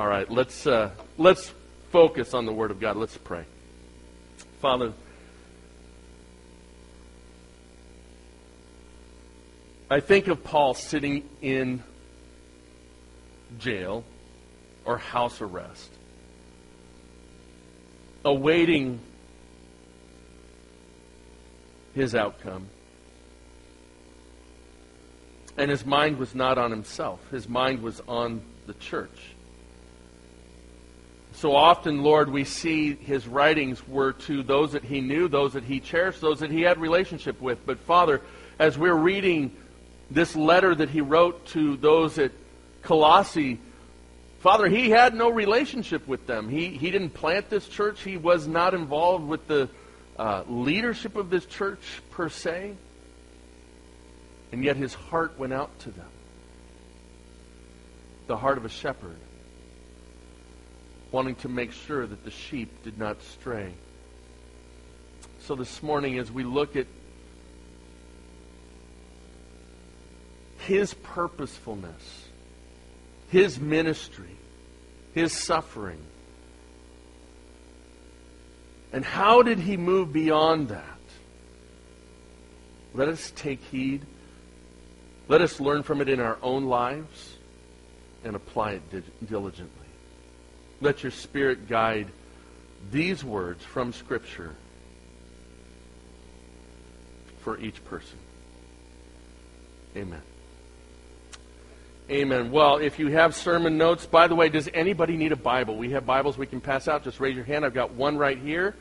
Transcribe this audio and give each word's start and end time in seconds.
All 0.00 0.06
right, 0.06 0.30
let's 0.30 0.66
uh, 0.66 0.92
let's 1.18 1.52
focus 1.90 2.32
on 2.32 2.46
the 2.46 2.54
Word 2.54 2.70
of 2.70 2.80
God. 2.80 2.96
Let's 2.96 3.18
pray. 3.18 3.44
Father, 4.62 4.94
I 9.90 10.00
think 10.00 10.28
of 10.28 10.42
Paul 10.42 10.72
sitting 10.72 11.28
in 11.42 11.82
jail 13.58 14.02
or 14.86 14.96
house 14.96 15.42
arrest, 15.42 15.90
awaiting 18.24 19.00
his 21.94 22.14
outcome. 22.14 22.68
And 25.58 25.70
his 25.70 25.84
mind 25.84 26.16
was 26.16 26.34
not 26.34 26.56
on 26.56 26.70
himself, 26.70 27.20
his 27.30 27.46
mind 27.46 27.82
was 27.82 28.00
on 28.08 28.40
the 28.66 28.72
church. 28.72 29.34
So 31.40 31.56
often, 31.56 32.02
Lord, 32.02 32.30
we 32.30 32.44
see 32.44 32.94
his 32.94 33.26
writings 33.26 33.88
were 33.88 34.12
to 34.12 34.42
those 34.42 34.72
that 34.72 34.84
he 34.84 35.00
knew, 35.00 35.26
those 35.26 35.54
that 35.54 35.64
he 35.64 35.80
cherished, 35.80 36.20
those 36.20 36.40
that 36.40 36.50
he 36.50 36.60
had 36.60 36.78
relationship 36.78 37.40
with. 37.40 37.64
But 37.64 37.78
Father, 37.78 38.20
as 38.58 38.76
we're 38.76 38.92
reading 38.92 39.56
this 40.10 40.36
letter 40.36 40.74
that 40.74 40.90
he 40.90 41.00
wrote 41.00 41.46
to 41.46 41.78
those 41.78 42.18
at 42.18 42.32
Colossae, 42.82 43.58
Father, 44.40 44.68
he 44.68 44.90
had 44.90 45.14
no 45.14 45.30
relationship 45.30 46.06
with 46.06 46.26
them. 46.26 46.50
He, 46.50 46.76
he 46.76 46.90
didn't 46.90 47.14
plant 47.14 47.48
this 47.48 47.66
church. 47.66 48.02
He 48.02 48.18
was 48.18 48.46
not 48.46 48.74
involved 48.74 49.26
with 49.26 49.46
the 49.46 49.70
uh, 50.18 50.42
leadership 50.46 51.16
of 51.16 51.30
this 51.30 51.46
church 51.46 52.02
per 52.10 52.28
se. 52.28 52.74
And 54.52 54.62
yet 54.62 54.76
his 54.76 54.92
heart 54.92 55.38
went 55.38 55.54
out 55.54 55.78
to 55.80 55.90
them. 55.90 56.10
The 58.26 58.36
heart 58.36 58.58
of 58.58 58.66
a 58.66 58.68
shepherd, 58.68 59.16
wanting 61.12 61.34
to 61.36 61.48
make 61.48 61.72
sure 61.72 62.06
that 62.06 62.24
the 62.24 62.30
sheep 62.30 62.84
did 62.84 62.98
not 62.98 63.22
stray. 63.22 63.72
So 65.40 65.54
this 65.54 65.82
morning, 65.82 66.18
as 66.18 66.30
we 66.30 66.44
look 66.44 66.76
at 66.76 66.86
his 70.58 70.94
purposefulness, 70.94 72.26
his 73.28 73.58
ministry, 73.58 74.36
his 75.14 75.32
suffering, 75.32 76.00
and 78.92 79.04
how 79.04 79.42
did 79.42 79.58
he 79.58 79.76
move 79.76 80.12
beyond 80.12 80.68
that? 80.68 80.84
Let 82.92 83.08
us 83.08 83.32
take 83.36 83.62
heed. 83.70 84.02
Let 85.28 85.40
us 85.40 85.60
learn 85.60 85.84
from 85.84 86.00
it 86.00 86.08
in 86.08 86.18
our 86.18 86.38
own 86.42 86.66
lives 86.66 87.34
and 88.24 88.34
apply 88.34 88.72
it 88.72 89.28
diligently. 89.28 89.89
Let 90.80 91.02
your 91.02 91.12
Spirit 91.12 91.68
guide 91.68 92.08
these 92.90 93.22
words 93.22 93.64
from 93.64 93.92
Scripture 93.92 94.54
for 97.40 97.58
each 97.58 97.84
person. 97.84 98.18
Amen. 99.96 100.22
Amen. 102.10 102.50
Well, 102.50 102.78
if 102.78 102.98
you 102.98 103.08
have 103.08 103.36
sermon 103.36 103.78
notes, 103.78 104.06
by 104.06 104.26
the 104.26 104.34
way, 104.34 104.48
does 104.48 104.68
anybody 104.74 105.16
need 105.16 105.32
a 105.32 105.36
Bible? 105.36 105.76
We 105.76 105.90
have 105.90 106.06
Bibles 106.06 106.36
we 106.36 106.46
can 106.46 106.60
pass 106.60 106.88
out. 106.88 107.04
Just 107.04 107.20
raise 107.20 107.36
your 107.36 107.44
hand. 107.44 107.64
I've 107.64 107.74
got 107.74 107.92
one 107.92 108.18
right 108.18 108.38
here. 108.38 108.74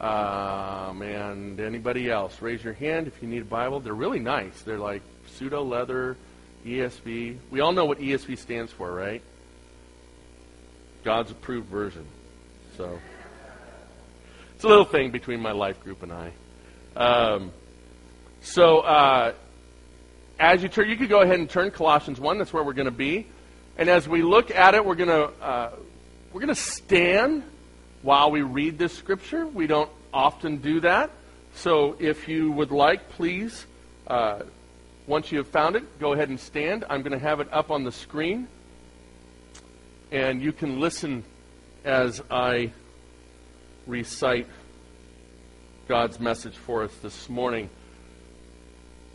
Um, 0.00 1.02
and 1.02 1.60
anybody 1.60 2.10
else, 2.10 2.42
raise 2.42 2.64
your 2.64 2.72
hand 2.72 3.06
if 3.06 3.22
you 3.22 3.28
need 3.28 3.42
a 3.42 3.44
Bible. 3.44 3.78
They're 3.78 3.94
really 3.94 4.18
nice. 4.18 4.62
They're 4.62 4.78
like 4.78 5.02
pseudo 5.36 5.62
leather, 5.62 6.16
ESV. 6.66 7.38
We 7.50 7.60
all 7.60 7.72
know 7.72 7.84
what 7.84 8.00
ESV 8.00 8.38
stands 8.38 8.72
for, 8.72 8.92
right? 8.92 9.22
God's 11.04 11.30
approved 11.30 11.68
version. 11.68 12.06
So 12.76 12.98
it's 14.54 14.64
a 14.64 14.68
little 14.68 14.84
thing 14.84 15.10
between 15.10 15.40
my 15.40 15.52
life 15.52 15.80
group 15.82 16.02
and 16.02 16.12
I. 16.12 16.32
Um, 16.96 17.52
so 18.40 18.80
uh, 18.80 19.32
as 20.38 20.62
you 20.62 20.68
turn, 20.68 20.88
you 20.88 20.96
could 20.96 21.08
go 21.08 21.20
ahead 21.20 21.38
and 21.38 21.48
turn 21.48 21.70
Colossians 21.70 22.20
one. 22.20 22.38
That's 22.38 22.52
where 22.52 22.62
we're 22.62 22.72
going 22.72 22.86
to 22.86 22.90
be. 22.90 23.26
And 23.76 23.88
as 23.88 24.08
we 24.08 24.22
look 24.22 24.50
at 24.50 24.74
it, 24.74 24.84
we're 24.84 24.94
going 24.94 25.08
to 25.08 25.44
uh, 25.44 25.70
we're 26.32 26.40
going 26.40 26.54
to 26.54 26.60
stand 26.60 27.42
while 28.02 28.30
we 28.30 28.42
read 28.42 28.78
this 28.78 28.92
scripture. 28.96 29.46
We 29.46 29.66
don't 29.66 29.90
often 30.12 30.58
do 30.58 30.80
that. 30.80 31.10
So 31.54 31.96
if 31.98 32.28
you 32.28 32.50
would 32.52 32.70
like, 32.70 33.10
please, 33.10 33.66
uh, 34.06 34.40
once 35.06 35.30
you 35.30 35.38
have 35.38 35.48
found 35.48 35.76
it, 35.76 35.98
go 36.00 36.12
ahead 36.12 36.28
and 36.28 36.40
stand. 36.40 36.84
I'm 36.88 37.02
going 37.02 37.12
to 37.12 37.24
have 37.24 37.40
it 37.40 37.48
up 37.52 37.70
on 37.70 37.84
the 37.84 37.92
screen. 37.92 38.48
And 40.12 40.42
you 40.42 40.52
can 40.52 40.78
listen 40.78 41.24
as 41.86 42.20
I 42.30 42.70
recite 43.86 44.46
God's 45.88 46.20
message 46.20 46.54
for 46.54 46.82
us 46.82 46.94
this 47.02 47.30
morning. 47.30 47.70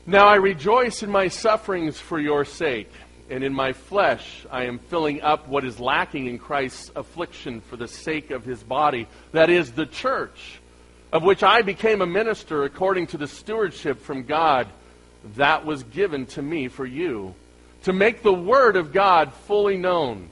Now 0.08 0.25
I 0.25 0.38
rejoice 0.38 1.03
in 1.03 1.12
my 1.12 1.28
sufferings 1.28 2.00
for 2.00 2.19
your 2.19 2.46
sake 2.46 2.91
and 3.30 3.44
in 3.44 3.53
my 3.53 3.74
flesh 3.74 4.44
I 4.50 4.63
am 4.63 4.80
filling 4.80 5.22
up 5.22 5.47
what 5.47 5.66
is 5.66 5.80
lacking 5.80 6.25
in 6.25 6.40
Christ's 6.40 6.91
affliction 6.96 7.62
for 7.62 7.78
the 7.78 7.88
sake 7.88 8.31
of 8.31 8.44
his 8.44 8.64
body, 8.64 9.06
that 9.34 9.52
is, 9.52 9.74
the 9.74 9.85
church, 9.85 10.59
of 11.14 11.22
which 11.22 11.44
I 11.44 11.62
became 11.62 12.02
a 12.02 12.08
minister 12.08 12.64
according 12.64 13.06
to 13.08 13.19
the 13.19 13.28
stewardship 13.28 14.02
from 14.02 14.24
God 14.24 14.68
that 15.35 15.64
was 15.64 15.84
given 15.84 16.25
to 16.28 16.41
me 16.41 16.69
for 16.69 16.88
you, 16.88 17.35
to 17.84 17.94
make 17.94 18.24
the 18.24 18.34
Word 18.34 18.75
of 18.75 18.91
God 18.91 19.31
fully 19.46 19.78
known, 19.78 20.31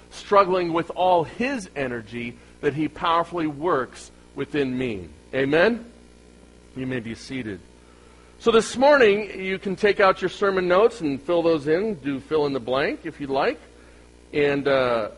struggling 0.11 0.73
with 0.73 0.91
all 0.91 1.23
his 1.23 1.69
energy 1.75 2.37
that 2.61 2.73
he 2.73 2.87
powerfully 2.87 3.47
works 3.47 4.11
within 4.35 4.77
me. 4.77 5.09
Amen? 5.33 5.85
You 6.75 6.85
may 6.85 6.99
be 6.99 7.15
seated. 7.15 7.59
So 8.39 8.51
this 8.51 8.75
morning, 8.75 9.39
you 9.39 9.59
can 9.59 9.75
take 9.75 9.99
out 9.99 10.21
your 10.21 10.29
sermon 10.29 10.67
notes 10.67 11.01
and 11.01 11.21
fill 11.21 11.43
those 11.43 11.67
in. 11.67 11.95
Do 11.95 12.19
fill 12.19 12.45
in 12.45 12.53
the 12.53 12.59
blank 12.59 13.01
if 13.05 13.21
you'd 13.21 13.29
like. 13.29 13.59
And 14.33 14.67
uh, 14.67 15.09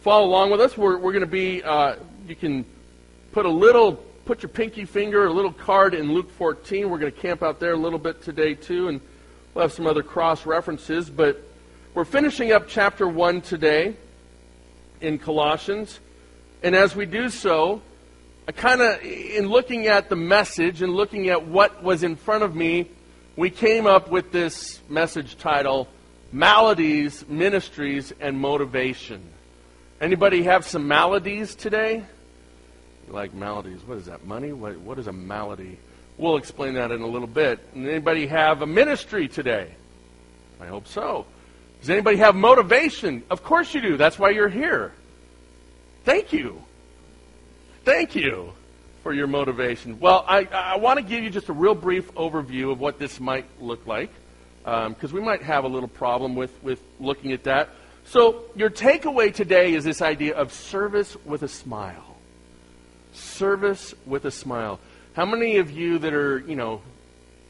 follow 0.00 0.26
along 0.26 0.50
with 0.50 0.60
us. 0.60 0.76
We're, 0.76 0.98
we're 0.98 1.12
going 1.12 1.20
to 1.20 1.26
be, 1.26 1.62
uh, 1.62 1.96
you 2.26 2.34
can 2.34 2.64
put 3.32 3.46
a 3.46 3.50
little, 3.50 3.94
put 4.24 4.42
your 4.42 4.48
pinky 4.48 4.84
finger, 4.84 5.26
a 5.26 5.32
little 5.32 5.52
card 5.52 5.94
in 5.94 6.12
Luke 6.12 6.30
14. 6.32 6.90
We're 6.90 6.98
going 6.98 7.12
to 7.12 7.20
camp 7.20 7.42
out 7.42 7.60
there 7.60 7.72
a 7.72 7.76
little 7.76 7.98
bit 7.98 8.22
today, 8.22 8.54
too. 8.54 8.88
And 8.88 9.00
we'll 9.54 9.62
have 9.62 9.72
some 9.72 9.86
other 9.86 10.02
cross 10.02 10.44
references. 10.44 11.08
But 11.08 11.40
we're 11.94 12.04
finishing 12.04 12.52
up 12.52 12.66
chapter 12.66 13.06
1 13.06 13.42
today 13.42 13.96
in 15.02 15.18
Colossians. 15.18 16.00
And 16.62 16.74
as 16.74 16.94
we 16.94 17.06
do 17.06 17.28
so, 17.28 17.82
I 18.48 18.52
kind 18.52 18.80
of, 18.80 19.02
in 19.02 19.48
looking 19.48 19.86
at 19.86 20.08
the 20.08 20.16
message 20.16 20.82
and 20.82 20.92
looking 20.92 21.28
at 21.28 21.46
what 21.46 21.82
was 21.82 22.02
in 22.02 22.16
front 22.16 22.44
of 22.44 22.54
me, 22.54 22.88
we 23.36 23.50
came 23.50 23.86
up 23.86 24.10
with 24.10 24.32
this 24.32 24.80
message 24.88 25.38
title, 25.38 25.88
Maladies, 26.32 27.26
Ministries, 27.28 28.12
and 28.20 28.38
Motivation. 28.38 29.22
Anybody 30.00 30.42
have 30.42 30.66
some 30.66 30.88
maladies 30.88 31.54
today? 31.54 32.04
Like 33.08 33.34
maladies? 33.34 33.82
What 33.84 33.98
is 33.98 34.06
that? 34.06 34.24
Money? 34.24 34.52
What, 34.52 34.78
what 34.80 34.98
is 34.98 35.06
a 35.06 35.12
malady? 35.12 35.78
We'll 36.18 36.36
explain 36.36 36.74
that 36.74 36.90
in 36.90 37.02
a 37.02 37.06
little 37.06 37.28
bit. 37.28 37.60
Anybody 37.74 38.26
have 38.26 38.62
a 38.62 38.66
ministry 38.66 39.28
today? 39.28 39.74
I 40.60 40.66
hope 40.66 40.86
so. 40.86 41.26
Does 41.82 41.90
anybody 41.90 42.18
have 42.18 42.36
motivation? 42.36 43.24
Of 43.28 43.42
course 43.42 43.74
you 43.74 43.80
do. 43.80 43.96
That's 43.96 44.16
why 44.16 44.30
you're 44.30 44.48
here. 44.48 44.92
Thank 46.04 46.32
you. 46.32 46.62
Thank 47.84 48.14
you 48.14 48.52
for 49.02 49.12
your 49.12 49.26
motivation. 49.26 49.98
Well, 49.98 50.24
I, 50.28 50.44
I 50.44 50.76
want 50.76 51.00
to 51.00 51.04
give 51.04 51.24
you 51.24 51.28
just 51.28 51.48
a 51.48 51.52
real 51.52 51.74
brief 51.74 52.14
overview 52.14 52.70
of 52.70 52.78
what 52.78 53.00
this 53.00 53.18
might 53.18 53.46
look 53.60 53.84
like, 53.84 54.10
because 54.62 55.10
um, 55.10 55.12
we 55.12 55.20
might 55.20 55.42
have 55.42 55.64
a 55.64 55.66
little 55.68 55.88
problem 55.88 56.36
with, 56.36 56.52
with 56.62 56.80
looking 57.00 57.32
at 57.32 57.42
that. 57.44 57.70
So, 58.04 58.44
your 58.54 58.70
takeaway 58.70 59.34
today 59.34 59.74
is 59.74 59.82
this 59.82 60.02
idea 60.02 60.36
of 60.36 60.52
service 60.52 61.16
with 61.24 61.42
a 61.42 61.48
smile. 61.48 62.16
Service 63.12 63.92
with 64.06 64.24
a 64.24 64.30
smile. 64.30 64.78
How 65.14 65.26
many 65.26 65.56
of 65.56 65.72
you 65.72 65.98
that 65.98 66.14
are, 66.14 66.38
you 66.38 66.54
know, 66.54 66.80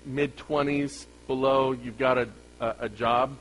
mid 0.07 0.39
20s, 0.39 1.05
below, 1.27 1.73
you've 1.73 1.99
got 1.99 2.17
a, 2.17 2.29
a, 2.61 2.75
a 2.81 2.89
job? 2.89 3.37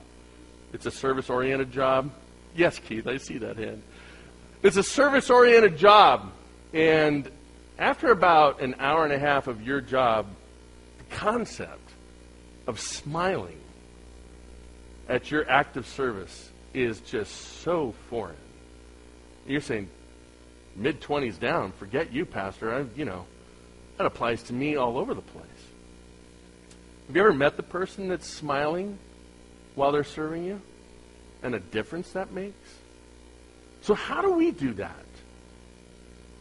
It's 0.74 0.86
a 0.86 0.92
service 0.92 1.30
oriented 1.30 1.72
job? 1.72 2.12
Yes, 2.56 2.80
Keith, 2.80 3.08
I 3.08 3.18
see 3.18 3.38
that 3.40 3.58
hand. 3.58 3.84
It's 4.64 4.78
a 4.78 4.84
service 4.84 5.30
oriented 5.30 5.78
job. 5.78 6.32
And 6.74 7.30
after 7.78 8.12
about 8.12 8.62
an 8.62 8.76
hour 8.80 9.04
and 9.04 9.14
a 9.14 9.20
half 9.20 9.48
of 9.48 9.66
your 9.66 9.82
job, 9.82 10.28
the 10.98 11.16
concept 11.16 11.90
of 12.68 12.80
smiling 12.80 13.58
at 15.10 15.32
your 15.32 15.50
act 15.50 15.78
of 15.78 15.88
service 15.88 16.50
is 16.74 17.02
just 17.02 17.34
so 17.62 17.94
foreign. 18.10 18.36
You're 19.46 19.62
saying, 19.62 19.90
mid 20.76 21.02
20s 21.02 21.40
down, 21.40 21.72
forget 21.74 22.14
you, 22.14 22.26
Pastor. 22.26 22.74
I, 22.74 22.86
you 22.96 23.04
know, 23.04 23.26
that 23.98 24.06
applies 24.06 24.44
to 24.44 24.54
me 24.54 24.76
all 24.76 24.98
over 24.98 25.14
the 25.14 25.22
place. 25.22 25.46
Have 27.08 27.16
you 27.16 27.22
ever 27.24 27.34
met 27.34 27.58
the 27.58 27.64
person 27.64 28.08
that's 28.08 28.28
smiling 28.28 28.98
while 29.76 29.92
they're 29.92 30.04
serving 30.04 30.44
you? 30.44 30.62
And 31.44 31.56
a 31.56 31.60
difference 31.60 32.12
that 32.12 32.32
makes? 32.32 32.56
So, 33.82 33.96
how 33.96 34.22
do 34.22 34.32
we 34.32 34.52
do 34.52 34.74
that? 34.74 35.06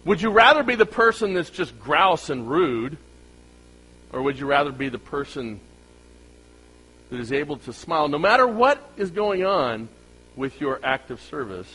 Would 0.04 0.22
you 0.22 0.30
rather 0.30 0.62
be 0.62 0.76
the 0.76 0.86
person 0.86 1.34
that's 1.34 1.50
just 1.50 1.78
grouse 1.78 2.30
and 2.30 2.50
rude, 2.50 2.96
or 4.12 4.22
would 4.22 4.38
you 4.38 4.46
rather 4.46 4.72
be 4.72 4.88
the 4.88 4.98
person 4.98 5.60
that 7.10 7.20
is 7.20 7.32
able 7.32 7.56
to 7.58 7.72
smile 7.72 8.08
no 8.08 8.18
matter 8.18 8.46
what 8.46 8.90
is 8.96 9.10
going 9.10 9.44
on 9.44 9.88
with 10.36 10.60
your 10.60 10.80
act 10.82 11.10
of 11.10 11.20
service? 11.20 11.68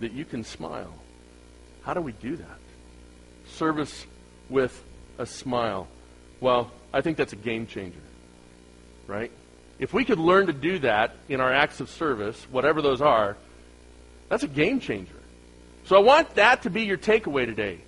That 0.00 0.12
you 0.12 0.24
can 0.24 0.44
smile. 0.44 0.94
How 1.82 1.94
do 1.94 2.00
we 2.00 2.12
do 2.12 2.36
that? 2.36 2.58
Service 3.48 4.06
with 4.48 4.80
a 5.18 5.26
smile. 5.26 5.88
Well, 6.40 6.70
I 6.92 7.00
think 7.00 7.16
that's 7.16 7.32
a 7.32 7.36
game 7.36 7.66
changer, 7.66 7.98
right? 9.08 9.32
If 9.78 9.94
we 9.94 10.04
could 10.04 10.18
learn 10.18 10.46
to 10.46 10.52
do 10.52 10.80
that 10.80 11.14
in 11.28 11.40
our 11.40 11.52
acts 11.52 11.80
of 11.80 11.88
service, 11.88 12.46
whatever 12.50 12.82
those 12.82 13.00
are, 13.00 13.36
that's 14.28 14.42
a 14.42 14.48
game 14.48 14.80
changer. 14.80 15.14
So 15.84 15.96
I 15.96 16.00
want 16.00 16.34
that 16.34 16.62
to 16.62 16.70
be 16.70 16.82
your 16.82 16.98
takeaway 16.98 17.46
today, 17.46 17.78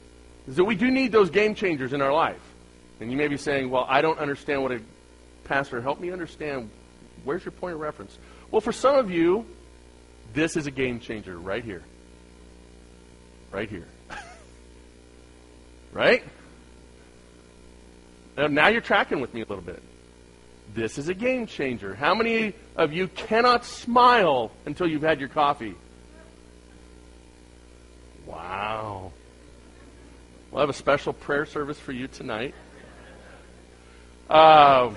is 0.46 0.56
that 0.56 0.64
we 0.64 0.76
do 0.76 0.90
need 0.90 1.12
those 1.12 1.30
game 1.30 1.54
changers 1.54 1.92
in 1.92 2.00
our 2.00 2.12
life. 2.12 2.40
And 3.00 3.10
you 3.10 3.16
may 3.16 3.28
be 3.28 3.36
saying, 3.36 3.70
well, 3.70 3.86
I 3.88 4.02
don't 4.02 4.18
understand 4.18 4.62
what 4.62 4.72
a 4.72 4.80
pastor, 5.44 5.82
help 5.82 6.00
me 6.00 6.12
understand, 6.12 6.70
where's 7.24 7.44
your 7.44 7.52
point 7.52 7.74
of 7.74 7.80
reference? 7.80 8.16
Well, 8.50 8.60
for 8.60 8.72
some 8.72 8.96
of 8.96 9.10
you, 9.10 9.46
this 10.32 10.56
is 10.56 10.66
a 10.66 10.70
game 10.70 11.00
changer 11.00 11.36
right 11.36 11.64
here. 11.64 11.82
Right 13.50 13.68
here. 13.68 13.88
right? 15.92 16.22
Now 18.36 18.68
you're 18.68 18.80
tracking 18.80 19.20
with 19.20 19.34
me 19.34 19.42
a 19.42 19.46
little 19.46 19.64
bit. 19.64 19.82
This 20.74 20.98
is 20.98 21.08
a 21.08 21.14
game 21.14 21.46
changer. 21.46 21.94
How 21.94 22.14
many 22.14 22.54
of 22.76 22.92
you 22.92 23.08
cannot 23.08 23.64
smile 23.64 24.52
until 24.66 24.86
you've 24.86 25.02
had 25.02 25.18
your 25.18 25.28
coffee? 25.28 25.74
Wow. 28.26 29.12
We'll 30.50 30.60
have 30.60 30.70
a 30.70 30.74
special 30.74 31.12
prayer 31.12 31.46
service 31.46 31.78
for 31.78 31.92
you 31.92 32.06
tonight. 32.06 32.54
Uh, 34.28 34.94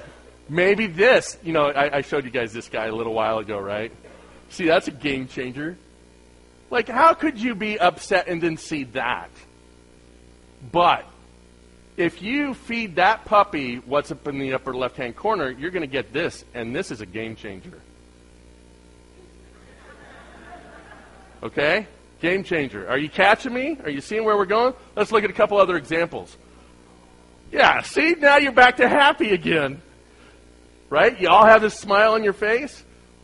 maybe 0.48 0.86
this. 0.86 1.38
You 1.44 1.54
know, 1.54 1.66
I, 1.66 1.98
I 1.98 2.02
showed 2.02 2.26
you 2.26 2.32
guys 2.32 2.54
this 2.54 2.70
guy 2.70 2.86
a 2.86 2.96
little 2.96 3.14
while 3.14 3.40
ago, 3.40 3.60
right? 3.60 3.92
See, 4.50 4.66
that's 4.66 4.88
a 4.88 4.92
game 4.92 5.28
changer. 5.28 5.76
Like, 6.70 6.88
how 6.88 7.16
could 7.16 7.40
you 7.40 7.56
be 7.56 7.80
upset 7.80 8.28
and 8.28 8.42
then 8.42 8.58
see 8.58 8.84
that? 8.86 9.30
But 10.72 11.06
if 11.98 12.22
you 12.22 12.54
feed 12.54 12.96
that 12.96 13.26
puppy 13.26 13.78
what's 13.78 14.12
up 14.12 14.28
in 14.28 14.40
the 14.40 14.54
upper 14.54 14.74
left 14.74 14.98
hand 14.98 15.16
corner, 15.16 15.50
you're 15.50 15.72
going 15.72 15.82
to 15.82 15.88
get 15.88 16.12
this, 16.14 16.44
and 16.54 16.76
this 16.76 16.92
is 16.92 17.02
a 17.02 17.06
game 17.06 17.36
changer. 17.36 17.80
Okay? 21.44 21.88
Game 22.22 22.44
changer. 22.44 22.90
Are 22.90 22.98
you 22.98 23.10
catching 23.10 23.54
me? 23.54 23.78
Are 23.84 23.90
you 23.90 24.02
seeing 24.02 24.24
where 24.24 24.38
we're 24.38 24.46
going? 24.46 24.74
Let's 24.96 25.12
look 25.12 25.24
at 25.24 25.30
a 25.30 25.34
couple 25.34 25.58
other 25.58 25.76
examples. 25.76 26.36
Yeah, 27.52 27.82
see, 27.82 28.16
now 28.18 28.38
you're 28.38 28.52
back 28.52 28.78
to 28.78 28.88
happy 28.88 29.32
again. 29.32 29.82
Right? 30.90 31.20
You 31.20 31.30
all 31.30 31.46
have 31.46 31.62
this 31.62 31.78
smile 31.78 32.14
on 32.14 32.24
your 32.24 32.34
face. 32.34 32.84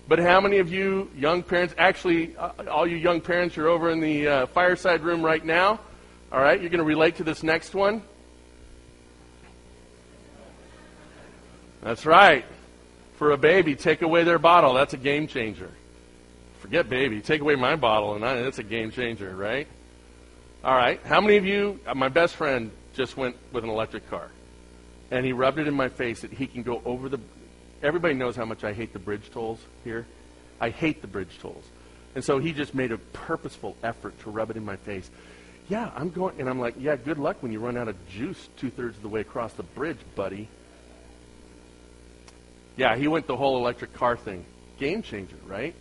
But 0.10 0.18
how 0.18 0.42
many 0.42 0.58
of 0.58 0.72
you 0.72 1.10
young 1.16 1.44
parents, 1.44 1.76
actually, 1.78 2.36
uh, 2.36 2.52
all 2.70 2.88
you 2.88 2.98
young 2.98 3.22
parents, 3.22 3.56
you're 3.56 3.68
over 3.68 3.92
in 3.92 4.00
the 4.00 4.28
uh, 4.28 4.46
fireside 4.48 5.02
room 5.04 5.22
right 5.24 5.46
now. 5.46 5.80
All 6.32 6.42
right, 6.42 6.60
you're 6.60 6.72
going 6.72 6.80
to 6.80 6.84
relate 6.84 7.18
to 7.18 7.24
this 7.24 7.44
next 7.44 7.76
one. 7.76 8.02
That's 11.90 12.06
right. 12.06 12.46
For 13.16 13.32
a 13.32 13.38
baby, 13.38 13.76
take 13.76 14.04
away 14.04 14.24
their 14.24 14.38
bottle. 14.38 14.76
That's 14.76 14.94
a 14.94 14.98
game 14.98 15.26
changer. 15.26 15.72
Forget 16.60 16.88
baby. 16.88 17.20
Take 17.20 17.42
away 17.42 17.56
my 17.56 17.78
bottle, 17.78 18.14
and 18.14 18.22
that's 18.22 18.60
a 18.60 18.64
game 18.64 18.92
changer, 18.92 19.36
right? 19.36 19.68
All 20.64 20.76
right. 20.76 21.02
How 21.04 21.20
many 21.20 21.38
of 21.38 21.48
you, 21.48 21.80
uh, 21.88 21.96
my 21.96 22.10
best 22.10 22.36
friend 22.36 22.70
just 22.94 23.18
went 23.18 23.38
with 23.52 23.64
an 23.64 23.72
electric 23.72 24.08
car, 24.08 24.30
and 25.10 25.26
he 25.26 25.34
rubbed 25.34 25.58
it 25.58 25.68
in 25.68 25.74
my 25.74 25.90
face 25.90 26.22
that 26.22 26.32
he 26.32 26.46
can 26.46 26.62
go 26.62 26.80
over 26.86 27.10
the. 27.10 27.20
Everybody 27.82 28.14
knows 28.14 28.36
how 28.36 28.46
much 28.46 28.64
I 28.64 28.72
hate 28.72 28.94
the 28.94 29.00
bridge 29.00 29.32
tolls 29.32 29.60
here. 29.84 30.06
I 30.62 30.70
hate 30.70 31.02
the 31.02 31.08
bridge 31.08 31.40
tolls. 31.42 31.66
And 32.14 32.24
so 32.24 32.38
he 32.38 32.54
just 32.54 32.76
made 32.76 32.92
a 32.92 33.00
purposeful 33.00 33.76
effort 33.82 34.20
to 34.20 34.30
rub 34.30 34.52
it 34.52 34.58
in 34.58 34.64
my 34.64 34.76
face. 34.76 35.10
Yeah, 35.70 35.90
I'm 35.96 36.12
going, 36.12 36.40
and 36.40 36.48
I'm 36.48 36.60
like, 36.60 36.76
yeah, 36.78 36.98
good 36.98 37.18
luck 37.18 37.38
when 37.42 37.52
you 37.52 37.60
run 37.60 37.78
out 37.78 37.88
of 37.88 37.96
juice 38.10 38.48
two 38.58 38.70
thirds 38.70 38.98
of 38.98 39.02
the 39.02 39.10
way 39.10 39.22
across 39.22 39.54
the 39.54 39.64
bridge, 39.64 39.98
buddy. 40.14 40.50
Yeah, 42.80 42.96
he 42.96 43.10
went 43.10 43.28
the 43.28 43.36
whole 43.36 43.58
electric 43.58 43.94
car 43.94 44.16
thing. 44.16 44.46
Game 44.78 45.02
changer, 45.02 45.36
right? 45.46 45.76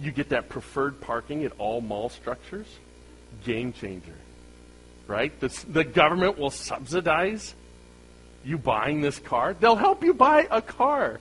You 0.00 0.10
get 0.10 0.30
that 0.30 0.48
preferred 0.48 1.02
parking 1.02 1.44
at 1.44 1.52
all 1.58 1.82
mall 1.82 2.08
structures. 2.08 2.66
Game 3.44 3.74
changer, 3.74 4.16
right? 5.06 5.38
The, 5.38 5.48
the 5.68 5.84
government 5.84 6.38
will 6.38 6.48
subsidize 6.48 7.54
you 8.42 8.56
buying 8.56 9.02
this 9.02 9.18
car. 9.18 9.52
They'll 9.52 9.76
help 9.76 10.02
you 10.02 10.14
buy 10.14 10.48
a 10.50 10.62
car. 10.62 11.20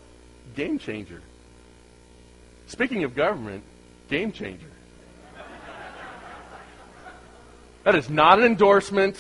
Game 0.56 0.80
changer. 0.80 1.22
Speaking 2.68 3.04
of 3.04 3.14
government, 3.14 3.66
game 4.08 4.32
changer. 4.32 4.72
That 7.84 7.96
is 7.96 8.10
not 8.10 8.40
an 8.40 8.46
endorsement. 8.46 9.18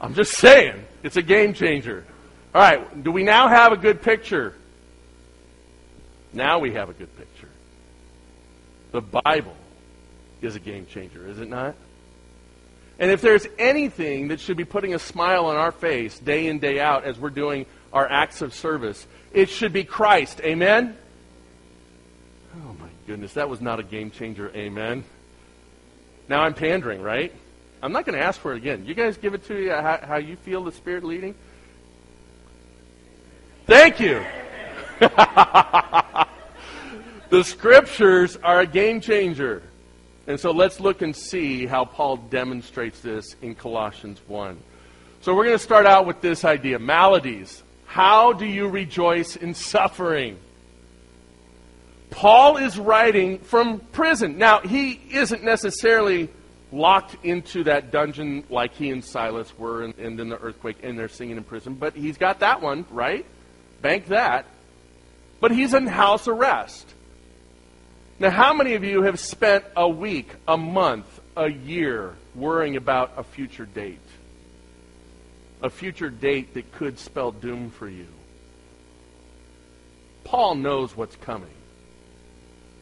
I'm 0.00 0.14
just 0.14 0.36
saying, 0.36 0.84
it's 1.02 1.16
a 1.16 1.22
game 1.22 1.52
changer. 1.52 2.04
All 2.54 2.62
right, 2.62 3.04
do 3.04 3.12
we 3.12 3.22
now 3.22 3.48
have 3.48 3.72
a 3.72 3.76
good 3.76 4.02
picture? 4.02 4.54
Now 6.32 6.58
we 6.58 6.72
have 6.72 6.88
a 6.88 6.92
good 6.92 7.14
picture. 7.16 7.48
The 8.92 9.02
Bible 9.02 9.56
is 10.40 10.56
a 10.56 10.60
game 10.60 10.86
changer, 10.86 11.26
is 11.28 11.38
it 11.40 11.48
not? 11.48 11.74
And 12.98 13.10
if 13.10 13.20
there's 13.20 13.46
anything 13.58 14.28
that 14.28 14.40
should 14.40 14.56
be 14.56 14.64
putting 14.64 14.94
a 14.94 14.98
smile 14.98 15.46
on 15.46 15.56
our 15.56 15.72
face 15.72 16.18
day 16.18 16.46
in, 16.46 16.58
day 16.58 16.80
out 16.80 17.04
as 17.04 17.18
we're 17.18 17.30
doing 17.30 17.66
our 17.92 18.10
acts 18.10 18.42
of 18.42 18.54
service, 18.54 19.06
it 19.32 19.50
should 19.50 19.72
be 19.72 19.84
Christ. 19.84 20.40
Amen? 20.40 20.96
Oh 22.56 22.74
my 22.80 22.88
goodness, 23.06 23.34
that 23.34 23.48
was 23.48 23.60
not 23.60 23.78
a 23.78 23.82
game 23.82 24.10
changer. 24.10 24.50
Amen. 24.54 25.04
Now 26.28 26.42
I'm 26.42 26.54
pandering, 26.54 27.02
right? 27.02 27.32
I'm 27.82 27.92
not 27.92 28.04
going 28.04 28.18
to 28.18 28.24
ask 28.24 28.40
for 28.40 28.52
it 28.52 28.56
again. 28.56 28.84
You 28.84 28.94
guys 28.94 29.16
give 29.16 29.34
it 29.34 29.44
to 29.46 29.56
you 29.56 29.70
how, 29.70 30.00
how 30.02 30.16
you 30.16 30.36
feel 30.36 30.64
the 30.64 30.72
Spirit 30.72 31.04
leading. 31.04 31.34
Thank 33.68 34.00
you. 34.00 34.24
the 37.28 37.42
scriptures 37.42 38.38
are 38.42 38.60
a 38.60 38.66
game 38.66 39.02
changer. 39.02 39.62
And 40.26 40.40
so 40.40 40.52
let's 40.52 40.80
look 40.80 41.02
and 41.02 41.14
see 41.14 41.66
how 41.66 41.84
Paul 41.84 42.16
demonstrates 42.16 43.00
this 43.00 43.36
in 43.42 43.54
Colossians 43.54 44.22
1. 44.26 44.58
So 45.20 45.34
we're 45.34 45.44
going 45.44 45.58
to 45.58 45.62
start 45.62 45.84
out 45.84 46.06
with 46.06 46.22
this 46.22 46.46
idea 46.46 46.78
maladies. 46.78 47.62
How 47.84 48.32
do 48.32 48.46
you 48.46 48.68
rejoice 48.68 49.36
in 49.36 49.52
suffering? 49.52 50.38
Paul 52.08 52.56
is 52.56 52.78
writing 52.78 53.38
from 53.38 53.80
prison. 53.80 54.38
Now, 54.38 54.60
he 54.60 54.98
isn't 55.10 55.44
necessarily 55.44 56.30
locked 56.72 57.22
into 57.22 57.64
that 57.64 57.90
dungeon 57.90 58.44
like 58.48 58.72
he 58.72 58.88
and 58.88 59.04
Silas 59.04 59.52
were, 59.58 59.82
and, 59.82 59.94
and 59.98 60.18
then 60.18 60.30
the 60.30 60.38
earthquake, 60.38 60.78
and 60.82 60.98
they're 60.98 61.08
singing 61.08 61.36
in 61.36 61.44
prison, 61.44 61.74
but 61.74 61.94
he's 61.94 62.16
got 62.16 62.40
that 62.40 62.62
one, 62.62 62.86
right? 62.90 63.26
Bank 63.80 64.06
that. 64.06 64.46
But 65.40 65.52
he's 65.52 65.74
in 65.74 65.86
house 65.86 66.26
arrest. 66.26 66.92
Now, 68.18 68.30
how 68.30 68.52
many 68.52 68.74
of 68.74 68.82
you 68.82 69.02
have 69.02 69.20
spent 69.20 69.64
a 69.76 69.88
week, 69.88 70.28
a 70.48 70.56
month, 70.56 71.20
a 71.36 71.48
year 71.48 72.16
worrying 72.34 72.76
about 72.76 73.12
a 73.16 73.22
future 73.22 73.66
date? 73.66 74.00
A 75.62 75.70
future 75.70 76.10
date 76.10 76.54
that 76.54 76.72
could 76.72 76.98
spell 76.98 77.30
doom 77.30 77.70
for 77.70 77.88
you. 77.88 78.08
Paul 80.24 80.56
knows 80.56 80.96
what's 80.96 81.16
coming. 81.16 81.48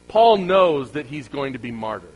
Paul 0.08 0.38
knows 0.38 0.92
that 0.92 1.06
he's 1.06 1.28
going 1.28 1.52
to 1.52 1.58
be 1.58 1.70
martyred. 1.70 2.10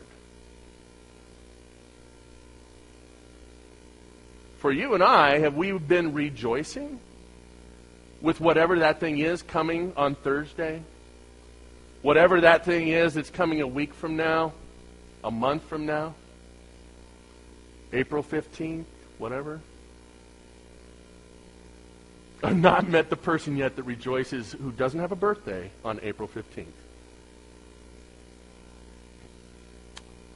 For 4.57 4.71
you 4.71 4.93
and 4.93 5.03
I, 5.03 5.39
have 5.39 5.55
we 5.55 5.71
been 5.71 6.13
rejoicing? 6.13 6.99
With 8.21 8.39
whatever 8.39 8.79
that 8.79 8.99
thing 8.99 9.19
is 9.19 9.41
coming 9.41 9.93
on 9.97 10.15
Thursday? 10.15 10.81
whatever 12.01 12.41
that 12.41 12.65
thing 12.65 12.87
is 12.87 13.13
that's 13.13 13.29
coming 13.29 13.61
a 13.61 13.67
week 13.67 13.93
from 13.93 14.15
now, 14.15 14.53
a 15.23 15.31
month 15.31 15.63
from 15.63 15.85
now, 15.85 16.13
April 17.93 18.23
15th, 18.23 18.85
whatever. 19.17 19.61
I've 22.43 22.57
not 22.57 22.89
met 22.89 23.09
the 23.09 23.15
person 23.15 23.55
yet 23.55 23.75
that 23.75 23.83
rejoices 23.83 24.53
who 24.53 24.71
doesn't 24.71 24.99
have 24.99 25.11
a 25.11 25.15
birthday 25.15 25.69
on 25.85 25.99
April 26.01 26.27
15th. 26.27 26.65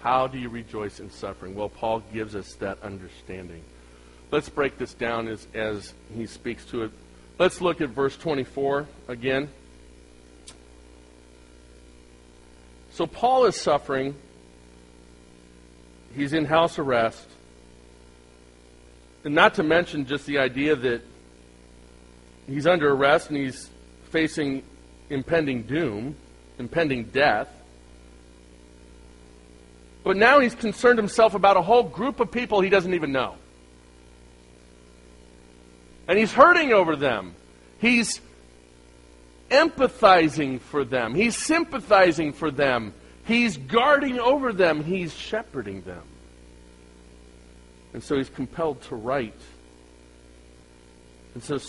How 0.02 0.28
do 0.28 0.38
you 0.38 0.50
rejoice 0.50 1.00
in 1.00 1.10
suffering? 1.10 1.56
Well, 1.56 1.70
Paul 1.70 2.04
gives 2.14 2.36
us 2.36 2.54
that 2.56 2.84
understanding. 2.84 3.64
Let's 4.30 4.50
break 4.50 4.78
this 4.78 4.94
down 4.94 5.28
as, 5.28 5.48
as 5.56 5.94
he 6.16 6.28
speaks 6.28 6.64
to 6.66 6.84
it. 6.84 6.92
Let's 7.38 7.60
look 7.60 7.82
at 7.82 7.90
verse 7.90 8.16
24 8.16 8.88
again. 9.10 9.50
So 12.92 13.06
Paul 13.06 13.46
is 13.46 13.60
suffering. 13.60 14.16
He's 16.16 16.32
in 16.32 16.46
house 16.46 16.80
arrest. 16.80 17.28
And 19.26 19.36
not 19.36 19.56
to 19.56 19.64
mention 19.64 20.06
just 20.06 20.26
the 20.26 20.38
idea 20.38 20.78
that 20.78 21.02
he's 22.48 22.66
under 22.66 22.94
arrest 22.94 23.30
and 23.30 23.38
he's 23.38 23.70
facing 24.12 24.64
impending 25.10 25.64
doom, 25.64 26.16
impending 26.58 27.06
death. 27.06 27.50
But 30.06 30.16
now 30.16 30.40
he's 30.40 30.56
concerned 30.56 31.00
himself 31.00 31.34
about 31.34 31.58
a 31.58 31.62
whole 31.62 31.84
group 31.84 32.22
of 32.22 32.32
people 32.32 32.62
he 32.62 32.70
doesn't 32.70 32.94
even 32.94 33.12
know. 33.12 33.36
And 36.08 36.18
he's 36.20 36.32
hurting 36.32 36.72
over 36.72 36.96
them. 36.96 37.36
He's 37.80 38.22
empathizing 39.50 40.62
for 40.62 40.84
them. 40.84 41.16
He's 41.16 41.38
sympathizing 41.38 42.34
for 42.34 42.52
them. 42.52 42.94
He's 43.26 43.58
guarding 43.58 44.20
over 44.20 44.54
them. 44.54 44.84
He's 44.84 45.14
shepherding 45.14 45.82
them. 45.82 46.04
And 47.94 48.04
so 48.04 48.18
he's 48.18 48.30
compelled 48.30 48.82
to 48.84 48.96
write. 48.96 49.40
And 51.34 51.44
so 51.44 51.60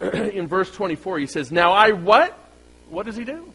in 0.00 0.46
verse 0.46 0.70
24, 0.70 1.18
he 1.18 1.26
says, 1.26 1.50
Now 1.50 1.72
I 1.72 1.92
what? 1.92 2.36
What 2.88 3.06
does 3.06 3.16
he 3.16 3.24
do? 3.24 3.52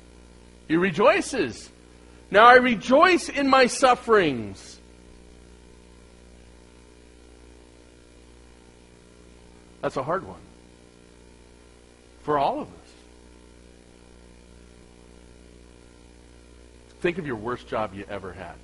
He 0.67 0.77
rejoices. 0.77 1.69
Now 2.31 2.45
I 2.45 2.55
rejoice 2.55 3.29
in 3.29 3.47
my 3.47 3.67
sufferings. 3.67 4.74
That's 9.85 9.97
a 9.97 10.03
hard 10.03 10.25
one 10.25 10.39
for 12.23 12.39
all 12.39 12.59
of 12.59 12.67
us. 12.67 12.89
Think 17.01 17.19
of 17.19 17.27
your 17.27 17.35
worst 17.35 17.67
job 17.67 17.93
you 17.93 18.03
ever 18.09 18.33
had. 18.33 18.55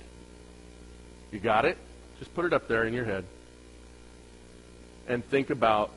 You 1.30 1.38
got 1.38 1.64
it? 1.64 1.78
Just 2.18 2.34
put 2.34 2.44
it 2.44 2.52
up 2.52 2.66
there 2.66 2.86
in 2.86 2.92
your 2.92 3.04
head. 3.04 3.24
And 5.06 5.24
think 5.24 5.50
about 5.50 5.92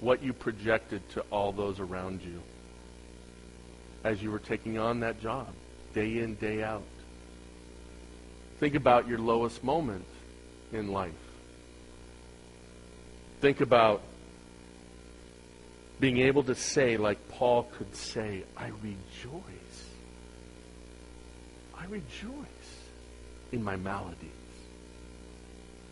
what 0.00 0.22
you 0.22 0.34
projected 0.34 1.08
to 1.12 1.22
all 1.30 1.50
those 1.50 1.80
around 1.80 2.20
you 2.20 2.42
as 4.04 4.22
you 4.22 4.30
were 4.30 4.38
taking 4.38 4.76
on 4.76 5.00
that 5.00 5.22
job, 5.22 5.48
day 5.94 6.18
in, 6.18 6.34
day 6.34 6.62
out. 6.62 6.84
Think 8.58 8.74
about 8.74 9.08
your 9.08 9.18
lowest 9.18 9.64
moment 9.64 10.04
in 10.74 10.92
life. 10.92 11.14
Think 13.40 13.62
about 13.62 14.02
being 16.00 16.18
able 16.18 16.42
to 16.44 16.54
say, 16.54 16.96
like 16.96 17.28
Paul 17.28 17.64
could 17.76 17.94
say, 17.94 18.42
I 18.56 18.68
rejoice. 18.82 19.84
I 21.76 21.84
rejoice 21.84 22.80
in 23.52 23.62
my 23.62 23.76
maladies, 23.76 24.16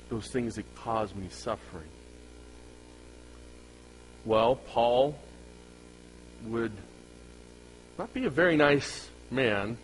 those 0.09 0.29
things 0.29 0.57
that 0.57 0.75
cause 0.77 1.15
me 1.15 1.29
suffering. 1.31 1.89
Well, 4.25 4.57
Paul 4.57 5.19
would 6.47 6.73
not 7.99 8.13
be 8.15 8.25
a 8.25 8.31
very 8.31 8.57
nice 8.57 9.09
man 9.31 9.77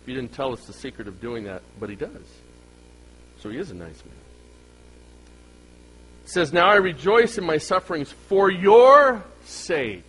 if 0.00 0.06
he 0.06 0.14
didn't 0.14 0.32
tell 0.32 0.52
us 0.52 0.66
the 0.66 0.72
secret 0.72 1.08
of 1.08 1.20
doing 1.20 1.44
that, 1.44 1.62
but 1.78 1.88
he 1.88 1.96
does. 1.96 2.26
So 3.40 3.50
he 3.50 3.58
is 3.58 3.70
a 3.70 3.74
nice 3.74 4.04
man. 4.04 4.14
It 6.24 6.30
says, 6.30 6.52
Now 6.52 6.68
I 6.68 6.76
rejoice 6.76 7.38
in 7.38 7.44
my 7.44 7.58
sufferings 7.58 8.10
for 8.10 8.50
your 8.50 9.24
sake. 9.48 10.04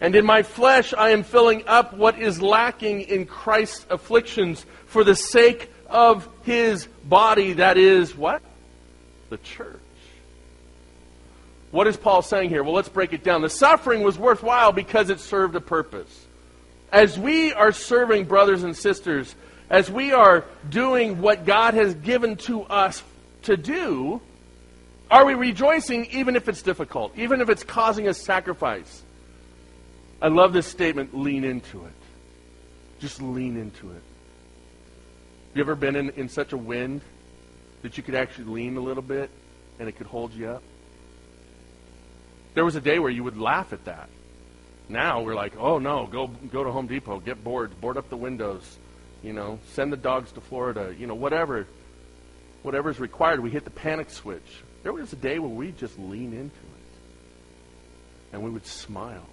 And 0.00 0.14
in 0.14 0.24
my 0.24 0.42
flesh 0.42 0.94
I 0.94 1.10
am 1.10 1.22
filling 1.22 1.66
up 1.66 1.94
what 1.94 2.18
is 2.18 2.40
lacking 2.40 3.02
in 3.02 3.26
Christ's 3.26 3.86
afflictions 3.90 4.64
for 4.86 5.04
the 5.04 5.16
sake 5.16 5.70
of 5.88 6.28
his 6.42 6.86
body, 7.04 7.54
that 7.54 7.76
is 7.76 8.16
what? 8.16 8.42
The 9.30 9.38
church. 9.38 9.80
What 11.70 11.86
is 11.86 11.96
Paul 11.96 12.22
saying 12.22 12.48
here? 12.48 12.62
Well, 12.62 12.72
let's 12.72 12.88
break 12.88 13.12
it 13.12 13.22
down. 13.22 13.42
The 13.42 13.50
suffering 13.50 14.02
was 14.02 14.18
worthwhile 14.18 14.72
because 14.72 15.10
it 15.10 15.20
served 15.20 15.54
a 15.54 15.60
purpose. 15.60 16.26
As 16.90 17.18
we 17.18 17.52
are 17.52 17.72
serving 17.72 18.24
brothers 18.24 18.62
and 18.62 18.74
sisters, 18.74 19.34
as 19.68 19.90
we 19.90 20.12
are 20.12 20.44
doing 20.70 21.20
what 21.20 21.44
God 21.44 21.74
has 21.74 21.94
given 21.94 22.36
to 22.36 22.62
us 22.62 23.02
to 23.42 23.56
do, 23.56 24.22
are 25.10 25.24
we 25.24 25.34
rejoicing 25.34 26.06
even 26.06 26.36
if 26.36 26.48
it's 26.48 26.62
difficult, 26.62 27.16
even 27.16 27.40
if 27.40 27.48
it's 27.48 27.64
causing 27.64 28.08
us 28.08 28.18
sacrifice? 28.18 29.02
I 30.20 30.28
love 30.28 30.52
this 30.52 30.66
statement 30.66 31.16
lean 31.16 31.44
into 31.44 31.84
it. 31.84 31.92
Just 33.00 33.22
lean 33.22 33.56
into 33.56 33.90
it. 33.92 34.02
You 35.54 35.62
ever 35.62 35.74
been 35.74 35.96
in, 35.96 36.10
in 36.10 36.28
such 36.28 36.52
a 36.52 36.56
wind 36.56 37.00
that 37.82 37.96
you 37.96 38.02
could 38.02 38.14
actually 38.14 38.46
lean 38.46 38.76
a 38.76 38.80
little 38.80 39.02
bit 39.02 39.30
and 39.78 39.88
it 39.88 39.96
could 39.96 40.06
hold 40.06 40.32
you 40.34 40.48
up? 40.48 40.62
There 42.54 42.64
was 42.64 42.74
a 42.74 42.80
day 42.80 42.98
where 42.98 43.10
you 43.10 43.24
would 43.24 43.38
laugh 43.38 43.72
at 43.72 43.84
that. 43.84 44.08
Now 44.88 45.22
we're 45.22 45.34
like, 45.34 45.56
oh 45.58 45.78
no, 45.78 46.06
go 46.06 46.26
go 46.26 46.64
to 46.64 46.70
Home 46.70 46.86
Depot, 46.86 47.20
get 47.20 47.44
boards, 47.44 47.74
board 47.74 47.96
up 47.96 48.08
the 48.08 48.16
windows, 48.16 48.78
you 49.22 49.32
know, 49.32 49.58
send 49.72 49.92
the 49.92 49.96
dogs 49.96 50.32
to 50.32 50.40
Florida, 50.40 50.94
you 50.98 51.06
know, 51.06 51.14
whatever, 51.14 51.66
whatever 52.62 52.90
is 52.90 52.98
required. 52.98 53.40
We 53.40 53.50
hit 53.50 53.64
the 53.64 53.70
panic 53.70 54.10
switch. 54.10 54.62
There 54.82 54.92
was 54.92 55.12
a 55.12 55.16
day 55.16 55.38
where 55.38 55.50
we 55.50 55.72
just 55.72 55.98
lean 55.98 56.32
into 56.32 56.44
it, 56.44 56.92
and 58.32 58.42
we 58.42 58.50
would 58.50 58.66
smile. 58.66 59.26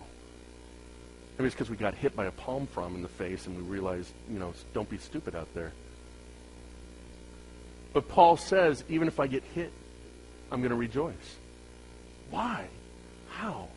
Maybe 1.37 1.47
it's 1.47 1.55
because 1.55 1.69
we 1.69 1.75
got 1.75 1.95
hit 1.95 2.15
by 2.15 2.25
a 2.25 2.31
palm 2.31 2.67
frond 2.67 2.95
in 2.95 3.01
the 3.01 3.09
face, 3.09 3.45
and 3.45 3.57
we 3.57 3.63
realized, 3.63 4.11
you 4.29 4.39
know, 4.39 4.53
don't 4.73 4.89
be 4.89 4.97
stupid 4.97 5.35
out 5.35 5.53
there. 5.53 5.71
But 7.93 8.07
Paul 8.09 8.37
says, 8.37 8.83
even 8.89 9.07
if 9.07 9.19
I 9.19 9.27
get 9.27 9.43
hit, 9.53 9.71
I'm 10.51 10.61
going 10.61 10.71
to 10.71 10.77
rejoice. 10.77 11.35
Why? 12.29 12.67
How? 13.29 13.67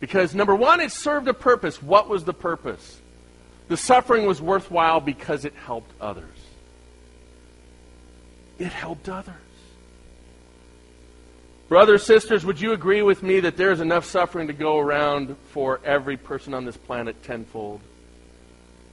Because 0.00 0.34
number 0.34 0.54
one, 0.54 0.80
it 0.80 0.92
served 0.92 1.28
a 1.28 1.34
purpose. 1.34 1.82
What 1.82 2.08
was 2.08 2.24
the 2.24 2.34
purpose? 2.34 3.00
The 3.68 3.76
suffering 3.76 4.26
was 4.26 4.40
worthwhile 4.40 5.00
because 5.00 5.44
it 5.44 5.54
helped 5.54 5.90
others. 6.00 6.24
It 8.58 8.72
helped 8.72 9.08
others. 9.08 9.34
Brothers, 11.68 12.02
sisters, 12.02 12.44
would 12.44 12.60
you 12.60 12.72
agree 12.72 13.00
with 13.00 13.22
me 13.22 13.40
that 13.40 13.56
there 13.56 13.70
is 13.70 13.80
enough 13.80 14.04
suffering 14.04 14.48
to 14.48 14.52
go 14.52 14.78
around 14.78 15.34
for 15.50 15.80
every 15.82 16.18
person 16.18 16.52
on 16.52 16.66
this 16.66 16.76
planet 16.76 17.22
tenfold? 17.22 17.80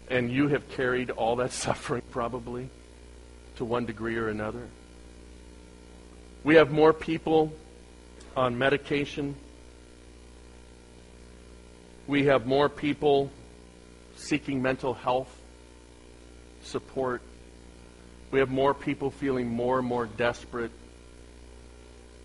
And 0.10 0.32
you 0.32 0.48
have 0.48 0.70
carried 0.70 1.10
all 1.10 1.36
that 1.38 1.52
suffering 1.52 2.02
probably 2.12 2.70
to 3.58 3.66
one 3.66 3.86
degree 3.86 4.16
or 4.16 4.30
another. 4.30 4.68
We 6.46 6.56
have 6.56 6.72
more 6.72 6.94
people 6.94 7.52
on 8.38 8.58
medication. 8.58 9.36
We 12.08 12.26
have 12.26 12.48
more 12.48 12.70
people 12.70 13.32
seeking 14.16 14.62
mental 14.62 14.94
health 14.94 15.30
support. 16.64 17.22
We 18.32 18.40
have 18.40 18.50
more 18.50 18.74
people 18.74 19.12
feeling 19.12 19.50
more 19.50 19.80
and 19.80 19.88
more 19.88 20.06
desperate 20.06 20.72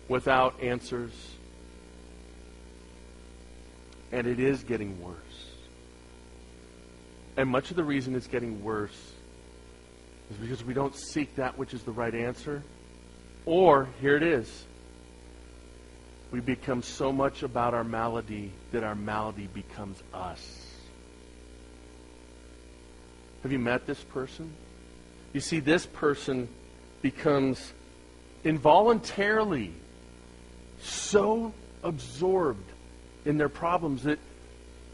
without 0.07 0.61
answers. 0.61 1.11
And 4.11 4.25
it 4.27 4.39
is 4.39 4.63
getting 4.63 5.01
worse. 5.01 5.15
And 7.35 7.49
much 7.49 7.69
of 7.69 7.75
the 7.75 7.83
reason 7.83 8.15
it's 8.15 8.27
getting 8.27 8.63
worse 8.63 9.13
is 10.31 10.37
because 10.37 10.63
we 10.63 10.73
don't 10.73 10.95
seek 10.95 11.35
that 11.35 11.57
which 11.57 11.73
is 11.73 11.83
the 11.83 11.91
right 11.91 12.13
answer. 12.13 12.63
Or, 13.45 13.87
here 14.01 14.17
it 14.17 14.23
is, 14.23 14.65
we 16.31 16.41
become 16.41 16.81
so 16.81 17.11
much 17.11 17.43
about 17.43 17.73
our 17.73 17.83
malady 17.83 18.51
that 18.71 18.83
our 18.83 18.95
malady 18.95 19.47
becomes 19.47 20.01
us. 20.13 20.65
Have 23.43 23.51
you 23.51 23.59
met 23.59 23.85
this 23.85 24.03
person? 24.03 24.53
You 25.31 25.39
see, 25.39 25.59
this 25.59 25.85
person 25.85 26.49
becomes 27.01 27.73
involuntarily 28.43 29.71
so 30.81 31.53
absorbed 31.83 32.71
in 33.25 33.37
their 33.37 33.49
problems 33.49 34.03
that 34.03 34.19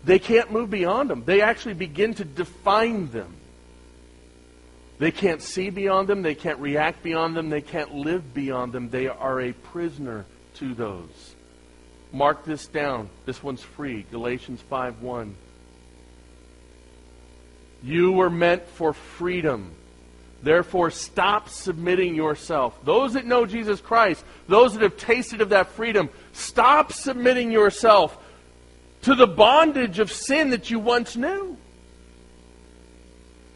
they 0.03 0.19
can't 0.19 0.51
move 0.51 0.69
beyond 0.69 1.09
them. 1.09 1.23
They 1.25 1.41
actually 1.41 1.75
begin 1.75 2.13
to 2.15 2.25
define 2.25 3.09
them. 3.11 3.35
They 4.99 5.11
can't 5.11 5.41
see 5.41 5.69
beyond 5.69 6.07
them. 6.07 6.21
They 6.21 6.35
can't 6.35 6.59
react 6.59 7.03
beyond 7.03 7.35
them. 7.35 7.49
They 7.49 7.61
can't 7.61 7.93
live 7.93 8.33
beyond 8.33 8.73
them. 8.73 8.89
They 8.89 9.07
are 9.07 9.41
a 9.41 9.53
prisoner 9.53 10.25
to 10.55 10.73
those. 10.73 11.35
Mark 12.11 12.45
this 12.45 12.67
down. 12.67 13.09
This 13.25 13.41
one's 13.41 13.63
free. 13.63 14.05
Galatians 14.11 14.61
5 14.61 15.01
1. 15.01 15.35
You 17.81 18.11
were 18.11 18.29
meant 18.29 18.67
for 18.67 18.93
freedom. 18.93 19.71
Therefore, 20.43 20.91
stop 20.91 21.47
submitting 21.47 22.15
yourself. 22.15 22.77
Those 22.83 23.13
that 23.13 23.25
know 23.25 23.45
Jesus 23.45 23.79
Christ, 23.79 24.25
those 24.49 24.73
that 24.73 24.81
have 24.81 24.97
tasted 24.97 25.39
of 25.39 25.49
that 25.49 25.69
freedom, 25.69 26.09
stop 26.33 26.91
submitting 26.91 27.49
yourself 27.49 28.17
to 29.03 29.15
the 29.15 29.25
bondage 29.25 29.99
of 29.99 30.11
sin 30.11 30.49
that 30.49 30.69
you 30.69 30.79
once 30.79 31.15
knew. 31.15 31.57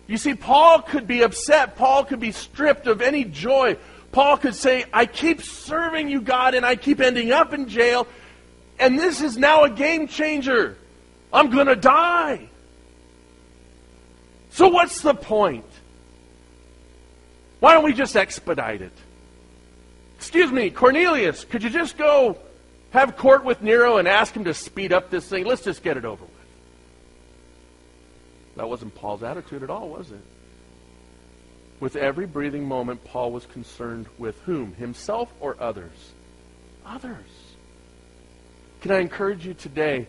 You 0.08 0.18
see, 0.18 0.34
Paul 0.34 0.82
could 0.82 1.08
be 1.08 1.24
upset. 1.24 1.76
Paul 1.76 2.06
could 2.06 2.22
be 2.22 2.32
stripped 2.32 2.88
of 2.88 3.02
any 3.02 3.26
joy. 3.26 3.76
Paul 4.14 4.38
could 4.38 4.56
say, 4.56 4.86
I 4.94 5.06
keep 5.06 5.42
serving 5.42 6.08
you, 6.08 6.22
God, 6.22 6.56
and 6.56 6.66
I 6.66 6.78
keep 6.78 7.02
ending 7.02 7.34
up 7.34 7.54
in 7.54 7.68
jail, 7.68 8.08
and 8.80 8.98
this 8.98 9.22
is 9.22 9.38
now 9.38 9.66
a 9.66 9.70
game 9.70 10.08
changer. 10.08 10.78
I'm 11.34 11.50
going 11.50 11.68
to 11.68 11.76
die. 11.76 12.48
So, 14.52 14.70
what's 14.70 15.02
the 15.02 15.14
point? 15.14 15.66
Why 17.60 17.74
don't 17.74 17.84
we 17.84 17.94
just 17.94 18.16
expedite 18.16 18.82
it? 18.82 18.94
Excuse 20.18 20.52
me, 20.52 20.70
Cornelius, 20.70 21.44
could 21.46 21.64
you 21.64 21.70
just 21.70 21.98
go 21.98 22.38
have 22.92 23.18
court 23.18 23.44
with 23.44 23.62
Nero 23.62 23.98
and 23.98 24.08
ask 24.08 24.34
him 24.36 24.46
to 24.46 24.54
speed 24.54 24.94
up 24.94 25.10
this 25.10 25.28
thing? 25.28 25.46
Let's 25.46 25.64
just 25.64 25.84
get 25.84 25.98
it 25.98 26.06
over 26.06 26.24
with. 26.24 26.34
That 28.56 28.68
wasn't 28.68 28.96
Paul's 28.96 29.24
attitude 29.24 29.62
at 29.64 29.70
all, 29.70 29.90
was 29.90 30.12
it? 30.12 30.22
With 31.80 31.96
every 31.96 32.26
breathing 32.26 32.66
moment, 32.66 33.04
Paul 33.04 33.32
was 33.32 33.46
concerned 33.46 34.08
with 34.18 34.40
whom? 34.42 34.74
Himself 34.74 35.32
or 35.40 35.56
others? 35.60 36.12
Others. 36.86 37.26
Can 38.82 38.92
I 38.92 39.00
encourage 39.00 39.46
you 39.46 39.54
today? 39.54 40.08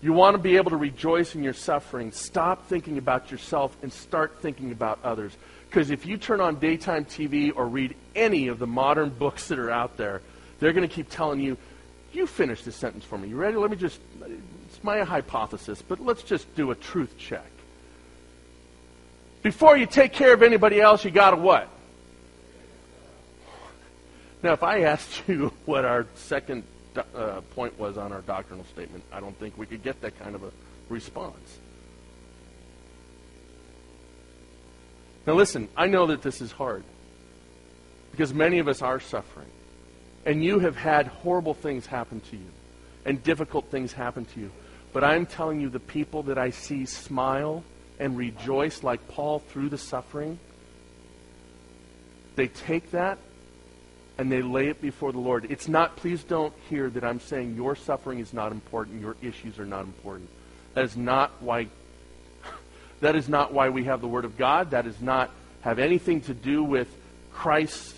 You 0.00 0.14
want 0.14 0.34
to 0.34 0.42
be 0.42 0.56
able 0.56 0.70
to 0.70 0.78
rejoice 0.78 1.34
in 1.34 1.42
your 1.42 1.52
suffering. 1.52 2.12
Stop 2.12 2.68
thinking 2.68 2.96
about 2.96 3.30
yourself 3.30 3.76
and 3.82 3.92
start 3.92 4.40
thinking 4.40 4.72
about 4.72 4.98
others. 5.04 5.36
Because 5.70 5.92
if 5.92 6.04
you 6.04 6.16
turn 6.16 6.40
on 6.40 6.56
daytime 6.56 7.04
TV 7.04 7.52
or 7.54 7.64
read 7.64 7.94
any 8.16 8.48
of 8.48 8.58
the 8.58 8.66
modern 8.66 9.08
books 9.08 9.46
that 9.48 9.58
are 9.60 9.70
out 9.70 9.96
there, 9.96 10.20
they're 10.58 10.72
going 10.72 10.86
to 10.86 10.92
keep 10.92 11.08
telling 11.08 11.38
you, 11.38 11.56
you 12.12 12.26
finish 12.26 12.64
this 12.64 12.74
sentence 12.74 13.04
for 13.04 13.16
me. 13.16 13.28
You 13.28 13.36
ready? 13.36 13.56
Let 13.56 13.70
me 13.70 13.76
just, 13.76 14.00
it's 14.20 14.82
my 14.82 15.04
hypothesis, 15.04 15.80
but 15.80 16.00
let's 16.00 16.24
just 16.24 16.52
do 16.56 16.72
a 16.72 16.74
truth 16.74 17.16
check. 17.18 17.46
Before 19.42 19.76
you 19.76 19.86
take 19.86 20.12
care 20.12 20.34
of 20.34 20.42
anybody 20.42 20.80
else, 20.80 21.04
you 21.04 21.12
got 21.12 21.30
to 21.30 21.36
what? 21.36 21.68
Now, 24.42 24.54
if 24.54 24.64
I 24.64 24.80
asked 24.80 25.22
you 25.28 25.52
what 25.66 25.84
our 25.84 26.04
second 26.16 26.64
uh, 27.14 27.42
point 27.54 27.78
was 27.78 27.96
on 27.96 28.12
our 28.12 28.22
doctrinal 28.22 28.64
statement, 28.64 29.04
I 29.12 29.20
don't 29.20 29.38
think 29.38 29.56
we 29.56 29.66
could 29.66 29.84
get 29.84 30.00
that 30.00 30.18
kind 30.18 30.34
of 30.34 30.42
a 30.42 30.50
response. 30.88 31.59
Now, 35.26 35.34
listen, 35.34 35.68
I 35.76 35.86
know 35.86 36.06
that 36.06 36.22
this 36.22 36.40
is 36.40 36.52
hard 36.52 36.84
because 38.10 38.32
many 38.34 38.58
of 38.58 38.68
us 38.68 38.82
are 38.82 39.00
suffering. 39.00 39.48
And 40.26 40.44
you 40.44 40.58
have 40.58 40.76
had 40.76 41.06
horrible 41.06 41.54
things 41.54 41.86
happen 41.86 42.20
to 42.30 42.36
you 42.36 42.50
and 43.06 43.22
difficult 43.22 43.70
things 43.70 43.92
happen 43.92 44.26
to 44.26 44.40
you. 44.40 44.50
But 44.92 45.04
I'm 45.04 45.24
telling 45.24 45.60
you, 45.60 45.70
the 45.70 45.80
people 45.80 46.24
that 46.24 46.36
I 46.36 46.50
see 46.50 46.84
smile 46.84 47.64
and 47.98 48.16
rejoice 48.16 48.82
like 48.82 49.08
Paul 49.08 49.38
through 49.38 49.68
the 49.68 49.78
suffering, 49.78 50.38
they 52.36 52.48
take 52.48 52.90
that 52.90 53.18
and 54.18 54.30
they 54.30 54.42
lay 54.42 54.68
it 54.68 54.82
before 54.82 55.12
the 55.12 55.18
Lord. 55.18 55.46
It's 55.48 55.68
not, 55.68 55.96
please 55.96 56.22
don't 56.22 56.52
hear 56.68 56.90
that 56.90 57.04
I'm 57.04 57.20
saying 57.20 57.56
your 57.56 57.76
suffering 57.76 58.18
is 58.18 58.34
not 58.34 58.52
important, 58.52 59.00
your 59.00 59.16
issues 59.22 59.58
are 59.58 59.66
not 59.66 59.82
important. 59.82 60.28
That 60.74 60.84
is 60.84 60.96
not 60.96 61.30
why 61.40 61.68
that 63.00 63.16
is 63.16 63.28
not 63.28 63.52
why 63.52 63.68
we 63.70 63.84
have 63.84 64.00
the 64.00 64.08
Word 64.08 64.24
of 64.24 64.36
God. 64.36 64.70
That 64.72 64.84
does 64.84 65.00
not 65.00 65.30
have 65.62 65.78
anything 65.78 66.20
to 66.22 66.34
do 66.34 66.62
with 66.62 66.88
Christ's 67.32 67.94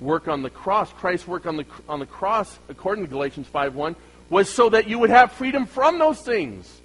work 0.00 0.28
on 0.28 0.42
the 0.42 0.50
cross. 0.50 0.92
Christ's 0.92 1.26
work 1.26 1.46
on 1.46 1.56
the, 1.56 1.66
on 1.88 1.98
the 1.98 2.06
cross, 2.06 2.58
according 2.68 3.04
to 3.04 3.10
Galatians 3.10 3.46
5.1, 3.52 3.96
was 4.30 4.48
so 4.48 4.68
that 4.70 4.88
you 4.88 4.98
would 4.98 5.10
have 5.10 5.32
freedom 5.32 5.66
from 5.66 5.98
those 5.98 6.20
things. 6.20 6.80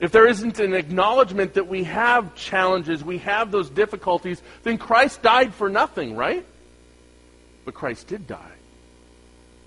If 0.00 0.10
there 0.10 0.26
isn't 0.26 0.58
an 0.58 0.74
acknowledgement 0.74 1.54
that 1.54 1.68
we 1.68 1.84
have 1.84 2.34
challenges, 2.34 3.04
we 3.04 3.18
have 3.18 3.52
those 3.52 3.70
difficulties, 3.70 4.42
then 4.64 4.76
Christ 4.76 5.22
died 5.22 5.54
for 5.54 5.68
nothing, 5.68 6.16
right? 6.16 6.44
But 7.64 7.74
Christ 7.74 8.08
did 8.08 8.26
die. 8.26 8.52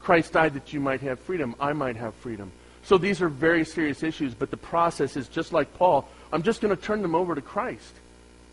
Christ 0.01 0.33
died 0.33 0.55
that 0.55 0.73
you 0.73 0.81
might 0.81 1.01
have 1.01 1.19
freedom. 1.21 1.55
I 1.59 1.73
might 1.73 1.95
have 1.95 2.13
freedom. 2.15 2.51
So 2.85 2.99
these 2.99 3.21
are 3.21 3.29
very 3.29 3.65
serious 3.65 4.03
issues, 4.03 4.35
but 4.35 4.51
the 4.51 4.57
process 4.57 5.17
is 5.17 5.27
just 5.27 5.51
like 5.51 5.73
Paul. 5.73 6.07
I'm 6.31 6.43
just 6.43 6.61
going 6.61 6.75
to 6.75 6.81
turn 6.81 7.01
them 7.01 7.15
over 7.15 7.33
to 7.33 7.41
Christ 7.41 7.93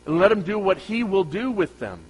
and 0.06 0.18
let 0.18 0.32
him 0.32 0.42
do 0.42 0.58
what 0.58 0.78
he 0.78 1.04
will 1.04 1.24
do 1.24 1.50
with 1.50 1.78
them. 1.78 2.00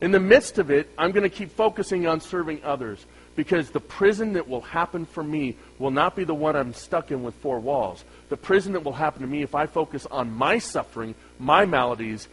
In 0.00 0.12
the 0.12 0.20
midst 0.20 0.58
of 0.58 0.70
it, 0.70 0.90
I'm 0.96 1.10
going 1.10 1.28
to 1.28 1.36
keep 1.36 1.50
focusing 1.50 2.06
on 2.06 2.20
serving 2.20 2.62
others 2.62 3.04
because 3.34 3.70
the 3.70 3.80
prison 3.80 4.34
that 4.34 4.48
will 4.48 4.60
happen 4.60 5.06
for 5.06 5.24
me 5.24 5.56
will 5.80 5.90
not 5.90 6.14
be 6.14 6.22
the 6.22 6.34
one 6.34 6.54
I'm 6.54 6.72
stuck 6.72 7.10
in 7.10 7.24
with 7.24 7.34
four 7.36 7.58
walls. 7.58 8.04
The 8.28 8.36
prison 8.36 8.72
that 8.74 8.84
will 8.84 8.92
happen 8.92 9.22
to 9.22 9.28
me 9.28 9.42
if 9.42 9.56
I 9.56 9.66
focus 9.66 10.06
on 10.06 10.32
my 10.32 10.58
suffering, 10.58 11.16
my 11.40 11.66
maladies, 11.66 12.28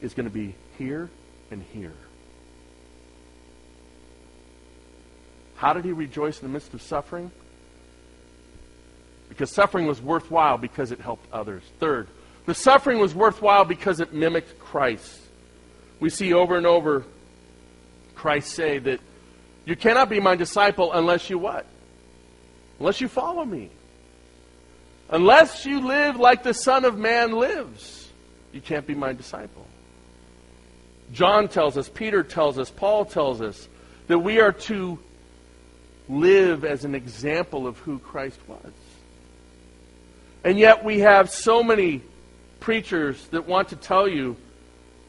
is 0.00 0.14
going 0.14 0.28
to 0.28 0.34
be 0.34 0.54
here 0.78 1.10
and 1.50 1.62
here. 1.74 1.94
How 5.56 5.74
did 5.74 5.84
he 5.84 5.92
rejoice 5.92 6.40
in 6.40 6.48
the 6.48 6.52
midst 6.52 6.72
of 6.72 6.80
suffering? 6.80 7.30
Because 9.28 9.50
suffering 9.50 9.86
was 9.86 10.00
worthwhile 10.00 10.58
because 10.58 10.92
it 10.92 11.00
helped 11.00 11.26
others. 11.32 11.62
Third, 11.78 12.08
the 12.46 12.54
suffering 12.54 12.98
was 12.98 13.14
worthwhile 13.14 13.64
because 13.64 14.00
it 14.00 14.12
mimicked 14.12 14.58
Christ. 14.58 15.20
We 16.00 16.10
see 16.10 16.32
over 16.32 16.56
and 16.56 16.66
over 16.66 17.04
Christ 18.14 18.54
say 18.54 18.78
that 18.78 19.00
you 19.64 19.76
cannot 19.76 20.08
be 20.08 20.18
my 20.18 20.34
disciple 20.34 20.92
unless 20.92 21.28
you 21.28 21.38
what? 21.38 21.66
Unless 22.78 23.00
you 23.00 23.08
follow 23.08 23.44
me. 23.44 23.70
Unless 25.10 25.66
you 25.66 25.80
live 25.80 26.16
like 26.16 26.42
the 26.42 26.54
Son 26.54 26.84
of 26.84 26.98
Man 26.98 27.32
lives, 27.32 28.10
you 28.52 28.60
can't 28.60 28.86
be 28.86 28.94
my 28.94 29.12
disciple. 29.12 29.66
John 31.12 31.48
tells 31.48 31.76
us, 31.76 31.88
Peter 31.88 32.22
tells 32.22 32.58
us, 32.58 32.70
Paul 32.70 33.04
tells 33.04 33.40
us 33.40 33.68
that 34.06 34.18
we 34.18 34.40
are 34.40 34.52
to 34.52 34.98
live 36.08 36.64
as 36.64 36.84
an 36.84 36.94
example 36.94 37.66
of 37.66 37.78
who 37.78 37.98
Christ 37.98 38.38
was. 38.46 38.72
And 40.44 40.58
yet 40.58 40.84
we 40.84 41.00
have 41.00 41.30
so 41.30 41.62
many 41.62 42.02
preachers 42.60 43.26
that 43.28 43.46
want 43.46 43.68
to 43.70 43.76
tell 43.76 44.08
you 44.08 44.36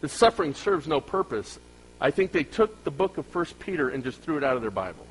that 0.01 0.09
suffering 0.09 0.53
serves 0.53 0.87
no 0.87 1.01
purpose. 1.01 1.59
I 2.01 2.11
think 2.11 2.31
they 2.31 2.43
took 2.43 2.83
the 2.83 2.91
book 2.91 3.17
of 3.17 3.33
1 3.33 3.45
Peter 3.59 3.89
and 3.89 4.03
just 4.03 4.21
threw 4.21 4.37
it 4.37 4.43
out 4.43 4.55
of 4.55 4.61
their 4.61 4.71
Bible. 4.71 5.05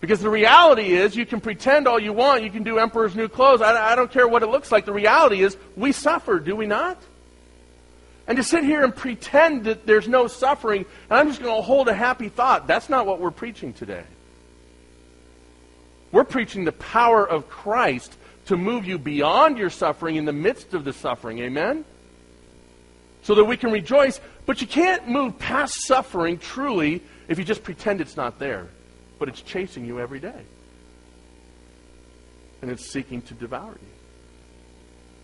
Because 0.00 0.20
the 0.20 0.30
reality 0.30 0.92
is, 0.92 1.14
you 1.14 1.26
can 1.26 1.40
pretend 1.40 1.86
all 1.86 2.00
you 2.00 2.12
want, 2.12 2.42
you 2.42 2.50
can 2.50 2.62
do 2.62 2.78
emperor's 2.78 3.14
new 3.14 3.28
clothes. 3.28 3.60
I, 3.60 3.92
I 3.92 3.96
don't 3.96 4.10
care 4.10 4.26
what 4.26 4.42
it 4.42 4.46
looks 4.46 4.72
like. 4.72 4.86
The 4.86 4.92
reality 4.92 5.42
is, 5.42 5.58
we 5.76 5.92
suffer, 5.92 6.38
do 6.38 6.56
we 6.56 6.66
not? 6.66 6.98
And 8.26 8.36
to 8.36 8.42
sit 8.42 8.64
here 8.64 8.82
and 8.82 8.94
pretend 8.94 9.64
that 9.64 9.86
there's 9.86 10.08
no 10.08 10.26
suffering, 10.26 10.86
and 11.10 11.18
I'm 11.18 11.28
just 11.28 11.42
going 11.42 11.54
to 11.54 11.60
hold 11.60 11.88
a 11.88 11.94
happy 11.94 12.28
thought, 12.30 12.66
that's 12.66 12.88
not 12.88 13.04
what 13.04 13.20
we're 13.20 13.30
preaching 13.30 13.74
today. 13.74 14.04
We're 16.12 16.24
preaching 16.24 16.64
the 16.64 16.72
power 16.72 17.28
of 17.28 17.48
Christ 17.48 18.16
to 18.46 18.56
move 18.56 18.84
you 18.84 18.98
beyond 18.98 19.58
your 19.58 19.70
suffering 19.70 20.16
in 20.16 20.24
the 20.24 20.32
midst 20.32 20.74
of 20.74 20.84
the 20.84 20.92
suffering. 20.92 21.38
Amen? 21.38 21.84
So 23.22 23.34
that 23.36 23.44
we 23.44 23.56
can 23.56 23.70
rejoice. 23.70 24.20
But 24.46 24.60
you 24.60 24.66
can't 24.66 25.08
move 25.08 25.38
past 25.38 25.86
suffering 25.86 26.38
truly 26.38 27.02
if 27.28 27.38
you 27.38 27.44
just 27.44 27.62
pretend 27.62 28.00
it's 28.00 28.16
not 28.16 28.38
there. 28.38 28.66
But 29.18 29.28
it's 29.28 29.42
chasing 29.42 29.84
you 29.84 30.00
every 30.00 30.18
day. 30.18 30.42
And 32.62 32.70
it's 32.70 32.90
seeking 32.90 33.22
to 33.22 33.34
devour 33.34 33.70
you. 33.70 33.88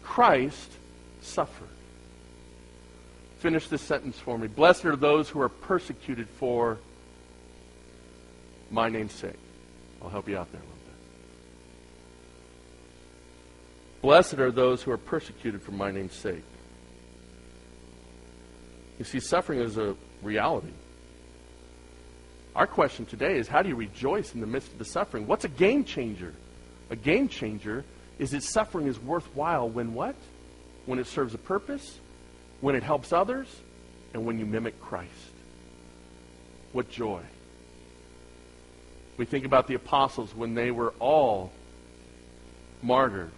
Christ 0.05 0.71
suffered. 1.21 1.69
Finish 3.41 3.69
this 3.69 3.83
sentence 3.83 4.19
for 4.19 4.39
me. 4.39 4.47
Blessed 4.47 4.85
are 4.85 4.97
those 4.97 5.29
who 5.29 5.41
are 5.41 5.49
persecuted 5.49 6.29
for 6.29 6.79
my 8.71 8.89
name's 8.89 9.13
sake. 9.13 9.39
I'll 10.01 10.09
help 10.09 10.29
you 10.29 10.39
out 10.39 10.51
there. 10.53 10.61
Blessed 14.07 14.35
are 14.35 14.53
those 14.53 14.85
who 14.85 14.93
are 14.93 14.99
persecuted 14.99 15.61
for 15.63 15.73
my 15.73 15.91
name's 15.91 16.15
sake. 16.15 16.45
You 19.01 19.05
see, 19.05 19.19
suffering 19.19 19.59
is 19.59 19.79
a 19.79 19.97
reality. 20.23 20.71
Our 22.55 22.69
question 22.69 23.05
today 23.05 23.37
is 23.37 23.49
how 23.49 23.63
do 23.63 23.69
you 23.69 23.75
rejoice 23.75 24.33
in 24.33 24.41
the 24.41 24.47
midst 24.47 24.71
of 24.71 24.79
the 24.79 24.85
suffering? 24.85 25.27
What's 25.27 25.45
a 25.45 25.49
game 25.49 25.83
changer? 25.83 26.33
A 26.91 26.95
game 26.95 27.27
changer 27.27 27.85
is 28.21 28.31
that 28.31 28.45
suffering 28.45 28.87
is 28.87 28.97
worthwhile 28.97 29.69
when 29.69 29.93
what? 29.93 30.15
When 30.85 31.01
it 31.01 31.09
serves 31.09 31.35
a 31.35 31.39
purpose, 31.39 31.99
when 32.61 32.77
it 32.77 32.85
helps 32.85 33.13
others, 33.13 33.49
and 34.15 34.25
when 34.25 34.39
you 34.39 34.47
mimic 34.47 34.81
Christ. 34.81 35.11
What 36.71 36.89
joy. 36.89 37.23
We 39.17 39.25
think 39.25 39.45
about 39.45 39.67
the 39.67 39.75
apostles 39.75 40.33
when 40.33 40.55
they 40.55 40.71
were 40.71 40.95
all 41.01 41.51
martyred. 42.83 43.33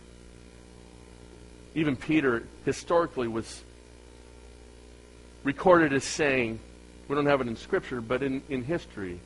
Even 1.74 1.96
Peter, 1.96 2.44
historically, 2.64 3.28
was 3.28 3.62
recorded 5.44 5.92
as 5.92 6.04
saying, 6.04 6.58
we 7.08 7.14
don't 7.14 7.26
have 7.26 7.40
it 7.40 7.46
in 7.46 7.56
Scripture, 7.56 8.00
but 8.00 8.22
in, 8.22 8.42
in 8.48 8.64
history, 8.64 9.20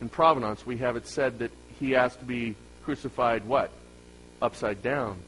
in 0.00 0.08
provenance, 0.08 0.66
we 0.66 0.78
have 0.78 0.96
it 0.96 1.06
said 1.06 1.38
that 1.40 1.50
he 1.78 1.96
asked 1.96 2.20
to 2.20 2.24
be 2.24 2.54
crucified 2.84 3.44
what? 3.44 3.70
Upside 4.40 4.82
down. 4.82 5.18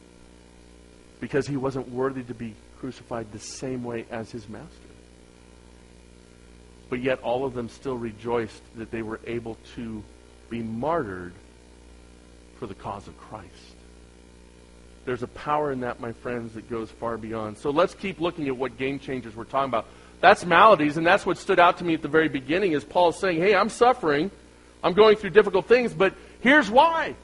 Because 1.21 1.47
he 1.47 1.57
wasn't 1.57 1.91
worthy 1.91 2.23
to 2.25 2.35
be 2.35 2.55
crucified 2.79 3.31
the 3.33 3.39
same 3.39 3.85
way 3.85 4.07
as 4.11 4.31
his 4.31 4.49
master. 4.49 4.75
But 6.89 7.01
yet 7.01 7.21
all 7.21 7.45
of 7.45 7.55
them 7.55 7.69
still 7.69 7.97
rejoiced 7.97 8.63
that 8.77 8.91
they 8.91 9.03
were 9.03 9.21
able 9.27 9.57
to 9.77 10.03
be 10.49 10.63
martyred 10.63 11.35
for 12.59 12.67
the 12.67 12.75
cause 12.75 13.07
of 13.07 13.17
Christ. 13.19 13.77
There's 15.05 15.23
a 15.23 15.29
power 15.29 15.73
in 15.73 15.81
that, 15.81 16.01
my 16.01 16.13
friends, 16.13 16.55
that 16.55 16.69
goes 16.69 16.91
far 16.91 17.17
beyond. 17.17 17.59
So 17.59 17.71
let's 17.71 17.95
keep 17.95 18.21
looking 18.21 18.49
at 18.49 18.57
what 18.57 18.77
game 18.77 18.99
changers 18.99 19.35
we're 19.35 19.45
talking 19.45 19.71
about. 19.71 19.87
That's 20.21 20.45
maladies, 20.45 20.97
and 20.97 21.07
that's 21.07 21.25
what 21.25 21.39
stood 21.39 21.59
out 21.59 21.79
to 21.79 21.85
me 21.85 21.95
at 21.95 22.03
the 22.03 22.09
very 22.09 22.29
beginning 22.29 22.73
is 22.73 22.85
Paul 22.85 23.13
saying, 23.13 23.39
hey, 23.39 23.55
I'm 23.55 23.71
suffering. 23.71 24.31
I'm 24.83 24.93
going 24.93 25.17
through 25.17 25.31
difficult 25.31 25.67
things, 25.67 25.93
but 25.93 26.15
here's 26.41 26.71
why. 26.71 27.15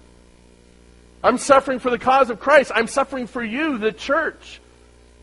I'm 1.23 1.39
suffering 1.39 1.79
for 1.79 1.91
the 1.91 1.99
cause 1.99 2.31
of 2.31 2.41
Christ. 2.41 2.73
I'm 2.75 2.87
suffering 2.87 3.27
for 3.27 3.43
you, 3.43 3.79
the 3.79 3.93
church. 3.93 4.61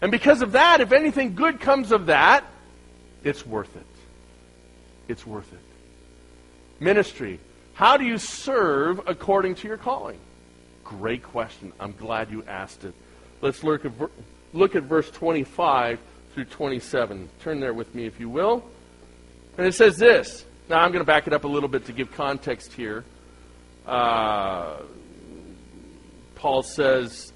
And 0.02 0.12
because 0.12 0.42
of 0.42 0.52
that, 0.52 0.82
if 0.82 0.92
anything 0.92 1.34
good 1.34 1.60
comes 1.60 1.92
of 1.92 2.08
that, 2.08 2.44
it's 3.24 3.46
worth 3.46 3.76
it. 3.76 3.86
It's 5.08 5.26
worth 5.26 5.52
it. 5.52 5.60
Ministry. 6.80 7.40
How 7.74 7.98
do 7.98 8.04
you 8.04 8.18
serve 8.18 9.02
according 9.08 9.56
to 9.56 9.68
your 9.68 9.78
calling? 9.78 10.20
Great 10.84 11.24
question. 11.24 11.74
I'm 11.80 11.94
glad 11.94 12.32
you 12.32 12.44
asked 12.48 12.84
it. 12.84 12.94
Let's 13.42 13.64
look 13.64 13.86
at, 13.86 13.92
look 14.54 14.76
at 14.76 14.84
verse 14.84 15.10
25 15.12 16.00
through 16.34 16.46
27. 16.46 17.30
Turn 17.42 17.60
there 17.60 17.74
with 17.74 17.94
me, 17.94 18.06
if 18.06 18.20
you 18.20 18.30
will. 18.30 18.64
And 19.58 19.68
it 19.68 19.74
says 19.74 19.98
this. 19.98 20.46
Now, 20.70 20.80
I'm 20.80 20.92
going 20.92 21.02
to 21.02 21.08
back 21.08 21.28
it 21.28 21.34
up 21.34 21.44
a 21.44 21.48
little 21.48 21.70
bit 21.70 21.86
to 21.88 21.94
give 21.94 22.12
context 22.14 22.74
here. 22.74 23.04
Uh, 23.86 24.78
Paul 26.36 26.64
says, 26.64 27.34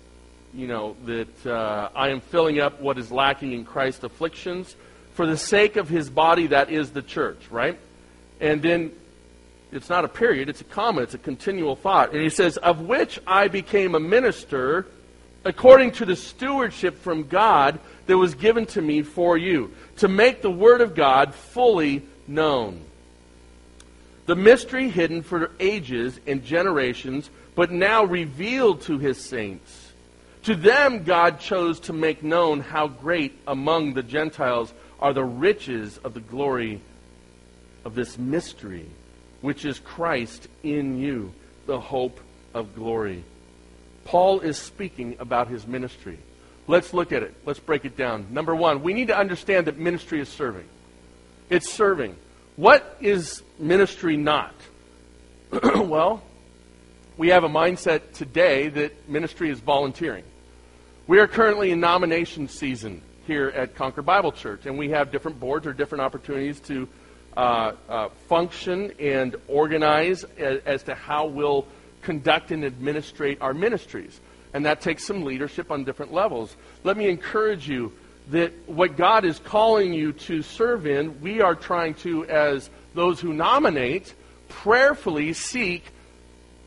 you 0.53 0.67
know, 0.67 0.95
that 1.05 1.45
uh, 1.45 1.89
I 1.95 2.09
am 2.09 2.21
filling 2.21 2.59
up 2.59 2.81
what 2.81 2.97
is 2.97 3.11
lacking 3.11 3.53
in 3.53 3.65
Christ's 3.65 4.03
afflictions 4.03 4.75
for 5.13 5.25
the 5.25 5.35
sake 5.35 5.77
of 5.77 5.89
his 5.89 6.09
body, 6.09 6.47
that 6.47 6.69
is 6.69 6.91
the 6.91 7.01
church, 7.01 7.39
right? 7.49 7.79
And 8.39 8.61
then 8.61 8.91
it's 9.71 9.89
not 9.89 10.05
a 10.05 10.07
period, 10.07 10.49
it's 10.49 10.61
a 10.61 10.65
comma, 10.65 11.01
it's 11.01 11.13
a 11.13 11.19
continual 11.19 11.75
thought. 11.75 12.13
And 12.13 12.21
he 12.21 12.29
says, 12.29 12.57
Of 12.57 12.81
which 12.81 13.19
I 13.27 13.47
became 13.47 13.95
a 13.95 13.99
minister 13.99 14.87
according 15.43 15.91
to 15.91 16.05
the 16.05 16.15
stewardship 16.15 16.99
from 16.99 17.27
God 17.27 17.79
that 18.05 18.17
was 18.17 18.35
given 18.35 18.65
to 18.67 18.81
me 18.81 19.01
for 19.01 19.37
you, 19.37 19.73
to 19.97 20.07
make 20.07 20.41
the 20.41 20.51
Word 20.51 20.81
of 20.81 20.95
God 20.95 21.33
fully 21.33 22.03
known. 22.27 22.81
The 24.25 24.35
mystery 24.35 24.89
hidden 24.89 25.23
for 25.23 25.51
ages 25.59 26.19
and 26.27 26.43
generations, 26.43 27.29
but 27.55 27.71
now 27.71 28.03
revealed 28.03 28.81
to 28.81 28.97
his 28.97 29.17
saints. 29.17 29.93
To 30.43 30.55
them, 30.55 31.03
God 31.03 31.39
chose 31.39 31.79
to 31.81 31.93
make 31.93 32.23
known 32.23 32.59
how 32.59 32.87
great 32.87 33.37
among 33.47 33.93
the 33.93 34.03
Gentiles 34.03 34.73
are 34.99 35.13
the 35.13 35.23
riches 35.23 35.97
of 35.99 36.13
the 36.13 36.19
glory 36.19 36.81
of 37.85 37.95
this 37.95 38.17
mystery, 38.17 38.85
which 39.41 39.65
is 39.65 39.79
Christ 39.79 40.47
in 40.63 40.97
you, 40.99 41.33
the 41.65 41.79
hope 41.79 42.19
of 42.53 42.75
glory. 42.75 43.23
Paul 44.05 44.39
is 44.39 44.57
speaking 44.57 45.17
about 45.19 45.47
his 45.47 45.67
ministry. 45.67 46.17
Let's 46.67 46.93
look 46.93 47.11
at 47.11 47.23
it. 47.23 47.33
Let's 47.45 47.59
break 47.59 47.85
it 47.85 47.95
down. 47.95 48.27
Number 48.31 48.55
one, 48.55 48.83
we 48.83 48.93
need 48.93 49.07
to 49.07 49.17
understand 49.17 49.67
that 49.67 49.77
ministry 49.77 50.19
is 50.19 50.29
serving. 50.29 50.65
It's 51.49 51.69
serving. 51.69 52.15
What 52.55 52.97
is 52.99 53.43
ministry 53.59 54.17
not? 54.17 54.53
well, 55.63 56.23
we 57.17 57.29
have 57.29 57.43
a 57.43 57.49
mindset 57.49 58.13
today 58.13 58.67
that 58.69 59.09
ministry 59.09 59.49
is 59.49 59.59
volunteering. 59.59 60.23
We 61.07 61.19
are 61.19 61.27
currently 61.27 61.71
in 61.71 61.79
nomination 61.79 62.49
season 62.49 63.01
here 63.27 63.47
at 63.49 63.75
Concord 63.75 64.05
Bible 64.05 64.31
Church, 64.31 64.65
and 64.65 64.77
we 64.77 64.89
have 64.89 65.11
different 65.11 65.39
boards 65.39 65.65
or 65.65 65.73
different 65.73 66.01
opportunities 66.01 66.59
to 66.61 66.87
uh, 67.37 67.75
uh, 67.87 68.09
function 68.27 68.91
and 68.99 69.35
organize 69.47 70.23
as, 70.39 70.59
as 70.65 70.83
to 70.83 70.95
how 70.95 71.27
we'll 71.27 71.67
conduct 72.01 72.51
and 72.51 72.65
administrate 72.65 73.39
our 73.41 73.53
ministries. 73.53 74.19
And 74.55 74.65
that 74.65 74.81
takes 74.81 75.05
some 75.05 75.23
leadership 75.23 75.69
on 75.69 75.83
different 75.83 76.11
levels. 76.11 76.55
Let 76.83 76.97
me 76.97 77.07
encourage 77.07 77.69
you 77.69 77.93
that 78.31 78.53
what 78.65 78.97
God 78.97 79.23
is 79.23 79.37
calling 79.37 79.93
you 79.93 80.13
to 80.13 80.41
serve 80.41 80.87
in, 80.87 81.21
we 81.21 81.41
are 81.41 81.53
trying 81.53 81.93
to, 81.95 82.25
as 82.25 82.71
those 82.95 83.19
who 83.19 83.33
nominate, 83.33 84.15
prayerfully 84.49 85.33
seek 85.33 85.83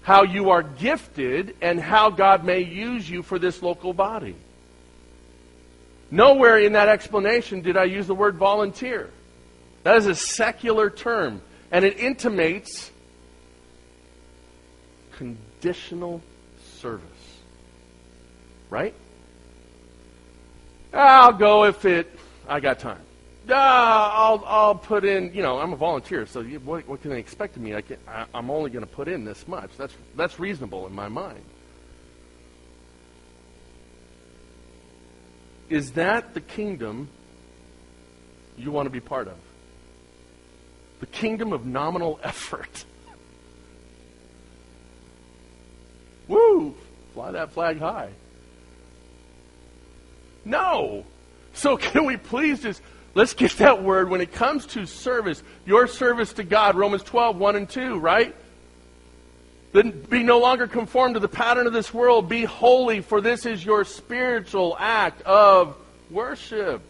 how 0.02 0.22
you 0.22 0.50
are 0.50 0.62
gifted 0.62 1.56
and 1.61 1.80
how 1.80 2.11
God 2.11 2.44
may 2.44 2.61
use 2.61 3.11
you 3.11 3.24
for 3.24 3.40
this 3.40 3.61
local 3.61 3.92
body. 3.92 4.37
Nowhere 6.12 6.59
in 6.61 6.74
that 6.74 6.88
explanation 6.88 7.61
did 7.61 7.76
I 7.76 7.85
use 7.85 8.06
the 8.06 8.14
word 8.14 8.37
volunteer. 8.37 9.11
That 9.83 9.97
is 9.97 10.07
a 10.07 10.14
secular 10.14 10.90
term, 10.90 11.40
and 11.71 11.85
it 11.85 11.99
intimates 11.99 12.90
conditional 15.12 16.23
service. 16.75 17.07
Right? 18.69 18.95
I'll 20.93 21.33
go 21.33 21.64
if 21.64 21.85
it, 21.85 22.11
I 22.49 22.61
got 22.61 22.79
time. 22.79 23.01
Uh, 23.49 23.55
I'll, 23.55 24.45
I'll 24.47 24.75
put 24.75 25.05
in, 25.05 25.35
you 25.35 25.43
know, 25.43 25.59
I'm 25.59 25.73
a 25.73 25.77
volunteer, 25.77 26.27
so 26.27 26.40
you, 26.40 26.61
what, 26.61 26.87
what, 26.87 27.03
can 27.03 27.11
they 27.11 27.19
expect 27.19 27.57
of 27.57 27.62
me? 27.62 27.75
I 27.75 27.81
can, 27.81 27.97
I, 28.07 28.27
I'm 28.35 28.51
only 28.51 28.71
going 28.71 28.85
to 28.85 28.90
put 28.90 29.09
in 29.09 29.25
this 29.25 29.49
much. 29.49 29.71
That's, 29.77 29.95
that's 30.14 30.38
reasonable 30.38 30.87
in 30.87 30.93
my 30.93 31.09
mind. 31.09 31.43
Is 35.69 35.93
that 35.93 36.35
the 36.35 36.40
kingdom 36.40 37.09
you 38.57 38.71
want 38.71 38.87
to 38.87 38.90
be 38.90 39.01
part 39.01 39.29
of? 39.29 39.35
The 41.01 41.07
kingdom 41.07 41.53
of 41.53 41.67
nominal 41.67 42.21
effort. 42.23 42.85
Woo! 46.29 46.75
Fly 47.15 47.33
that 47.33 47.53
flag 47.53 47.79
high. 47.79 48.11
No. 50.45 51.05
So 51.55 51.77
can 51.77 52.05
we 52.05 52.17
please 52.17 52.63
just 52.63 52.81
let's 53.15 53.35
get 53.35 53.53
that 53.53 53.83
word 53.83 54.09
when 54.09 54.21
it 54.21 54.33
comes 54.33 54.67
to 54.67 54.87
service, 54.87 55.43
your 55.67 55.87
service 55.87 56.33
to 56.35 56.45
God, 56.45 56.77
Romans 56.77 57.03
12, 57.03 57.37
1 57.37 57.57
and 57.57 57.69
2, 57.69 57.99
right? 57.99 58.35
Then 59.73 59.91
be 59.91 60.23
no 60.23 60.41
longer 60.41 60.67
conformed 60.67 61.15
to 61.15 61.21
the 61.21 61.29
pattern 61.29 61.67
of 61.67 61.73
this 61.73 61.95
world. 61.95 62.29
Be 62.29 62.45
holy, 62.45 63.01
for 63.01 63.21
this 63.21 63.47
is 63.47 63.65
your 63.65 63.85
spiritual 63.85 64.77
act 64.79 65.23
of 65.23 65.77
worship. 66.11 66.83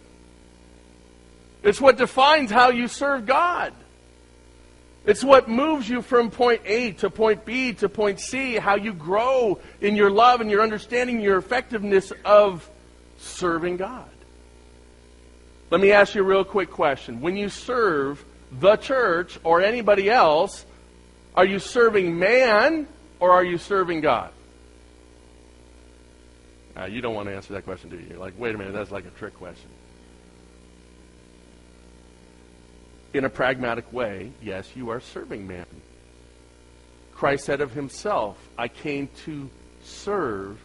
It's 1.63 1.81
what 1.81 1.99
defines 1.99 2.51
how 2.51 2.71
you 2.71 2.89
serve 2.89 3.27
God. 3.27 3.75
It's 5.07 5.25
what 5.25 5.49
moves 5.49 5.89
you 5.89 6.03
from 6.03 6.31
point 6.31 6.61
A 6.67 6.93
to 6.93 7.09
point 7.09 7.45
B 7.45 7.73
to 7.75 7.89
point 7.89 8.21
C, 8.21 8.57
how 8.57 8.77
you 8.77 8.93
grow 8.93 9.59
in 9.81 9.97
your 9.97 10.11
love 10.11 10.41
and 10.41 10.51
your 10.51 10.63
understanding, 10.63 11.21
your 11.21 11.39
effectiveness 11.39 12.13
of 12.25 12.69
serving 13.19 13.79
God. 13.79 14.09
Let 15.71 15.81
me 15.81 15.93
ask 15.93 16.15
you 16.15 16.23
a 16.23 16.25
real 16.25 16.45
quick 16.45 16.71
question. 16.71 17.21
When 17.21 17.37
you 17.37 17.49
serve 17.49 18.25
the 18.53 18.77
church 18.77 19.39
or 19.45 19.63
anybody 19.63 20.11
else, 20.11 20.67
are 21.35 21.45
you 21.45 21.61
serving 21.61 22.19
man 22.19 22.87
or 23.21 23.31
are 23.31 23.45
you 23.45 23.57
serving 23.57 24.01
God? 24.01 24.33
Uh, 26.77 26.85
you 26.85 27.01
don't 27.01 27.15
want 27.15 27.29
to 27.29 27.35
answer 27.35 27.53
that 27.55 27.65
question, 27.65 27.91
do 27.91 27.97
you? 27.97 28.07
You're 28.11 28.19
like, 28.19 28.35
wait 28.39 28.55
a 28.55 28.59
minute, 28.59 28.73
that's 28.73 28.91
like 28.91 29.07
a 29.07 29.11
trick 29.11 29.35
question. 29.35 29.69
In 33.13 33.25
a 33.25 33.31
pragmatic 33.31 33.93
way, 33.93 34.33
yes, 34.41 34.71
you 34.75 34.91
are 34.91 35.01
serving 35.01 35.47
man. 35.47 35.67
Christ 37.13 37.45
said 37.45 37.61
of 37.61 37.73
himself, 37.73 38.39
I 38.57 38.69
came 38.69 39.09
to 39.25 39.51
serve 39.83 40.59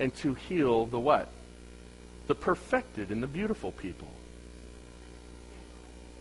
and 0.00 0.14
to 0.16 0.34
heal 0.34 0.86
the 0.86 0.98
what? 0.98 1.28
the 2.26 2.34
perfected 2.34 3.10
and 3.10 3.22
the 3.22 3.26
beautiful 3.26 3.72
people. 3.72 4.08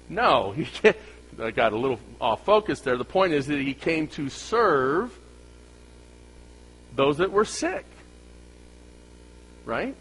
No, 0.10 0.54
I 1.42 1.52
got 1.52 1.74
a 1.74 1.78
little 1.78 2.00
off 2.20 2.46
focus 2.46 2.82
there. 2.82 2.98
The 2.98 3.06
point 3.06 3.34
is 3.34 3.48
that 3.48 3.60
he 3.60 3.74
came 3.74 4.08
to 4.10 4.30
serve 4.30 5.18
those 6.96 7.18
that 7.18 7.32
were 7.32 7.46
sick. 7.46 7.86
Right? 9.66 9.96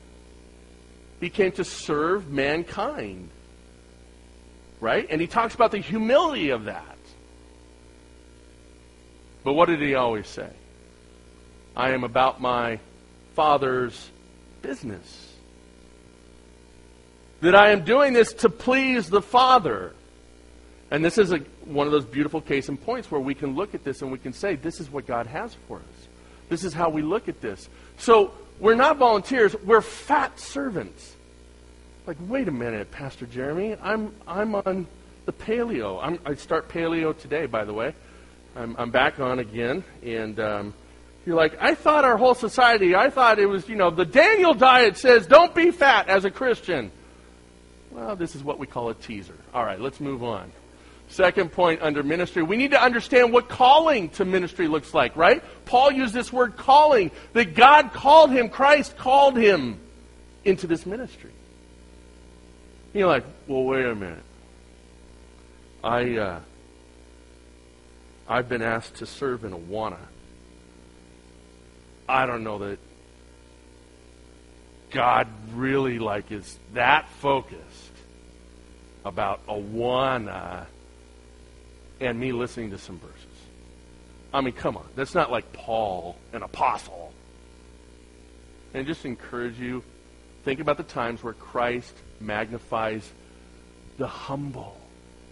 He 1.21 1.31
came 1.31 1.53
to 1.53 1.65
serve 1.65 2.29
mankind. 2.29 3.31
Right? 4.83 5.07
And 5.09 5.21
he 5.21 5.29
talks 5.29 5.55
about 5.55 5.71
the 5.71 5.79
humility 5.79 6.51
of 6.51 6.65
that. 6.65 6.97
But 9.45 9.53
what 9.53 9.69
did 9.69 9.81
he 9.81 9.95
always 9.95 10.27
say? 10.27 10.51
I 11.77 11.93
am 11.93 12.03
about 12.03 12.41
my 12.41 12.81
Father's 13.35 14.11
business. 14.61 15.35
That 17.43 17.55
I 17.55 17.71
am 17.71 17.85
doing 17.85 18.13
this 18.13 18.33
to 18.35 18.49
please 18.49 19.09
the 19.09 19.23
Father. 19.23 19.93
And 20.91 21.05
this 21.05 21.17
is 21.17 21.31
a, 21.31 21.39
one 21.65 21.87
of 21.87 21.93
those 21.93 22.05
beautiful 22.05 22.41
case 22.41 22.69
in 22.69 22.77
points 22.77 23.09
where 23.09 23.21
we 23.21 23.37
can 23.37 23.55
look 23.55 23.77
at 23.77 23.85
this 23.85 24.03
and 24.03 24.11
we 24.11 24.19
can 24.19 24.33
say, 24.33 24.57
this 24.57 24.81
is 24.81 24.91
what 24.91 25.07
God 25.07 25.29
has 25.29 25.55
for 25.69 25.79
us. 25.79 26.09
This 26.49 26.65
is 26.65 26.75
how 26.75 26.89
we 26.89 27.03
look 27.03 27.29
at 27.29 27.41
this. 27.41 27.69
So 27.99 28.33
we're 28.59 28.75
not 28.75 28.97
volunteers, 28.97 29.55
we're 29.65 29.81
fat 29.81 30.41
servants. 30.41 31.15
Like, 32.05 32.17
wait 32.27 32.49
a 32.49 32.53
minute, 32.53 32.91
Pastor 32.91 33.27
Jeremy, 33.27 33.77
I'm, 33.81 34.13
I'm 34.27 34.57
on 34.57 34.89
the 35.25 35.33
paleo. 35.33 36.01
I'm, 36.03 36.19
I 36.27 36.35
start 36.35 36.69
paleo 36.69 37.17
today, 37.17 37.47
by 37.47 37.65
the 37.65 37.73
way. 37.73 37.95
I'm, 38.57 38.75
I'm 38.77 38.91
back 38.91 39.21
on 39.21 39.39
again, 39.39 39.85
and 40.05 40.41
um, 40.41 40.75
you're 41.25 41.37
like, 41.37 41.57
I 41.61 41.77
thought 41.77 42.05
our 42.05 42.17
whole 42.17 42.35
society, 42.35 42.97
I 42.97 43.09
thought 43.09 43.39
it 43.39 43.47
was, 43.47 43.69
you 43.69 43.77
know, 43.77 43.91
the 43.91 44.05
Daniel 44.05 44.53
diet 44.53 44.97
says 44.97 45.29
don't 45.29 45.55
be 45.55 45.71
fat 45.71 46.09
as 46.09 46.25
a 46.25 46.31
Christian. 46.31 46.91
Well, 47.93 48.17
this 48.17 48.35
is 48.35 48.43
what 48.43 48.59
we 48.59 48.67
call 48.67 48.89
a 48.89 48.95
teaser. 48.95 49.37
All 49.55 49.65
right, 49.65 49.79
let's 49.81 50.01
move 50.01 50.25
on. 50.25 50.51
Second 51.09 51.53
point 51.53 51.83
under 51.83 52.03
ministry, 52.03 52.43
we 52.43 52.57
need 52.57 52.73
to 52.73 52.83
understand 52.83 53.33
what 53.33 53.49
calling 53.49 54.09
to 54.11 54.25
ministry 54.25 54.67
looks 54.67 54.93
like, 54.93 55.15
right? 55.15 55.43
Paul 55.67 55.93
used 55.93 56.15
this 56.15 56.33
word 56.33 56.57
calling, 56.57 57.13
that 57.35 57.55
God 57.55 57.93
called 57.93 58.33
him, 58.33 58.49
Christ 58.49 58.97
called 58.97 59.37
him 59.37 59.79
into 60.45 60.67
this 60.67 60.85
ministry. 60.85 61.32
You're 62.93 63.09
like, 63.09 63.25
well, 63.47 63.65
wait 63.65 63.87
a 63.87 63.95
minute. 63.95 64.23
I, 65.83 66.17
uh, 66.17 66.41
I've 68.29 68.49
been 68.49 68.63
asked 68.63 68.97
to 68.97 69.07
serve 69.07 69.45
in 69.45 69.53
Awana. 69.53 69.99
I 72.09 72.27
don't 72.27 72.45
know 72.45 72.59
that 72.59 72.79
God 74.91 75.27
really 75.55 75.99
like 75.99 76.31
is 76.31 76.59
that 76.75 77.09
focused 77.21 77.93
about 79.05 79.47
Awana 79.47 80.67
and 82.01 82.21
me 82.21 82.33
listening 82.33 82.71
to 82.73 82.79
some 82.79 82.99
verses. 82.99 83.27
I 84.35 84.43
mean, 84.43 84.53
come 84.53 84.77
on. 84.77 84.87
That's 84.95 85.15
not 85.15 85.31
like 85.31 85.53
Paul, 85.53 86.17
an 86.33 86.43
apostle. 86.43 87.13
And 88.75 88.87
just 88.87 89.05
encourage 89.05 89.59
you, 89.59 89.83
think 90.45 90.61
about 90.61 90.77
the 90.77 90.83
times 90.83 91.23
where 91.23 91.35
Christ 91.35 91.95
magnifies 92.23 93.11
the 93.99 94.07
humble 94.07 94.79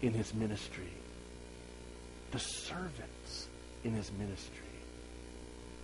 in 0.03 0.12
his 0.12 0.35
ministry, 0.35 0.92
the 2.33 2.38
servants 2.38 3.48
in 3.85 3.94
his 3.94 4.11
ministry 4.18 4.70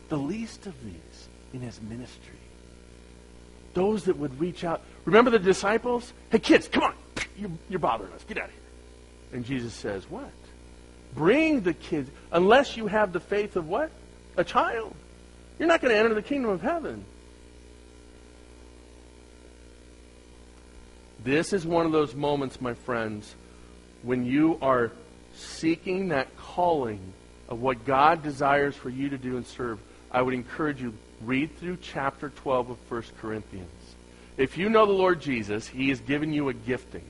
the 0.08 0.16
least 0.16 0.66
of 0.66 0.84
these 0.84 1.28
in 1.52 1.60
his 1.60 1.80
ministry. 1.82 2.34
Those 3.74 4.04
that 4.04 4.16
would 4.16 4.40
reach 4.40 4.64
out. 4.64 4.80
Remember 5.04 5.30
the 5.30 5.38
disciples? 5.38 6.12
Hey, 6.30 6.38
kids, 6.38 6.68
come 6.68 6.84
on. 6.84 6.94
You're, 7.68 7.78
bothering 7.78 8.12
us. 8.12 8.24
Get 8.24 8.38
out 8.38 8.44
of 8.44 8.50
here. 8.50 8.60
And 9.32 9.44
Jesus 9.44 9.74
says, 9.74 10.08
What? 10.08 10.30
Bring 11.14 11.62
the 11.62 11.74
kids, 11.74 12.10
unless 12.32 12.76
you 12.76 12.86
have 12.86 13.12
the 13.12 13.20
faith 13.20 13.56
of 13.56 13.68
what? 13.68 13.90
A 14.36 14.44
child. 14.44 14.94
You're 15.58 15.68
not 15.68 15.80
going 15.80 15.92
to 15.92 15.98
enter 15.98 16.14
the 16.14 16.22
kingdom 16.22 16.50
of 16.50 16.60
heaven. 16.60 17.04
This 21.26 21.52
is 21.52 21.66
one 21.66 21.86
of 21.86 21.90
those 21.90 22.14
moments, 22.14 22.60
my 22.60 22.74
friends, 22.74 23.34
when 24.04 24.24
you 24.24 24.60
are 24.62 24.92
seeking 25.34 26.10
that 26.10 26.36
calling 26.36 27.00
of 27.48 27.60
what 27.60 27.84
God 27.84 28.22
desires 28.22 28.76
for 28.76 28.90
you 28.90 29.08
to 29.08 29.18
do 29.18 29.36
and 29.36 29.44
serve. 29.44 29.80
I 30.12 30.22
would 30.22 30.34
encourage 30.34 30.80
you, 30.80 30.94
read 31.22 31.58
through 31.58 31.78
chapter 31.82 32.28
12 32.28 32.70
of 32.70 32.78
1 32.88 33.02
Corinthians. 33.20 33.96
If 34.36 34.56
you 34.56 34.68
know 34.68 34.86
the 34.86 34.92
Lord 34.92 35.20
Jesus, 35.20 35.66
He 35.66 35.88
has 35.88 36.00
given 36.00 36.32
you 36.32 36.48
a 36.48 36.54
gifting. 36.54 37.02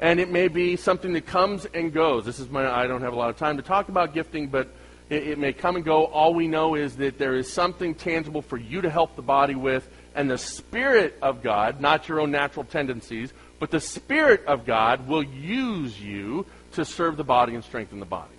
And 0.00 0.18
it 0.18 0.28
may 0.28 0.48
be 0.48 0.74
something 0.74 1.12
that 1.12 1.24
comes 1.24 1.66
and 1.66 1.92
goes. 1.92 2.24
This 2.24 2.40
is 2.40 2.50
my, 2.50 2.68
I 2.68 2.88
don't 2.88 3.02
have 3.02 3.12
a 3.12 3.16
lot 3.16 3.30
of 3.30 3.36
time 3.36 3.58
to 3.58 3.62
talk 3.62 3.88
about 3.90 4.12
gifting, 4.12 4.48
but 4.48 4.74
it, 5.08 5.28
it 5.28 5.38
may 5.38 5.52
come 5.52 5.76
and 5.76 5.84
go. 5.84 6.06
All 6.06 6.34
we 6.34 6.48
know 6.48 6.74
is 6.74 6.96
that 6.96 7.16
there 7.16 7.36
is 7.36 7.48
something 7.48 7.94
tangible 7.94 8.42
for 8.42 8.56
you 8.56 8.80
to 8.80 8.90
help 8.90 9.14
the 9.14 9.22
body 9.22 9.54
with, 9.54 9.88
and 10.14 10.30
the 10.30 10.38
Spirit 10.38 11.18
of 11.22 11.42
God, 11.42 11.80
not 11.80 12.08
your 12.08 12.20
own 12.20 12.30
natural 12.30 12.64
tendencies, 12.64 13.32
but 13.58 13.70
the 13.70 13.80
Spirit 13.80 14.44
of 14.46 14.66
God 14.66 15.08
will 15.08 15.22
use 15.22 16.00
you 16.00 16.46
to 16.72 16.84
serve 16.84 17.16
the 17.16 17.24
body 17.24 17.54
and 17.54 17.64
strengthen 17.64 18.00
the 18.00 18.06
body 18.06 18.34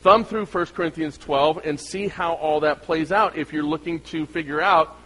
thumb 0.00 0.24
through 0.24 0.46
1 0.46 0.66
Corinthians 0.66 1.18
12 1.18 1.60
and 1.64 1.78
see 1.78 2.08
how 2.08 2.34
all 2.34 2.60
that 2.60 2.82
plays 2.82 3.12
out 3.12 3.36
if 3.36 3.52
you're 3.52 3.64
looking 3.64 4.00
to 4.00 4.26
figure 4.26 4.60
out 4.60 4.96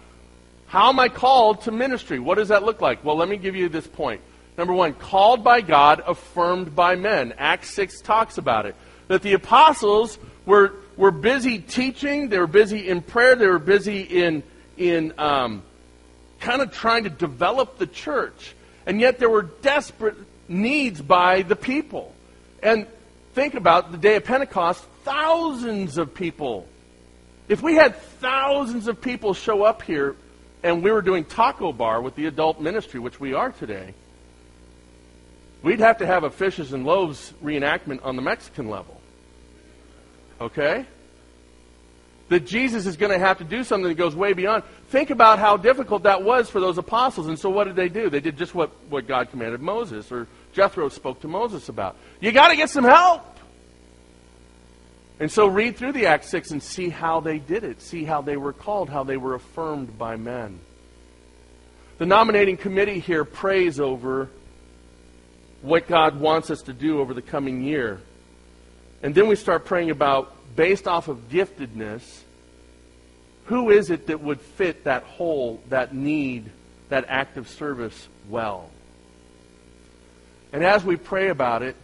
how 0.66 0.88
am 0.88 0.98
I 0.98 1.08
called 1.08 1.62
to 1.62 1.70
ministry? 1.70 2.18
What 2.18 2.36
does 2.36 2.48
that 2.48 2.62
look 2.62 2.80
like? 2.80 3.04
Well, 3.04 3.16
let 3.16 3.28
me 3.28 3.36
give 3.36 3.54
you 3.54 3.68
this 3.68 3.86
point. 3.86 4.20
Number 4.56 4.72
one, 4.72 4.94
called 4.94 5.44
by 5.44 5.60
God, 5.60 6.02
affirmed 6.06 6.74
by 6.74 6.94
men. 6.94 7.34
Acts 7.36 7.70
6 7.70 8.00
talks 8.00 8.38
about 8.38 8.66
it. 8.66 8.74
That 9.08 9.22
the 9.22 9.34
apostles 9.34 10.18
were, 10.46 10.74
were 10.96 11.10
busy 11.10 11.58
teaching, 11.58 12.28
they 12.28 12.38
were 12.38 12.46
busy 12.46 12.88
in 12.88 13.02
prayer, 13.02 13.34
they 13.34 13.48
were 13.48 13.58
busy 13.58 14.02
in, 14.02 14.42
in 14.90 15.14
um, 15.18 15.62
kind 16.40 16.60
of 16.60 16.72
trying 16.72 17.04
to 17.04 17.10
develop 17.10 17.78
the 17.78 17.86
church. 17.86 18.54
And 18.86 19.00
yet 19.00 19.18
there 19.18 19.30
were 19.30 19.42
desperate 19.42 20.16
needs 20.48 21.00
by 21.00 21.42
the 21.42 21.56
people. 21.56 22.14
And 22.62 22.86
think 23.34 23.54
about 23.54 23.92
the 23.92 23.98
day 23.98 24.16
of 24.16 24.24
Pentecost, 24.24 24.84
thousands 25.04 25.98
of 25.98 26.14
people. 26.14 26.66
If 27.48 27.62
we 27.62 27.74
had 27.74 27.96
thousands 27.96 28.88
of 28.88 29.00
people 29.00 29.34
show 29.34 29.62
up 29.62 29.82
here 29.82 30.16
and 30.62 30.82
we 30.82 30.92
were 30.92 31.02
doing 31.02 31.24
taco 31.24 31.72
bar 31.72 32.00
with 32.00 32.14
the 32.14 32.26
adult 32.26 32.60
ministry, 32.60 33.00
which 33.00 33.18
we 33.18 33.34
are 33.34 33.50
today, 33.50 33.94
we'd 35.62 35.80
have 35.80 35.98
to 35.98 36.06
have 36.06 36.24
a 36.24 36.30
fishes 36.30 36.72
and 36.72 36.84
loaves 36.84 37.32
reenactment 37.42 38.04
on 38.04 38.16
the 38.16 38.22
Mexican 38.22 38.68
level. 38.68 39.00
Okay? 40.40 40.86
That 42.28 42.46
Jesus 42.46 42.86
is 42.86 42.96
going 42.96 43.12
to 43.12 43.18
have 43.18 43.38
to 43.38 43.44
do 43.44 43.62
something 43.62 43.88
that 43.88 43.96
goes 43.96 44.16
way 44.16 44.32
beyond. 44.32 44.64
Think 44.88 45.10
about 45.10 45.38
how 45.38 45.56
difficult 45.56 46.04
that 46.04 46.22
was 46.22 46.48
for 46.48 46.60
those 46.60 46.78
apostles. 46.78 47.26
And 47.26 47.38
so 47.38 47.50
what 47.50 47.64
did 47.64 47.76
they 47.76 47.88
do? 47.88 48.08
They 48.08 48.20
did 48.20 48.38
just 48.38 48.54
what, 48.54 48.70
what 48.88 49.06
God 49.06 49.30
commanded 49.30 49.60
Moses, 49.60 50.10
or 50.10 50.28
Jethro 50.52 50.88
spoke 50.88 51.20
to 51.20 51.28
Moses 51.28 51.68
about. 51.68 51.96
You 52.20 52.32
got 52.32 52.48
to 52.48 52.56
get 52.56 52.70
some 52.70 52.84
help. 52.84 53.32
And 55.20 55.30
so 55.30 55.46
read 55.46 55.76
through 55.76 55.92
the 55.92 56.06
Acts 56.06 56.28
6 56.30 56.50
and 56.52 56.62
see 56.62 56.88
how 56.88 57.20
they 57.20 57.38
did 57.38 57.64
it. 57.64 57.80
See 57.80 58.04
how 58.04 58.22
they 58.22 58.36
were 58.36 58.52
called, 58.52 58.88
how 58.88 59.04
they 59.04 59.16
were 59.16 59.34
affirmed 59.34 59.98
by 59.98 60.16
men. 60.16 60.58
The 61.98 62.06
nominating 62.06 62.56
committee 62.56 62.98
here 62.98 63.24
prays 63.24 63.78
over 63.78 64.30
what 65.60 65.86
God 65.86 66.18
wants 66.18 66.50
us 66.50 66.62
to 66.62 66.72
do 66.72 66.98
over 66.98 67.14
the 67.14 67.22
coming 67.22 67.62
year. 67.62 68.00
And 69.02 69.14
then 69.14 69.28
we 69.28 69.36
start 69.36 69.64
praying 69.64 69.90
about, 69.90 70.34
based 70.54 70.86
off 70.86 71.08
of 71.08 71.28
giftedness, 71.28 72.02
who 73.46 73.70
is 73.70 73.90
it 73.90 74.06
that 74.06 74.20
would 74.20 74.40
fit 74.40 74.84
that 74.84 75.02
hole, 75.02 75.62
that 75.68 75.94
need, 75.94 76.50
that 76.88 77.06
active 77.08 77.48
service 77.48 78.08
well? 78.28 78.70
And 80.52 80.64
as 80.64 80.84
we 80.84 80.96
pray 80.96 81.28
about 81.28 81.62
it, 81.62 81.76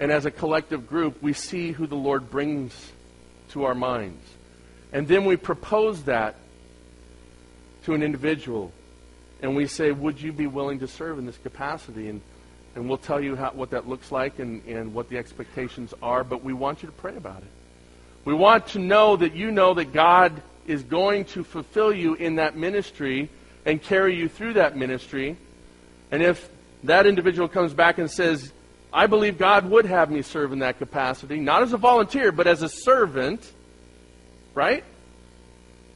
and 0.00 0.12
as 0.12 0.26
a 0.26 0.30
collective 0.30 0.86
group, 0.86 1.20
we 1.22 1.32
see 1.32 1.72
who 1.72 1.86
the 1.86 1.96
Lord 1.96 2.30
brings 2.30 2.92
to 3.50 3.64
our 3.64 3.74
minds. 3.74 4.24
And 4.92 5.08
then 5.08 5.24
we 5.24 5.36
propose 5.36 6.04
that 6.04 6.36
to 7.84 7.94
an 7.94 8.02
individual. 8.02 8.72
And 9.42 9.56
we 9.56 9.66
say, 9.66 9.90
Would 9.90 10.20
you 10.20 10.32
be 10.32 10.46
willing 10.46 10.78
to 10.80 10.88
serve 10.88 11.18
in 11.18 11.26
this 11.26 11.38
capacity? 11.38 12.08
And, 12.08 12.20
and 12.78 12.88
we'll 12.88 12.96
tell 12.96 13.20
you 13.20 13.34
how, 13.34 13.50
what 13.50 13.70
that 13.70 13.88
looks 13.88 14.12
like 14.12 14.38
and, 14.38 14.64
and 14.64 14.94
what 14.94 15.08
the 15.08 15.18
expectations 15.18 15.92
are, 16.00 16.22
but 16.22 16.44
we 16.44 16.52
want 16.52 16.80
you 16.80 16.86
to 16.86 16.92
pray 16.92 17.16
about 17.16 17.38
it. 17.38 17.48
We 18.24 18.34
want 18.34 18.68
to 18.68 18.78
know 18.78 19.16
that 19.16 19.34
you 19.34 19.50
know 19.50 19.74
that 19.74 19.92
God 19.92 20.40
is 20.64 20.84
going 20.84 21.24
to 21.24 21.42
fulfill 21.42 21.92
you 21.92 22.14
in 22.14 22.36
that 22.36 22.56
ministry 22.56 23.30
and 23.66 23.82
carry 23.82 24.14
you 24.14 24.28
through 24.28 24.52
that 24.52 24.76
ministry. 24.76 25.36
And 26.12 26.22
if 26.22 26.48
that 26.84 27.04
individual 27.04 27.48
comes 27.48 27.74
back 27.74 27.98
and 27.98 28.08
says, 28.08 28.52
I 28.92 29.08
believe 29.08 29.38
God 29.38 29.68
would 29.68 29.84
have 29.86 30.08
me 30.08 30.22
serve 30.22 30.52
in 30.52 30.60
that 30.60 30.78
capacity, 30.78 31.40
not 31.40 31.64
as 31.64 31.72
a 31.72 31.78
volunteer, 31.78 32.30
but 32.30 32.46
as 32.46 32.62
a 32.62 32.68
servant, 32.68 33.52
right? 34.54 34.84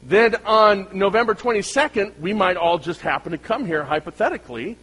Then 0.02 0.34
on 0.44 0.88
November 0.92 1.36
22nd, 1.36 2.18
we 2.18 2.32
might 2.32 2.56
all 2.56 2.78
just 2.78 3.02
happen 3.02 3.30
to 3.30 3.38
come 3.38 3.66
here, 3.66 3.84
hypothetically, 3.84 4.76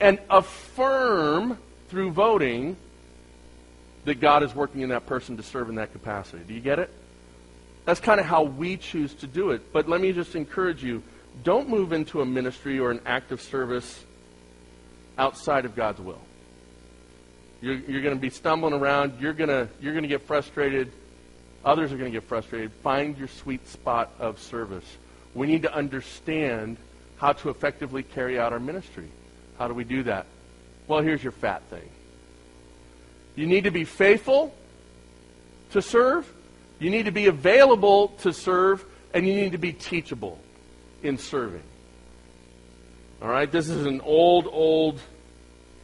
and 0.00 0.18
affirm 0.30 1.58
through 1.88 2.12
voting 2.12 2.76
that 4.04 4.20
God 4.20 4.42
is 4.42 4.54
working 4.54 4.80
in 4.82 4.90
that 4.90 5.06
person 5.06 5.36
to 5.36 5.42
serve 5.42 5.68
in 5.68 5.76
that 5.76 5.92
capacity. 5.92 6.42
Do 6.46 6.54
you 6.54 6.60
get 6.60 6.78
it? 6.78 6.90
That's 7.84 8.00
kind 8.00 8.20
of 8.20 8.26
how 8.26 8.42
we 8.42 8.76
choose 8.76 9.14
to 9.14 9.26
do 9.26 9.50
it. 9.50 9.72
But 9.72 9.88
let 9.88 10.00
me 10.00 10.12
just 10.12 10.34
encourage 10.34 10.82
you 10.82 11.02
don't 11.42 11.68
move 11.68 11.92
into 11.92 12.20
a 12.20 12.26
ministry 12.26 12.78
or 12.78 12.90
an 12.90 13.00
act 13.06 13.32
of 13.32 13.40
service 13.40 14.04
outside 15.16 15.64
of 15.64 15.74
God's 15.74 16.00
will. 16.00 16.20
You're, 17.60 17.74
you're 17.74 18.02
going 18.02 18.14
to 18.14 18.20
be 18.20 18.30
stumbling 18.30 18.72
around. 18.72 19.20
You're 19.20 19.32
going 19.32 19.48
to 19.48 19.68
you're 19.80 19.92
going 19.92 20.02
to 20.02 20.08
get 20.08 20.22
frustrated. 20.22 20.92
Others 21.64 21.92
are 21.92 21.96
going 21.96 22.12
to 22.12 22.16
get 22.16 22.28
frustrated. 22.28 22.72
Find 22.72 23.18
your 23.18 23.28
sweet 23.28 23.66
spot 23.68 24.12
of 24.18 24.38
service. 24.38 24.84
We 25.34 25.46
need 25.46 25.62
to 25.62 25.74
understand 25.74 26.76
how 27.16 27.32
to 27.32 27.50
effectively 27.50 28.02
carry 28.02 28.38
out 28.38 28.52
our 28.52 28.60
ministry. 28.60 29.08
How 29.58 29.68
do 29.68 29.74
we 29.74 29.84
do 29.84 30.04
that? 30.04 30.26
Well, 30.86 31.00
here's 31.00 31.22
your 31.22 31.32
fat 31.32 31.62
thing. 31.64 31.88
You 33.34 33.46
need 33.46 33.64
to 33.64 33.70
be 33.70 33.84
faithful 33.84 34.54
to 35.72 35.82
serve. 35.82 36.32
You 36.78 36.90
need 36.90 37.04
to 37.04 37.12
be 37.12 37.26
available 37.26 38.08
to 38.18 38.32
serve. 38.32 38.84
And 39.12 39.26
you 39.26 39.34
need 39.34 39.52
to 39.52 39.58
be 39.58 39.72
teachable 39.72 40.38
in 41.02 41.18
serving. 41.18 41.62
All 43.20 43.28
right? 43.28 43.50
This 43.50 43.68
is 43.68 43.84
an 43.84 44.00
old, 44.00 44.46
old 44.50 45.00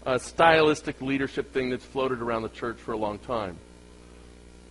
uh, 0.07 0.19
stylistic 0.19 1.01
leadership 1.01 1.53
thing 1.53 1.71
that's 1.71 1.85
floated 1.85 2.21
around 2.21 2.43
the 2.43 2.49
church 2.49 2.79
for 2.79 2.93
a 2.93 2.97
long 2.97 3.19
time. 3.19 3.57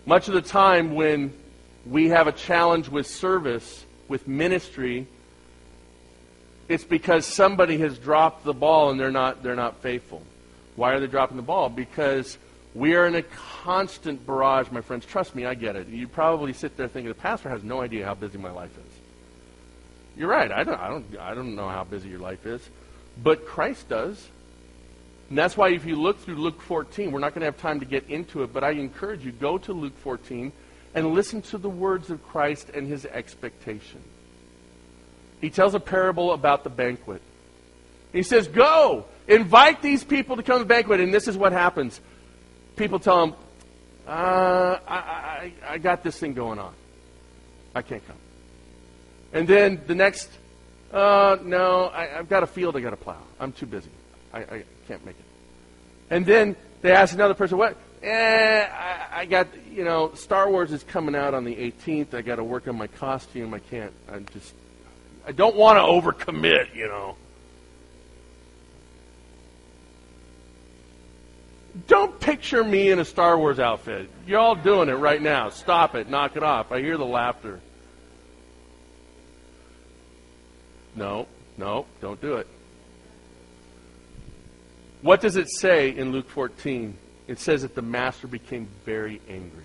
Much 0.06 0.28
of 0.28 0.34
the 0.34 0.42
time 0.42 0.94
when 0.94 1.32
we 1.86 2.08
have 2.08 2.26
a 2.26 2.32
challenge 2.32 2.88
with 2.88 3.06
service, 3.06 3.84
with 4.08 4.26
ministry, 4.28 5.06
it's 6.68 6.84
because 6.84 7.26
somebody 7.26 7.78
has 7.78 7.98
dropped 7.98 8.44
the 8.44 8.54
ball 8.54 8.90
and 8.90 8.98
they're 8.98 9.10
not, 9.10 9.42
they're 9.42 9.56
not 9.56 9.82
faithful. 9.82 10.22
Why 10.76 10.92
are 10.92 11.00
they 11.00 11.06
dropping 11.06 11.36
the 11.36 11.42
ball? 11.42 11.68
Because 11.68 12.38
we 12.74 12.94
are 12.94 13.06
in 13.06 13.14
a 13.14 13.22
constant 13.22 14.26
barrage, 14.26 14.70
my 14.70 14.80
friends. 14.80 15.06
Trust 15.06 15.34
me, 15.34 15.46
I 15.46 15.54
get 15.54 15.76
it. 15.76 15.88
You 15.88 16.08
probably 16.08 16.52
sit 16.52 16.76
there 16.76 16.88
thinking, 16.88 17.08
the 17.08 17.14
pastor 17.14 17.48
has 17.48 17.62
no 17.62 17.80
idea 17.80 18.04
how 18.04 18.14
busy 18.14 18.38
my 18.38 18.50
life 18.50 18.76
is. 18.76 18.92
You're 20.16 20.28
right. 20.28 20.50
I 20.50 20.64
don't, 20.64 20.80
I 20.80 20.88
don't, 20.88 21.18
I 21.18 21.34
don't 21.34 21.54
know 21.54 21.68
how 21.68 21.84
busy 21.84 22.08
your 22.08 22.20
life 22.20 22.46
is. 22.46 22.68
But 23.22 23.46
Christ 23.46 23.88
does. 23.88 24.28
And 25.28 25.38
that's 25.38 25.56
why 25.56 25.70
if 25.70 25.84
you 25.86 25.96
look 25.96 26.20
through 26.20 26.36
Luke 26.36 26.60
14, 26.62 27.10
we're 27.12 27.20
not 27.20 27.34
going 27.34 27.40
to 27.40 27.46
have 27.46 27.58
time 27.58 27.80
to 27.80 27.86
get 27.86 28.08
into 28.10 28.42
it, 28.42 28.52
but 28.52 28.62
I 28.62 28.72
encourage 28.72 29.24
you, 29.24 29.32
go 29.32 29.58
to 29.58 29.72
Luke 29.72 29.96
14 29.98 30.52
and 30.94 31.14
listen 31.14 31.42
to 31.42 31.58
the 31.58 31.68
words 31.68 32.10
of 32.10 32.22
Christ 32.24 32.70
and 32.74 32.86
his 32.86 33.06
expectation. 33.06 34.02
He 35.44 35.50
tells 35.50 35.74
a 35.74 35.80
parable 35.80 36.32
about 36.32 36.64
the 36.64 36.70
banquet. 36.70 37.20
He 38.14 38.22
says, 38.22 38.48
Go, 38.48 39.04
invite 39.28 39.82
these 39.82 40.02
people 40.02 40.36
to 40.36 40.42
come 40.42 40.56
to 40.56 40.64
the 40.64 40.68
banquet. 40.68 41.00
And 41.00 41.12
this 41.12 41.28
is 41.28 41.36
what 41.36 41.52
happens. 41.52 42.00
People 42.76 42.98
tell 42.98 43.24
him, 43.24 43.34
uh, 44.08 44.78
I, 44.88 44.96
I, 44.96 45.52
I 45.68 45.78
got 45.78 46.02
this 46.02 46.18
thing 46.18 46.32
going 46.32 46.58
on. 46.58 46.72
I 47.74 47.82
can't 47.82 48.02
come. 48.06 48.16
And 49.34 49.46
then 49.46 49.82
the 49.86 49.94
next, 49.94 50.30
uh, 50.90 51.36
no, 51.42 51.90
I, 51.92 52.06
have 52.06 52.30
got 52.30 52.42
a 52.42 52.46
field 52.46 52.74
I 52.74 52.80
got 52.80 52.90
to 52.90 52.96
plow. 52.96 53.20
I'm 53.38 53.52
too 53.52 53.66
busy. 53.66 53.90
I, 54.32 54.38
I 54.38 54.64
can't 54.88 55.04
make 55.04 55.16
it. 55.18 55.26
And 56.08 56.24
then 56.24 56.56
they 56.80 56.92
ask 56.92 57.12
another 57.12 57.34
person, 57.34 57.58
what? 57.58 57.76
Eh, 58.02 58.66
I, 58.66 59.20
I 59.20 59.24
got, 59.26 59.48
you 59.70 59.84
know, 59.84 60.14
Star 60.14 60.50
Wars 60.50 60.72
is 60.72 60.82
coming 60.84 61.14
out 61.14 61.34
on 61.34 61.44
the 61.44 61.54
18th. 61.54 62.14
I 62.14 62.22
got 62.22 62.36
to 62.36 62.44
work 62.44 62.66
on 62.66 62.78
my 62.78 62.86
costume. 62.86 63.52
I 63.52 63.58
can't, 63.58 63.92
I'm 64.10 64.24
just, 64.32 64.54
I 65.26 65.32
don't 65.32 65.56
want 65.56 65.78
to 65.78 65.82
overcommit, 65.82 66.74
you 66.74 66.86
know. 66.86 67.16
Don't 71.86 72.18
picture 72.20 72.62
me 72.62 72.90
in 72.90 72.98
a 72.98 73.04
Star 73.04 73.36
Wars 73.38 73.58
outfit. 73.58 74.08
You're 74.26 74.38
all 74.38 74.54
doing 74.54 74.88
it 74.88 74.94
right 74.94 75.20
now. 75.20 75.48
Stop 75.48 75.94
it. 75.94 76.08
Knock 76.08 76.36
it 76.36 76.42
off. 76.42 76.70
I 76.70 76.80
hear 76.80 76.96
the 76.96 77.06
laughter. 77.06 77.60
No, 80.94 81.26
no, 81.56 81.86
don't 82.00 82.20
do 82.20 82.34
it. 82.36 82.46
What 85.02 85.20
does 85.20 85.36
it 85.36 85.48
say 85.50 85.90
in 85.90 86.12
Luke 86.12 86.28
14? 86.30 86.96
It 87.26 87.38
says 87.38 87.62
that 87.62 87.74
the 87.74 87.82
master 87.82 88.26
became 88.26 88.68
very 88.84 89.20
angry. 89.28 89.64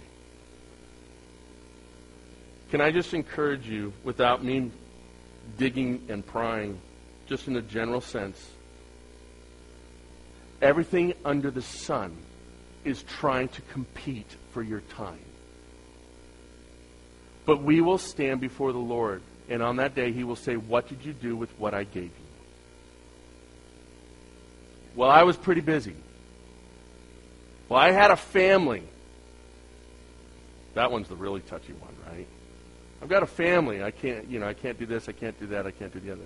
Can 2.71 2.81
I 2.81 2.91
just 2.91 3.13
encourage 3.13 3.67
you, 3.67 3.93
without 4.03 4.43
me 4.43 4.71
digging 5.59 6.07
and 6.09 6.25
prying, 6.25 6.79
just 7.27 7.47
in 7.47 7.55
a 7.57 7.61
general 7.61 8.01
sense, 8.01 8.49
everything 10.61 11.13
under 11.23 11.51
the 11.51 11.61
sun 11.61 12.17
is 12.83 13.03
trying 13.03 13.49
to 13.49 13.61
compete 13.73 14.35
for 14.51 14.63
your 14.63 14.79
time. 14.81 15.19
But 17.45 17.61
we 17.61 17.81
will 17.81 17.97
stand 17.97 18.41
before 18.41 18.71
the 18.71 18.79
Lord, 18.79 19.21
and 19.49 19.61
on 19.61 19.75
that 19.75 19.93
day 19.93 20.11
he 20.11 20.23
will 20.23 20.35
say, 20.35 20.55
What 20.55 20.87
did 20.87 21.03
you 21.03 21.13
do 21.13 21.35
with 21.35 21.51
what 21.59 21.73
I 21.73 21.83
gave 21.83 22.03
you? 22.03 22.29
Well, 24.95 25.09
I 25.09 25.23
was 25.23 25.35
pretty 25.35 25.61
busy. 25.61 25.95
Well, 27.67 27.79
I 27.79 27.91
had 27.91 28.11
a 28.11 28.15
family. 28.15 28.83
That 30.73 30.91
one's 30.91 31.07
the 31.07 31.15
really 31.15 31.41
touchy 31.41 31.73
one? 31.73 31.88
I've 33.01 33.09
got 33.09 33.23
a 33.23 33.27
family. 33.27 33.83
I 33.83 33.91
can't, 33.91 34.29
you 34.29 34.39
know, 34.39 34.47
I 34.47 34.53
can't 34.53 34.77
do 34.77 34.85
this, 34.85 35.07
I 35.07 35.13
can't 35.13 35.39
do 35.39 35.47
that, 35.47 35.65
I 35.65 35.71
can't 35.71 35.93
do 35.93 35.99
the 35.99 36.11
other. 36.11 36.21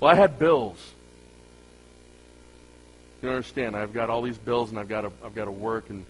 Well, 0.00 0.10
I 0.10 0.14
had 0.14 0.38
bills. 0.38 0.94
You 3.22 3.30
understand? 3.30 3.74
I've 3.74 3.92
got 3.92 4.10
all 4.10 4.22
these 4.22 4.38
bills 4.38 4.70
and 4.70 4.78
I've 4.78 4.88
got 4.88 5.00
to, 5.02 5.12
I've 5.24 5.34
got 5.34 5.46
to 5.46 5.50
work 5.50 5.90
and 5.90 6.04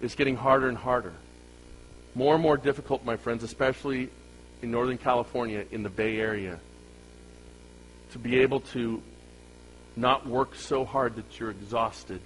it's 0.00 0.14
getting 0.14 0.36
harder 0.36 0.68
and 0.68 0.78
harder. 0.78 1.12
More 2.14 2.34
and 2.34 2.42
more 2.42 2.56
difficult, 2.56 3.04
my 3.04 3.16
friends, 3.16 3.42
especially 3.42 4.08
in 4.62 4.70
Northern 4.70 4.98
California, 4.98 5.64
in 5.70 5.82
the 5.82 5.88
Bay 5.88 6.18
Area 6.18 6.58
to 8.12 8.18
be 8.18 8.40
able 8.40 8.60
to 8.60 9.02
not 9.96 10.26
work 10.26 10.54
so 10.54 10.84
hard 10.84 11.16
that 11.16 11.38
you're 11.38 11.50
exhausted, 11.50 12.20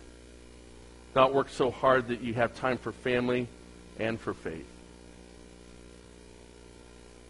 not 1.15 1.33
work 1.33 1.49
so 1.49 1.71
hard 1.71 2.09
that 2.09 2.21
you 2.21 2.35
have 2.35 2.55
time 2.55 2.79
for 2.79 2.93
family 2.93 3.49
and 3.99 4.21
for 4.21 4.35
faith. 4.35 4.67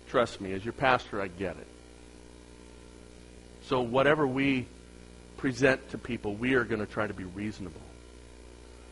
Trust 0.09 0.41
me, 0.41 0.53
as 0.53 0.65
your 0.65 0.73
pastor, 0.73 1.21
I 1.21 1.29
get 1.29 1.57
it. 1.57 1.67
So, 3.65 3.81
whatever 3.81 4.27
we 4.27 4.67
present 5.37 5.91
to 5.91 5.99
people, 5.99 6.35
we 6.35 6.55
are 6.55 6.65
going 6.65 6.81
to 6.81 6.87
try 6.87 7.07
to 7.07 7.15
be 7.15 7.25
reasonable. 7.25 7.81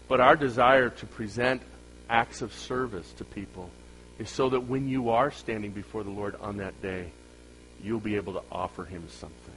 But 0.08 0.20
our 0.20 0.37
desire 0.37 0.90
to 0.90 1.06
present 1.06 1.62
acts 2.11 2.42
of 2.42 2.52
service 2.52 3.11
to 3.14 3.24
people 3.24 3.70
is 4.18 4.28
so 4.30 4.50
that 4.50 4.61
when 4.61 4.88
you 4.88 5.11
are 5.11 5.30
standing 5.30 5.72
before 5.72 6.04
the 6.04 6.11
Lord 6.11 6.37
on 6.40 6.58
that 6.58 6.80
day, 6.82 7.11
you'll 7.82 8.00
be 8.00 8.16
able 8.16 8.35
to 8.35 8.42
offer 8.50 8.85
him 8.85 9.08
something. 9.08 9.54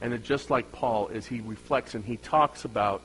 And 0.00 0.12
it, 0.12 0.22
just 0.22 0.50
like 0.50 0.72
Paul, 0.72 1.10
as 1.12 1.26
he 1.26 1.40
reflects 1.40 1.94
and 1.94 2.04
he 2.04 2.16
talks 2.16 2.64
about 2.64 3.02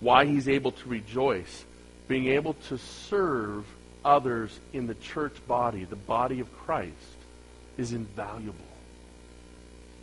why 0.00 0.26
he's 0.26 0.48
able 0.48 0.72
to 0.72 0.88
rejoice, 0.88 1.64
being 2.08 2.26
able 2.28 2.54
to 2.68 2.78
serve 2.78 3.64
others 4.04 4.58
in 4.72 4.86
the 4.86 4.94
church 4.94 5.34
body, 5.46 5.84
the 5.84 5.96
body 5.96 6.40
of 6.40 6.52
Christ, 6.58 6.92
is 7.76 7.92
invaluable. 7.92 8.58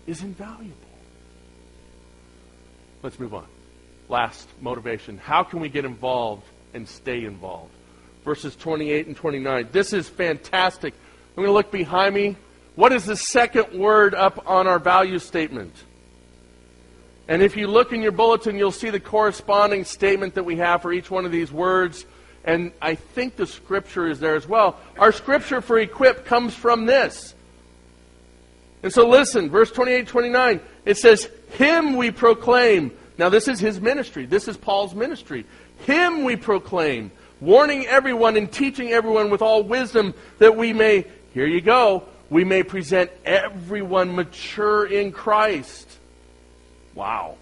Is 0.08 0.24
invaluable. 0.24 0.76
Let's 3.04 3.20
move 3.20 3.34
on. 3.34 3.46
Last 4.10 4.48
motivation. 4.60 5.18
How 5.18 5.44
can 5.44 5.60
we 5.60 5.70
get 5.70 5.86
involved 5.86 6.44
and 6.74 6.88
stay 6.88 7.24
involved? 7.24 7.72
Verses 8.26 8.56
28 8.56 9.08
and 9.08 9.16
29. 9.16 9.70
This 9.72 9.94
is 9.94 10.10
fantastic. 10.10 10.94
I'm 11.30 11.36
going 11.44 11.48
to 11.48 11.54
look 11.54 11.72
behind 11.72 12.14
me. 12.14 12.36
What 12.76 12.92
is 12.94 13.06
the 13.06 13.16
second 13.16 13.80
word 13.80 14.14
up 14.14 14.44
on 14.48 14.68
our 14.68 14.80
value 14.80 15.20
statement? 15.20 15.74
And 17.32 17.42
if 17.42 17.56
you 17.56 17.68
look 17.68 17.94
in 17.94 18.02
your 18.02 18.12
bulletin, 18.12 18.58
you'll 18.58 18.74
see 18.74 18.90
the 18.90 19.00
corresponding 19.00 19.86
statement 19.86 20.36
that 20.36 20.44
we 20.44 20.58
have 20.58 20.82
for 20.82 20.92
each 20.92 21.10
one 21.10 21.24
of 21.24 21.32
these 21.32 21.50
words. 21.50 22.06
And 22.44 22.74
I 22.82 22.96
think 22.96 23.38
the 23.38 23.48
scripture 23.48 24.06
is 24.10 24.20
there 24.20 24.36
as 24.36 24.46
well. 24.46 24.78
Our 25.00 25.14
scripture 25.14 25.62
for 25.62 25.80
equip 25.80 26.26
comes 26.26 26.54
from 26.54 26.88
this. 26.88 27.34
And 28.84 28.92
so 28.92 29.08
listen, 29.08 29.50
verse 29.50 29.72
28 29.72 30.08
29, 30.08 30.60
it 30.84 30.98
says, 30.98 31.30
Him 31.52 31.96
we 31.96 32.12
proclaim. 32.12 32.92
Now, 33.18 33.30
this 33.30 33.48
is 33.48 33.62
his 33.62 33.80
ministry. 33.80 34.26
This 34.26 34.50
is 34.50 34.58
Paul's 34.58 34.94
ministry. 34.94 35.46
Him 35.86 36.26
we 36.26 36.36
proclaim, 36.36 37.12
warning 37.40 37.86
everyone 37.86 38.36
and 38.36 38.52
teaching 38.52 38.90
everyone 38.90 39.30
with 39.30 39.42
all 39.42 39.64
wisdom 39.64 40.16
that 40.40 40.58
we 40.58 40.74
may, 40.74 41.06
here 41.34 41.48
you 41.48 41.62
go, 41.62 42.04
we 42.30 42.44
may 42.44 42.64
present 42.64 43.10
everyone 43.24 44.18
mature 44.18 44.86
in 44.86 45.14
Christ. 45.14 46.00
Wow. 46.96 47.38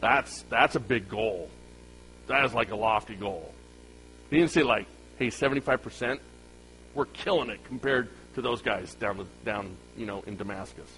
That's, 0.00 0.42
that's 0.50 0.74
a 0.74 0.80
big 0.80 1.08
goal. 1.08 1.48
That 2.26 2.44
is 2.44 2.54
like 2.54 2.70
a 2.70 2.76
lofty 2.76 3.14
goal. 3.14 3.52
He 4.30 4.38
didn't 4.38 4.50
say 4.50 4.62
like, 4.62 4.86
hey, 5.18 5.28
75%, 5.28 6.18
we're 6.94 7.04
killing 7.06 7.50
it 7.50 7.64
compared 7.64 8.08
to 8.34 8.42
those 8.42 8.62
guys 8.62 8.94
down, 8.94 9.18
the, 9.18 9.26
down 9.44 9.76
you 9.96 10.06
know, 10.06 10.22
in 10.26 10.36
Damascus. 10.36 10.88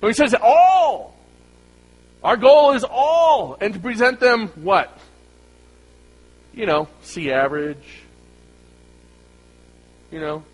So 0.00 0.08
he 0.08 0.12
says 0.12 0.34
all. 0.40 1.16
Our 2.22 2.36
goal 2.36 2.72
is 2.72 2.84
all. 2.84 3.56
And 3.60 3.74
to 3.74 3.80
present 3.80 4.20
them 4.20 4.48
what? 4.48 4.96
You 6.52 6.66
know, 6.66 6.88
C 7.02 7.32
average. 7.32 8.02
You 10.10 10.20
know, 10.20 10.44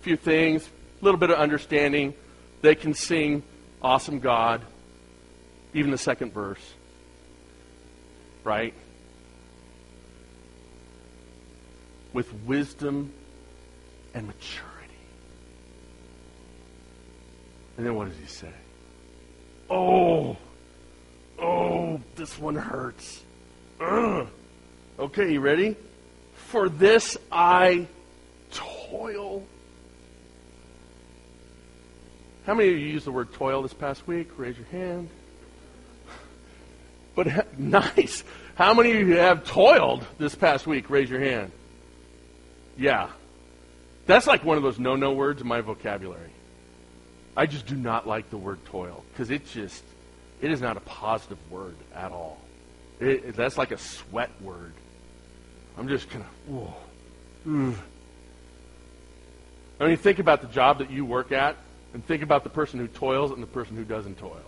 a 0.00 0.02
few 0.02 0.16
things, 0.16 0.68
a 1.00 1.04
little 1.04 1.18
bit 1.18 1.30
of 1.30 1.38
understanding. 1.38 2.14
They 2.62 2.74
can 2.74 2.94
sing 2.94 3.42
Awesome 3.86 4.18
God, 4.18 4.62
even 5.72 5.92
the 5.92 5.96
second 5.96 6.32
verse. 6.32 6.74
Right? 8.42 8.74
With 12.12 12.34
wisdom 12.44 13.12
and 14.12 14.26
maturity. 14.26 14.98
And 17.76 17.86
then 17.86 17.94
what 17.94 18.08
does 18.08 18.18
he 18.18 18.26
say? 18.26 18.50
Oh, 19.70 20.36
oh, 21.38 22.00
this 22.16 22.36
one 22.40 22.56
hurts. 22.56 23.22
Ugh. 23.80 24.26
Okay, 24.98 25.32
you 25.32 25.38
ready? 25.38 25.76
For 26.34 26.68
this 26.68 27.16
I 27.30 27.86
toil. 28.50 29.46
How 32.46 32.54
many 32.54 32.68
of 32.68 32.78
you 32.78 32.86
used 32.86 33.04
the 33.04 33.12
word 33.12 33.32
toil 33.32 33.62
this 33.62 33.74
past 33.74 34.06
week? 34.06 34.28
Raise 34.38 34.56
your 34.56 34.68
hand. 34.68 35.10
But 37.16 37.58
nice. 37.58 38.22
How 38.54 38.72
many 38.72 38.92
of 38.92 39.08
you 39.08 39.16
have 39.16 39.44
toiled 39.44 40.06
this 40.16 40.36
past 40.36 40.64
week? 40.64 40.88
Raise 40.88 41.10
your 41.10 41.18
hand. 41.18 41.50
Yeah. 42.78 43.10
That's 44.06 44.28
like 44.28 44.44
one 44.44 44.56
of 44.56 44.62
those 44.62 44.78
no 44.78 44.94
no 44.94 45.12
words 45.12 45.40
in 45.40 45.48
my 45.48 45.60
vocabulary. 45.60 46.30
I 47.36 47.46
just 47.46 47.66
do 47.66 47.74
not 47.74 48.06
like 48.06 48.30
the 48.30 48.36
word 48.36 48.64
toil 48.66 49.04
because 49.12 49.30
it 49.30 49.46
just, 49.48 49.82
it 50.40 50.52
is 50.52 50.60
not 50.60 50.76
a 50.76 50.80
positive 50.80 51.38
word 51.50 51.74
at 51.94 52.12
all. 52.12 52.38
It, 53.00 53.34
that's 53.34 53.58
like 53.58 53.72
a 53.72 53.78
sweat 53.78 54.30
word. 54.40 54.72
I'm 55.76 55.88
just 55.88 56.08
of, 56.14 56.22
whoa. 56.46 56.74
I 59.80 59.88
mean, 59.88 59.96
think 59.96 60.20
about 60.20 60.42
the 60.42 60.48
job 60.48 60.78
that 60.78 60.90
you 60.90 61.04
work 61.04 61.32
at 61.32 61.56
and 61.96 62.04
think 62.04 62.22
about 62.22 62.44
the 62.44 62.50
person 62.50 62.78
who 62.78 62.86
toils 62.88 63.30
and 63.30 63.42
the 63.42 63.46
person 63.46 63.74
who 63.74 63.82
doesn't 63.82 64.18
toil. 64.18 64.44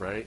Right? 0.00 0.26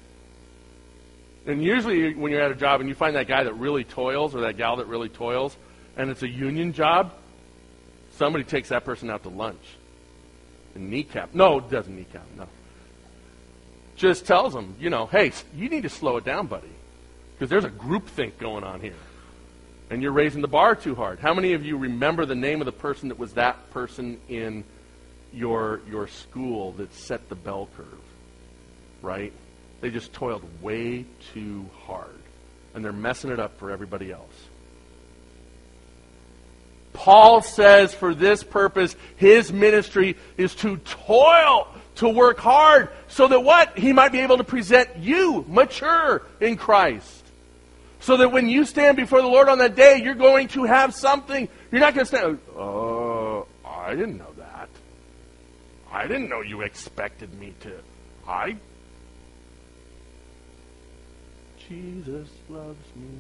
And 1.46 1.62
usually 1.62 2.14
when 2.14 2.32
you're 2.32 2.42
at 2.42 2.52
a 2.52 2.56
job 2.56 2.80
and 2.80 2.88
you 2.88 2.96
find 2.96 3.18
that 3.18 3.28
guy 3.28 3.44
that 3.44 3.54
really 3.56 3.84
toils 3.84 4.34
or 4.34 4.40
that 4.42 4.56
gal 4.56 4.78
that 4.78 4.88
really 4.88 5.10
toils 5.10 5.58
and 5.98 6.10
it's 6.10 6.24
a 6.24 6.30
union 6.30 6.72
job, 6.72 7.14
somebody 8.12 8.46
takes 8.46 8.70
that 8.70 8.86
person 8.86 9.10
out 9.10 9.24
to 9.24 9.30
lunch 9.30 9.62
and 10.76 10.90
kneecap. 10.90 11.36
No, 11.36 11.58
it 11.58 11.70
doesn't 11.70 11.94
kneecap. 11.94 12.26
No. 12.38 12.48
Just 13.98 14.26
tells 14.26 14.54
them, 14.54 14.76
you 14.80 14.90
know, 14.90 15.08
hey, 15.08 15.34
you 15.54 15.68
need 15.68 15.84
to 15.84 15.90
slow 15.90 16.16
it 16.16 16.24
down, 16.24 16.48
buddy, 16.48 16.72
because 17.34 17.50
there's 17.50 17.66
a 17.66 17.70
group 17.70 18.08
think 18.08 18.40
going 18.40 18.64
on 18.64 18.80
here, 18.80 18.94
and 19.90 20.02
you're 20.02 20.14
raising 20.14 20.42
the 20.42 20.48
bar 20.48 20.74
too 20.74 20.96
hard. 20.96 21.20
How 21.20 21.34
many 21.34 21.52
of 21.52 21.66
you 21.66 21.78
remember 21.78 22.26
the 22.26 22.34
name 22.34 22.62
of 22.62 22.66
the 22.66 22.72
person 22.72 23.10
that 23.10 23.20
was 23.20 23.34
that 23.34 23.72
person 23.72 24.22
in 24.30 24.64
your 25.34 25.82
your 25.90 26.08
school 26.08 26.72
that 26.74 26.94
set 26.94 27.30
the 27.30 27.36
bell 27.36 27.70
curve? 27.76 27.88
Right? 29.02 29.34
They 29.82 29.90
just 29.90 30.12
toiled 30.14 30.44
way 30.62 31.06
too 31.34 31.70
hard, 31.86 32.20
and 32.74 32.84
they're 32.84 32.92
messing 32.92 33.32
it 33.32 33.40
up 33.40 33.60
for 33.60 33.70
everybody 33.70 34.12
else. 34.12 34.34
Paul 36.94 37.42
says 37.42 37.94
for 37.94 38.16
this 38.16 38.44
purpose, 38.44 38.96
his 39.18 39.54
ministry 39.54 40.18
is 40.36 40.56
to 40.56 40.78
toil, 40.78 41.68
to 41.96 42.10
work 42.10 42.40
hard, 42.40 42.90
so 43.08 43.28
that 43.28 43.42
what? 43.42 43.78
He 43.78 43.94
might 43.94 44.12
be 44.12 44.20
able 44.22 44.38
to 44.38 44.44
present 44.44 44.98
you 44.98 45.46
mature 45.48 46.24
in 46.42 46.58
Christ. 46.58 47.24
So 48.00 48.18
that 48.18 48.32
when 48.32 48.48
you 48.48 48.66
stand 48.66 48.98
before 48.98 49.22
the 49.22 49.28
Lord 49.28 49.48
on 49.50 49.60
that 49.60 49.76
day, 49.76 50.02
you're 50.04 50.16
going 50.16 50.48
to 50.50 50.64
have 50.64 50.94
something. 50.94 51.48
You're 51.72 51.82
not 51.82 51.94
going 51.94 52.06
to 52.06 52.18
stand, 52.18 52.40
oh, 52.56 53.46
I 53.66 53.92
didn't 53.92 54.18
know. 54.18 54.34
I 55.92 56.08
didn't 56.08 56.30
know 56.30 56.42
you 56.42 56.62
expected 56.62 57.34
me 57.40 57.54
to. 57.62 57.72
I. 58.28 58.58
Jesus 61.68 62.30
loves 62.50 62.86
me. 62.96 63.20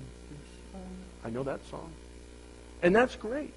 I 1.23 1.29
know 1.29 1.43
that 1.43 1.65
song. 1.69 1.91
And 2.81 2.95
that's 2.95 3.15
great. 3.15 3.53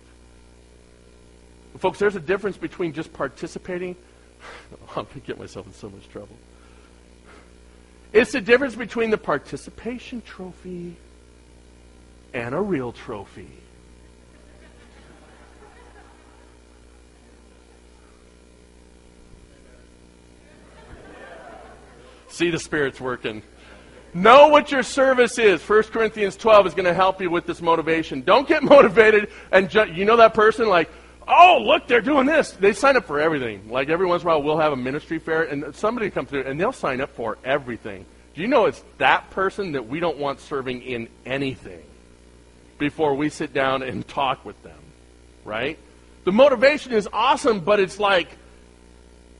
Folks, 1.79 1.99
there's 1.99 2.17
a 2.17 2.21
difference 2.21 2.57
between 2.57 2.93
just 2.93 3.13
participating. 3.13 3.97
Oh, 4.73 5.01
I'm 5.01 5.05
going 5.05 5.21
to 5.21 5.27
get 5.27 5.39
myself 5.39 5.67
in 5.67 5.75
so 5.75 5.91
much 5.91 6.09
trouble. 6.09 6.35
It's 8.13 8.33
the 8.33 8.41
difference 8.41 8.75
between 8.75 9.11
the 9.11 9.19
participation 9.19 10.23
trophy 10.23 10.97
and 12.33 12.55
a 12.55 12.61
real 12.61 12.93
trophy. 12.93 13.51
See 22.41 22.49
the 22.49 22.59
Spirit's 22.59 22.99
working. 22.99 23.43
Know 24.15 24.49
what 24.49 24.73
your 24.73 24.83
service 24.83 25.39
is. 25.39 25.61
1 25.61 25.83
Corinthians 25.83 26.39
12 26.39 26.69
is 26.69 26.73
going 26.73 26.87
to 26.87 26.95
help 26.95 27.21
you 27.21 27.29
with 27.29 27.45
this 27.45 27.61
motivation. 27.61 28.23
Don't 28.23 28.49
get 28.49 28.63
motivated 28.77 29.29
and 29.53 29.69
ju- 29.69 29.93
you 29.93 30.07
know 30.07 30.17
that 30.17 30.33
person 30.33 30.67
like, 30.67 30.91
oh, 31.29 31.63
look, 31.63 31.87
they're 31.87 32.01
doing 32.01 32.25
this. 32.25 32.53
They 32.53 32.73
sign 32.73 32.97
up 32.97 33.05
for 33.05 33.21
everything. 33.21 33.69
Like 33.69 33.91
every 33.91 34.07
once 34.07 34.23
in 34.23 34.29
a 34.29 34.31
while, 34.31 34.43
we'll 34.43 34.57
have 34.57 34.73
a 34.73 34.77
ministry 34.77 35.19
fair, 35.19 35.43
and 35.43 35.75
somebody 35.75 36.09
comes 36.09 36.31
through, 36.31 36.45
and 36.45 36.59
they'll 36.59 36.73
sign 36.73 37.03
up 37.03 37.15
for 37.15 37.37
everything. 37.45 38.07
Do 38.35 38.41
you 38.41 38.49
know 38.49 38.65
it's 38.65 38.83
that 38.97 39.29
person 39.29 39.73
that 39.73 39.87
we 39.87 40.01
don't 40.01 40.17
want 40.17 40.41
serving 40.41 40.81
in 40.81 41.11
anything 41.27 41.85
before 42.79 43.17
we 43.17 43.29
sit 43.29 43.53
down 43.53 43.83
and 43.83 44.09
talk 44.09 44.47
with 44.47 44.61
them, 44.63 44.81
right? 45.45 45.79
The 46.25 46.33
motivation 46.33 46.93
is 46.93 47.07
awesome, 47.13 47.61
but 47.61 47.81
it's 47.81 47.99
like 47.99 48.29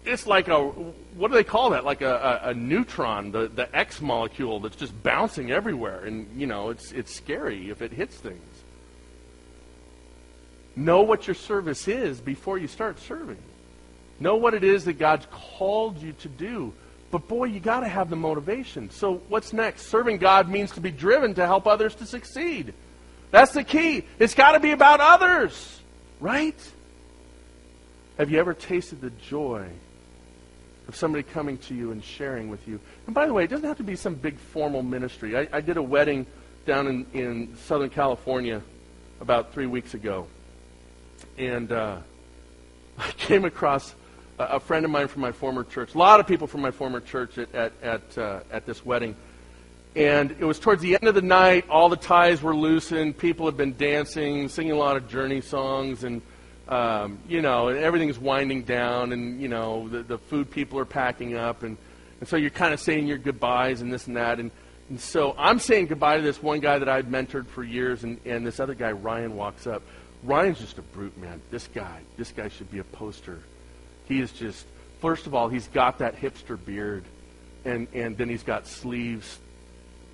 it's 0.05 0.27
like 0.27 0.49
a 0.49 0.71
what 1.17 1.29
do 1.29 1.35
they 1.35 1.45
call 1.45 1.71
that? 1.71 1.85
Like 1.85 2.03
a, 2.03 2.41
a, 2.43 2.51
a 2.51 2.55
neutron, 2.55 3.33
the 3.33 3.49
the 3.49 3.75
X 3.77 4.01
molecule 4.01 4.61
that's 4.61 4.77
just 4.77 5.01
bouncing 5.03 5.51
everywhere, 5.51 6.05
and 6.05 6.41
you 6.41 6.47
know 6.47 6.71
it's 6.71 6.93
it's 6.93 7.15
scary 7.15 7.71
if 7.71 7.83
it 7.83 7.93
hits 7.93 8.17
things. 8.17 8.63
Know 10.77 11.03
what 11.03 11.27
your 11.27 11.35
service 11.35 11.89
is 11.89 12.21
before 12.21 12.59
you 12.59 12.69
start 12.69 13.01
serving. 13.01 13.39
Know 14.21 14.37
what 14.37 14.55
it 14.55 14.65
is 14.65 14.85
that 14.85 14.99
God's 14.99 15.27
called 15.31 15.99
you 15.99 16.13
to 16.15 16.29
do. 16.29 16.73
But 17.11 17.27
boy, 17.27 17.47
you 17.47 17.59
got 17.59 17.81
to 17.81 17.89
have 17.89 18.09
the 18.09 18.17
motivation. 18.17 18.91
So 18.91 19.15
what's 19.29 19.53
next? 19.53 19.87
Serving 19.87 20.19
God 20.19 20.49
means 20.49 20.71
to 20.73 20.81
be 20.81 20.93
driven 20.93 21.35
to 21.35 21.47
help 21.47 21.67
others 21.67 21.95
to 21.97 22.07
succeed. 22.07 22.73
That's 23.33 23.53
the 23.53 23.65
key. 23.65 24.05
It's 24.19 24.35
got 24.35 24.53
to 24.53 24.61
be 24.61 24.71
about 24.71 25.01
others, 25.01 25.81
right? 26.21 26.59
Have 28.17 28.31
you 28.31 28.39
ever 28.39 28.55
tasted 28.55 29.01
the 29.01 29.11
joy 29.11 29.67
of 30.89 30.97
somebody 30.97 31.23
coming 31.23 31.59
to 31.59 31.75
you 31.75 31.93
and 31.93 32.03
sharing 32.03 32.49
with 32.49 32.67
you? 32.67 32.81
And 33.07 33.15
by 33.15 33.27
the 33.27 33.33
way, 33.33 33.45
it 33.45 33.51
doesn't 33.51 33.67
have 33.67 33.79
to 33.79 33.85
be 33.85 33.97
some 33.97 34.15
big 34.15 34.39
formal 34.39 34.83
ministry. 34.83 35.37
I, 35.37 35.49
I 35.53 35.61
did 35.61 35.77
a 35.77 35.83
wedding 35.83 36.27
down 36.67 36.87
in, 36.87 37.07
in 37.13 37.57
Southern 37.57 37.91
California 37.91 38.63
about 39.21 39.53
three 39.53 39.67
weeks 39.67 39.95
ago 39.95 40.27
and 41.39 41.73
uh, 41.73 41.99
I 42.99 43.11
came 43.13 43.45
across 43.45 43.95
a, 44.39 44.45
a, 44.45 44.61
friend 44.61 44.85
of 44.85 44.91
mine 44.91 45.09
from 45.09 45.23
my 45.23 45.33
former 45.33 45.65
church. 45.65 45.95
A 45.95 45.99
lot 45.99 46.21
of 46.21 46.27
people 46.27 46.47
from 46.47 46.61
my 46.61 46.71
former 46.71 47.01
church 47.01 47.39
at 47.39 47.55
at 47.55 47.73
at, 47.83 48.19
uh, 48.19 48.41
at 48.51 48.67
this 48.67 48.85
wedding, 48.85 49.17
and 49.97 50.31
it 50.33 50.45
was 50.45 50.59
towards 50.59 50.83
the 50.83 50.95
end 50.95 51.09
of 51.09 51.15
the 51.15 51.23
night. 51.23 51.69
All 51.69 51.89
the 51.89 51.97
ties 51.97 52.43
were 52.43 52.55
loosened. 52.55 53.19
People 53.19 53.47
had 53.47 53.57
been 53.57 53.77
dancing, 53.77 54.49
singing 54.49 54.73
a 54.73 54.77
lot 54.77 54.97
of 54.97 55.09
Journey 55.09 55.41
songs, 55.41 56.05
and 56.05 56.23
um, 56.71 57.19
you 57.29 57.43
know, 57.43 57.69
and 57.69 57.79
everything's 57.79 58.19
winding 58.19 58.63
down, 58.63 59.13
and 59.13 59.41
you 59.41 59.49
know, 59.49 59.89
the, 59.89 60.03
the 60.03 60.19
food 60.19 60.51
people 60.51 60.79
are 60.79 60.85
packing 60.85 61.37
up, 61.37 61.65
and, 61.65 61.77
and 62.21 62.29
so 62.29 62.37
you're 62.37 62.51
kind 62.51 62.73
of 62.73 62.79
saying 62.79 63.09
your 63.09 63.19
goodbyes 63.19 63.81
and 63.83 63.93
this 63.93 64.07
and 64.07 64.17
that, 64.17 64.39
and, 64.39 64.53
and 64.89 65.01
so 65.01 65.35
I'm 65.37 65.59
saying 65.59 65.87
goodbye 65.89 66.17
to 66.17 66.23
this 66.23 66.41
one 66.41 66.61
guy 66.61 66.79
that 66.79 66.89
I'd 66.89 67.11
mentored 67.11 67.49
for 67.49 67.65
years, 67.65 68.05
and, 68.05 68.21
and 68.25 68.47
this 68.47 68.61
other 68.61 68.75
guy, 68.75 68.93
Ryan, 68.93 69.37
walks 69.37 69.67
up. 69.67 69.83
Ryan's 70.23 70.61
just 70.61 70.79
a 70.79 70.83
brute, 70.83 71.17
man. 71.19 71.41
This 71.51 71.67
guy, 71.67 72.01
this 72.17 72.31
guy 72.31 72.49
should 72.49 72.71
be 72.71 72.79
a 72.79 72.85
poster. 72.85 73.41
He 74.07 74.21
is 74.21 74.33
just, 74.33 74.65
first 75.01 75.27
of 75.27 75.35
all, 75.35 75.49
he's 75.49 75.67
got 75.69 75.99
that 75.99 76.21
hipster 76.21 76.63
beard, 76.65 77.05
and, 77.65 77.89
and 77.93 78.17
then 78.17 78.29
he's 78.29 78.45
got 78.45 78.69
sleeves, 78.69 79.41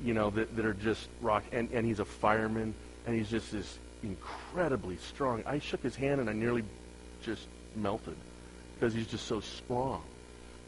you 0.03 0.15
know, 0.15 0.31
that, 0.31 0.57
that 0.57 0.65
are 0.65 0.75
just 0.75 1.09
rock, 1.21 1.45
and, 1.53 1.71
and 1.73 1.85
he's 1.85 2.01
a 2.01 2.05
fireman, 2.05 2.75
and 3.07 3.15
he's 3.15 3.29
just 3.29 3.53
this 3.53 3.79
incredibly 4.07 4.97
strong. 4.97 5.43
I 5.47 5.59
shook 5.59 5.83
his 5.83 5.97
hand 5.97 6.21
and 6.21 6.31
I 6.31 6.33
nearly 6.33 6.65
just 7.23 7.47
melted 7.75 8.17
because 8.75 8.95
he's 8.95 9.07
just 9.07 9.27
so 9.27 9.41
strong. 9.41 10.03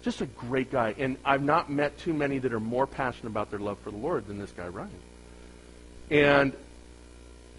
Just 0.02 0.20
a 0.20 0.26
great 0.26 0.70
guy. 0.70 0.94
And 0.98 1.16
I've 1.24 1.42
not 1.42 1.70
met 1.70 1.98
too 1.98 2.14
many 2.14 2.38
that 2.38 2.52
are 2.52 2.60
more 2.60 2.86
passionate 2.86 3.30
about 3.30 3.50
their 3.50 3.58
love 3.58 3.78
for 3.80 3.90
the 3.90 3.96
Lord 3.96 4.26
than 4.26 4.38
this 4.38 4.52
guy, 4.52 4.68
Ryan. 4.68 4.90
And 6.10 6.52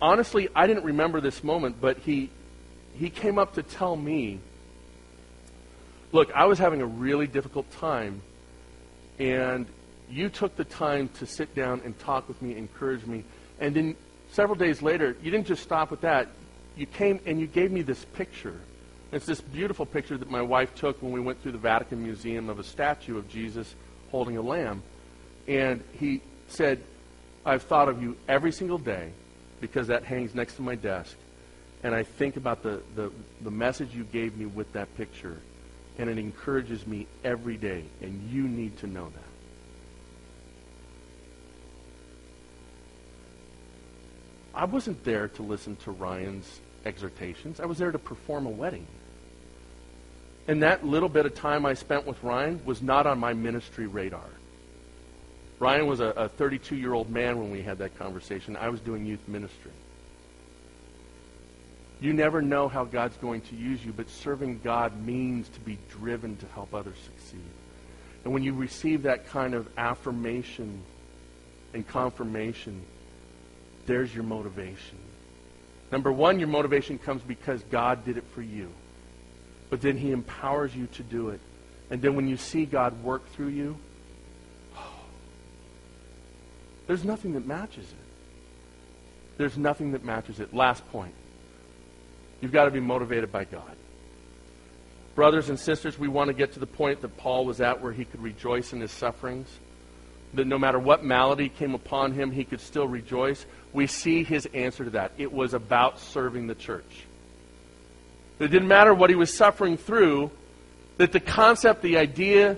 honestly, 0.01 0.49
I 0.55 0.67
didn't 0.67 0.85
remember 0.85 1.21
this 1.21 1.43
moment, 1.43 1.81
but 1.81 1.97
he, 1.99 2.29
he 2.93 3.09
came 3.09 3.37
up 3.37 3.55
to 3.55 3.63
tell 3.63 3.95
me 3.95 4.39
Look, 6.11 6.31
I 6.33 6.45
was 6.45 6.57
having 6.57 6.81
a 6.81 6.85
really 6.87 7.27
difficult 7.27 7.69
time, 7.71 8.21
and 9.19 9.67
you 10.09 10.29
took 10.29 10.55
the 10.55 10.63
time 10.63 11.09
to 11.19 11.27
sit 11.27 11.53
down 11.53 11.81
and 11.85 11.97
talk 11.99 12.27
with 12.27 12.41
me, 12.41 12.57
encourage 12.57 13.05
me, 13.05 13.23
and 13.59 13.75
then 13.75 13.95
several 14.31 14.55
days 14.57 14.81
later, 14.81 15.15
you 15.21 15.31
didn't 15.31 15.47
just 15.47 15.63
stop 15.63 15.91
with 15.91 16.01
that. 16.01 16.27
You 16.75 16.85
came 16.85 17.19
and 17.25 17.39
you 17.39 17.47
gave 17.47 17.71
me 17.71 17.81
this 17.81 18.03
picture. 18.05 18.59
It's 19.11 19.25
this 19.25 19.41
beautiful 19.41 19.85
picture 19.85 20.17
that 20.17 20.29
my 20.29 20.41
wife 20.41 20.75
took 20.75 21.01
when 21.01 21.11
we 21.11 21.19
went 21.19 21.41
through 21.41 21.53
the 21.53 21.57
Vatican 21.57 22.03
Museum 22.03 22.49
of 22.49 22.59
a 22.59 22.63
statue 22.63 23.17
of 23.17 23.27
Jesus 23.27 23.73
holding 24.11 24.37
a 24.37 24.41
lamb. 24.41 24.83
And 25.47 25.83
he 25.99 26.21
said, 26.47 26.81
I've 27.45 27.63
thought 27.63 27.89
of 27.89 28.01
you 28.01 28.17
every 28.27 28.51
single 28.51 28.77
day 28.77 29.11
because 29.61 29.87
that 29.87 30.03
hangs 30.03 30.35
next 30.35 30.55
to 30.55 30.61
my 30.61 30.75
desk. 30.75 31.15
And 31.83 31.95
I 31.95 32.03
think 32.03 32.37
about 32.37 32.61
the, 32.61 32.81
the, 32.95 33.11
the 33.41 33.51
message 33.51 33.95
you 33.95 34.03
gave 34.03 34.37
me 34.37 34.45
with 34.45 34.71
that 34.73 34.95
picture. 34.95 35.37
And 35.97 36.09
it 36.09 36.17
encourages 36.17 36.85
me 36.85 37.07
every 37.23 37.57
day. 37.57 37.83
And 38.01 38.29
you 38.29 38.47
need 38.47 38.77
to 38.79 38.87
know 38.87 39.05
that. 39.05 39.28
I 44.59 44.65
wasn't 44.65 45.05
there 45.05 45.29
to 45.29 45.41
listen 45.41 45.77
to 45.77 45.91
Ryan's 45.91 46.59
exhortations. 46.83 47.61
I 47.61 47.65
was 47.65 47.77
there 47.77 47.93
to 47.93 47.97
perform 47.97 48.45
a 48.45 48.49
wedding. 48.49 48.85
And 50.49 50.63
that 50.63 50.85
little 50.85 51.07
bit 51.07 51.25
of 51.25 51.33
time 51.33 51.65
I 51.65 51.75
spent 51.75 52.05
with 52.05 52.21
Ryan 52.21 52.59
was 52.65 52.81
not 52.81 53.07
on 53.07 53.19
my 53.19 53.31
ministry 53.31 53.87
radar. 53.87 54.29
Ryan 55.59 55.87
was 55.87 56.01
a 56.01 56.29
32 56.35 56.75
year 56.75 56.93
old 56.93 57.09
man 57.09 57.39
when 57.39 57.51
we 57.51 57.61
had 57.61 57.77
that 57.77 57.97
conversation. 57.97 58.57
I 58.57 58.67
was 58.67 58.81
doing 58.81 59.05
youth 59.05 59.25
ministry. 59.29 59.71
You 62.01 62.11
never 62.11 62.41
know 62.41 62.67
how 62.67 62.83
God's 62.83 63.15
going 63.15 63.41
to 63.41 63.55
use 63.55 63.83
you, 63.85 63.93
but 63.93 64.09
serving 64.09 64.59
God 64.61 65.01
means 65.05 65.47
to 65.49 65.59
be 65.61 65.77
driven 65.89 66.35
to 66.35 66.45
help 66.47 66.73
others 66.73 66.97
succeed. 67.05 67.49
And 68.25 68.33
when 68.33 68.43
you 68.43 68.53
receive 68.53 69.03
that 69.03 69.27
kind 69.27 69.53
of 69.53 69.69
affirmation 69.77 70.83
and 71.73 71.87
confirmation, 71.87 72.83
there's 73.85 74.13
your 74.13 74.23
motivation. 74.23 74.97
Number 75.91 76.11
one, 76.11 76.39
your 76.39 76.47
motivation 76.47 76.97
comes 76.97 77.21
because 77.21 77.63
God 77.63 78.05
did 78.05 78.17
it 78.17 78.25
for 78.33 78.41
you. 78.41 78.69
But 79.69 79.81
then 79.81 79.97
he 79.97 80.11
empowers 80.11 80.75
you 80.75 80.87
to 80.93 81.03
do 81.03 81.29
it. 81.29 81.39
And 81.89 82.01
then 82.01 82.15
when 82.15 82.27
you 82.27 82.37
see 82.37 82.65
God 82.65 83.03
work 83.03 83.27
through 83.31 83.49
you, 83.49 83.77
there's 86.87 87.03
nothing 87.03 87.33
that 87.33 87.45
matches 87.45 87.85
it. 87.91 89.37
There's 89.37 89.57
nothing 89.57 89.91
that 89.93 90.03
matches 90.03 90.39
it. 90.39 90.53
Last 90.53 90.87
point. 90.91 91.13
You've 92.41 92.51
got 92.51 92.65
to 92.65 92.71
be 92.71 92.79
motivated 92.79 93.31
by 93.31 93.45
God. 93.45 93.75
Brothers 95.15 95.49
and 95.49 95.59
sisters, 95.59 95.97
we 95.97 96.07
want 96.07 96.27
to 96.29 96.33
get 96.33 96.53
to 96.53 96.59
the 96.59 96.67
point 96.67 97.01
that 97.01 97.17
Paul 97.17 97.45
was 97.45 97.59
at 97.59 97.81
where 97.81 97.91
he 97.91 98.05
could 98.05 98.21
rejoice 98.21 98.73
in 98.73 98.81
his 98.81 98.91
sufferings 98.91 99.49
that 100.33 100.45
no 100.45 100.59
matter 100.59 100.79
what 100.79 101.03
malady 101.03 101.49
came 101.49 101.73
upon 101.73 102.13
him, 102.13 102.31
he 102.31 102.43
could 102.43 102.61
still 102.61 102.87
rejoice. 102.87 103.45
We 103.73 103.87
see 103.87 104.23
his 104.23 104.47
answer 104.53 104.83
to 104.83 104.89
that. 104.91 105.11
It 105.17 105.31
was 105.31 105.53
about 105.53 105.99
serving 105.99 106.47
the 106.47 106.55
church. 106.55 107.05
It 108.39 108.47
didn't 108.47 108.67
matter 108.67 108.93
what 108.93 109.09
he 109.09 109.15
was 109.15 109.35
suffering 109.35 109.77
through, 109.77 110.31
that 110.97 111.11
the 111.11 111.19
concept, 111.19 111.81
the 111.81 111.97
idea, 111.97 112.57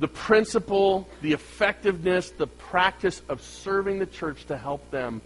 the 0.00 0.08
principle, 0.08 1.08
the 1.20 1.32
effectiveness, 1.32 2.30
the 2.30 2.46
practice 2.46 3.22
of 3.28 3.42
serving 3.42 3.98
the 3.98 4.06
church 4.06 4.46
to 4.46 4.56
help 4.56 4.90
them 4.90 5.20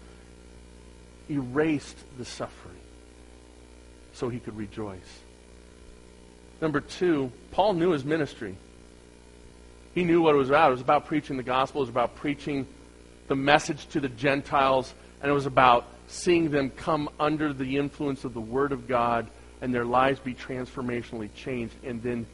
erased 1.29 1.97
the 2.17 2.25
suffering 2.25 2.75
so 4.13 4.29
he 4.29 4.39
could 4.39 4.55
rejoice. 4.57 5.19
Number 6.61 6.79
two, 6.79 7.31
Paul 7.51 7.73
knew 7.73 7.91
his 7.91 8.05
ministry. 8.05 8.55
He 9.95 10.03
knew 10.03 10.21
what 10.21 10.35
it 10.35 10.37
was 10.37 10.49
about. 10.49 10.67
It 10.67 10.71
was 10.73 10.81
about 10.81 11.05
preaching 11.05 11.37
the 11.37 11.43
gospel. 11.43 11.79
It 11.79 11.83
was 11.83 11.89
about 11.89 12.15
preaching 12.17 12.67
the 13.27 13.35
message 13.35 13.87
to 13.87 14.01
the 14.01 14.09
Gentiles. 14.09 14.93
And 15.21 15.31
it 15.31 15.33
was 15.33 15.45
about 15.45 15.87
seeing 16.07 16.51
them 16.51 16.69
come 16.69 17.09
under 17.19 17.53
the 17.53 17.77
influence 17.77 18.25
of 18.25 18.33
the 18.33 18.41
Word 18.41 18.73
of 18.73 18.87
God 18.87 19.27
and 19.61 19.73
their 19.73 19.85
lives 19.85 20.19
be 20.19 20.35
transformationally 20.35 21.33
changed. 21.33 21.73
And 21.85 22.03
then 22.03 22.27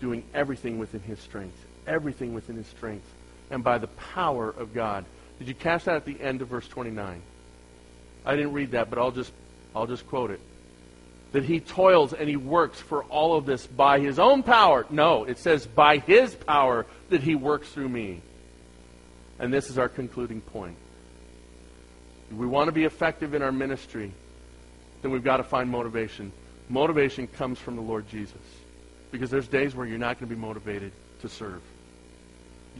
doing 0.00 0.22
everything 0.32 0.78
within 0.78 1.00
His 1.00 1.18
strength. 1.18 1.58
Everything 1.86 2.32
within 2.32 2.56
His 2.56 2.68
strength. 2.68 3.06
And 3.50 3.64
by 3.64 3.78
the 3.78 3.88
power 3.88 4.48
of 4.48 4.72
God. 4.72 5.04
Did 5.40 5.48
you 5.48 5.54
catch 5.54 5.84
that 5.84 5.96
at 5.96 6.04
the 6.04 6.18
end 6.20 6.42
of 6.42 6.48
verse 6.48 6.68
29? 6.68 7.20
I 8.24 8.36
didn't 8.36 8.52
read 8.52 8.70
that, 8.70 8.88
but 8.88 8.98
I'll 9.00 9.10
just, 9.10 9.32
I'll 9.74 9.86
just 9.86 10.06
quote 10.06 10.30
it 10.30 10.40
that 11.36 11.44
he 11.44 11.60
toils 11.60 12.14
and 12.14 12.30
he 12.30 12.36
works 12.36 12.80
for 12.80 13.04
all 13.04 13.36
of 13.36 13.44
this 13.44 13.66
by 13.66 14.00
his 14.00 14.18
own 14.18 14.42
power. 14.42 14.86
No, 14.88 15.24
it 15.24 15.36
says 15.36 15.66
by 15.66 15.98
his 15.98 16.34
power 16.34 16.86
that 17.10 17.22
he 17.22 17.34
works 17.34 17.68
through 17.68 17.90
me. 17.90 18.22
And 19.38 19.52
this 19.52 19.68
is 19.68 19.76
our 19.76 19.90
concluding 19.90 20.40
point. 20.40 20.76
If 22.30 22.38
we 22.38 22.46
want 22.46 22.68
to 22.68 22.72
be 22.72 22.84
effective 22.84 23.34
in 23.34 23.42
our 23.42 23.52
ministry, 23.52 24.12
then 25.02 25.10
we've 25.10 25.22
got 25.22 25.36
to 25.36 25.42
find 25.42 25.68
motivation. 25.68 26.32
Motivation 26.70 27.26
comes 27.26 27.58
from 27.58 27.76
the 27.76 27.82
Lord 27.82 28.08
Jesus. 28.08 28.40
Because 29.10 29.28
there's 29.28 29.46
days 29.46 29.74
where 29.74 29.86
you're 29.86 29.98
not 29.98 30.18
going 30.18 30.30
to 30.30 30.34
be 30.34 30.40
motivated 30.40 30.90
to 31.20 31.28
serve. 31.28 31.60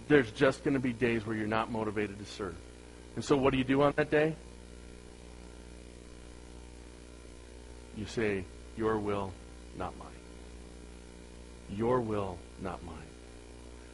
There's 0.09 0.31
just 0.31 0.65
going 0.65 0.73
to 0.73 0.81
be 0.81 0.95
days 0.95 1.27
where 1.27 1.37
you're 1.37 1.47
not 1.47 1.71
motivated 1.71 2.19
to 2.21 2.25
serve. 2.25 2.57
And 3.17 3.23
so 3.23 3.37
what 3.37 3.53
do 3.53 3.59
you 3.59 3.65
do 3.65 3.83
on 3.83 3.93
that 3.97 4.11
day? 4.11 4.35
You 7.97 8.07
say, 8.07 8.45
Your 8.77 8.99
will, 8.99 9.33
not 9.77 9.97
mine. 9.99 10.09
Your 11.71 12.01
will, 12.01 12.39
not 12.63 12.85
mine. 12.85 12.97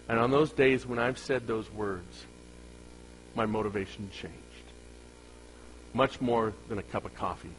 And 0.09 0.19
on 0.19 0.31
those 0.31 0.53
days 0.53 0.85
when 0.85 0.99
I've 0.99 1.19
said 1.19 1.47
those 1.47 1.71
words, 1.71 2.27
my 3.35 3.47
motivation 3.47 4.11
changed. 4.11 4.37
Much 5.95 6.21
more 6.21 6.53
than 6.69 6.79
a 6.79 6.83
cup 6.83 7.05
of 7.05 7.15
coffee 7.15 7.53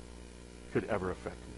could 0.72 0.84
ever 0.86 1.12
affect 1.12 1.36
me. 1.36 1.54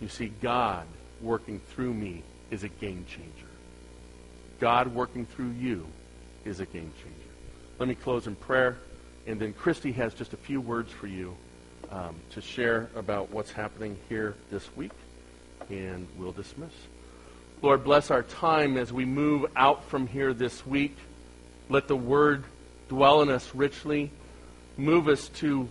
You 0.00 0.08
see, 0.08 0.28
God 0.40 0.86
working 1.20 1.60
through 1.60 1.94
me 1.94 2.22
is 2.50 2.64
a 2.64 2.68
game 2.68 3.04
changer. 3.08 3.50
God 4.60 4.88
working 4.88 5.26
through 5.26 5.50
you 5.50 5.86
is 6.44 6.60
a 6.60 6.66
game 6.66 6.92
changer. 7.02 7.30
Let 7.78 7.88
me 7.88 7.94
close 7.94 8.26
in 8.26 8.36
prayer, 8.36 8.78
and 9.26 9.40
then 9.40 9.52
Christy 9.52 9.92
has 9.92 10.14
just 10.14 10.32
a 10.32 10.36
few 10.36 10.60
words 10.60 10.92
for 10.92 11.06
you 11.06 11.36
um, 11.90 12.16
to 12.30 12.40
share 12.40 12.88
about 12.94 13.30
what's 13.30 13.50
happening 13.52 13.96
here 14.08 14.34
this 14.50 14.68
week, 14.76 14.92
and 15.70 16.06
we'll 16.18 16.32
dismiss. 16.32 16.72
Lord, 17.62 17.84
bless 17.84 18.10
our 18.10 18.22
time 18.22 18.76
as 18.76 18.92
we 18.92 19.04
move 19.04 19.46
out 19.56 19.84
from 19.88 20.06
here 20.06 20.34
this 20.34 20.66
week. 20.66 20.96
Let 21.68 21.88
the 21.88 21.96
word 21.96 22.44
dwell 22.88 23.22
in 23.22 23.30
us 23.30 23.54
richly. 23.54 24.10
Move 24.76 25.08
us 25.08 25.28
to 25.28 25.68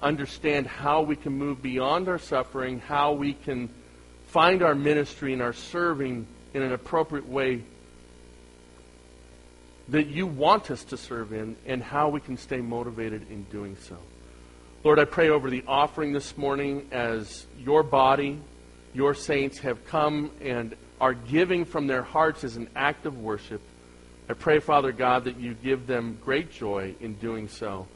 understand 0.00 0.66
how 0.66 1.02
we 1.02 1.14
can 1.14 1.32
move 1.32 1.62
beyond 1.62 2.08
our 2.08 2.18
suffering, 2.18 2.80
how 2.80 3.12
we 3.12 3.34
can 3.34 3.68
find 4.28 4.62
our 4.62 4.74
ministry 4.74 5.32
and 5.32 5.42
our 5.42 5.52
serving 5.52 6.26
in 6.54 6.62
an 6.62 6.72
appropriate 6.72 7.28
way 7.28 7.62
that 9.88 10.06
you 10.06 10.26
want 10.26 10.70
us 10.70 10.84
to 10.84 10.96
serve 10.96 11.32
in, 11.32 11.56
and 11.66 11.82
how 11.82 12.08
we 12.08 12.20
can 12.20 12.36
stay 12.36 12.60
motivated 12.60 13.30
in 13.30 13.42
doing 13.44 13.76
so. 13.76 13.98
Lord, 14.84 14.98
I 14.98 15.04
pray 15.04 15.28
over 15.28 15.48
the 15.48 15.62
offering 15.68 16.12
this 16.12 16.36
morning 16.36 16.88
as 16.90 17.46
your 17.56 17.84
body, 17.84 18.40
your 18.92 19.14
saints 19.14 19.60
have 19.60 19.86
come 19.86 20.32
and 20.40 20.74
are 21.00 21.14
giving 21.14 21.64
from 21.64 21.86
their 21.86 22.02
hearts 22.02 22.42
as 22.42 22.56
an 22.56 22.68
act 22.74 23.06
of 23.06 23.16
worship. 23.16 23.60
I 24.28 24.32
pray, 24.32 24.58
Father 24.58 24.90
God, 24.90 25.24
that 25.24 25.38
you 25.38 25.54
give 25.54 25.86
them 25.86 26.18
great 26.24 26.50
joy 26.50 26.96
in 27.00 27.14
doing 27.14 27.46
so. 27.46 27.86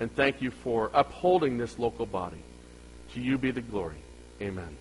And 0.00 0.14
thank 0.14 0.42
you 0.42 0.50
for 0.50 0.90
upholding 0.92 1.56
this 1.56 1.78
local 1.78 2.04
body. 2.04 2.44
To 3.14 3.22
you 3.22 3.38
be 3.38 3.50
the 3.50 3.62
glory. 3.62 4.02
Amen. 4.42 4.76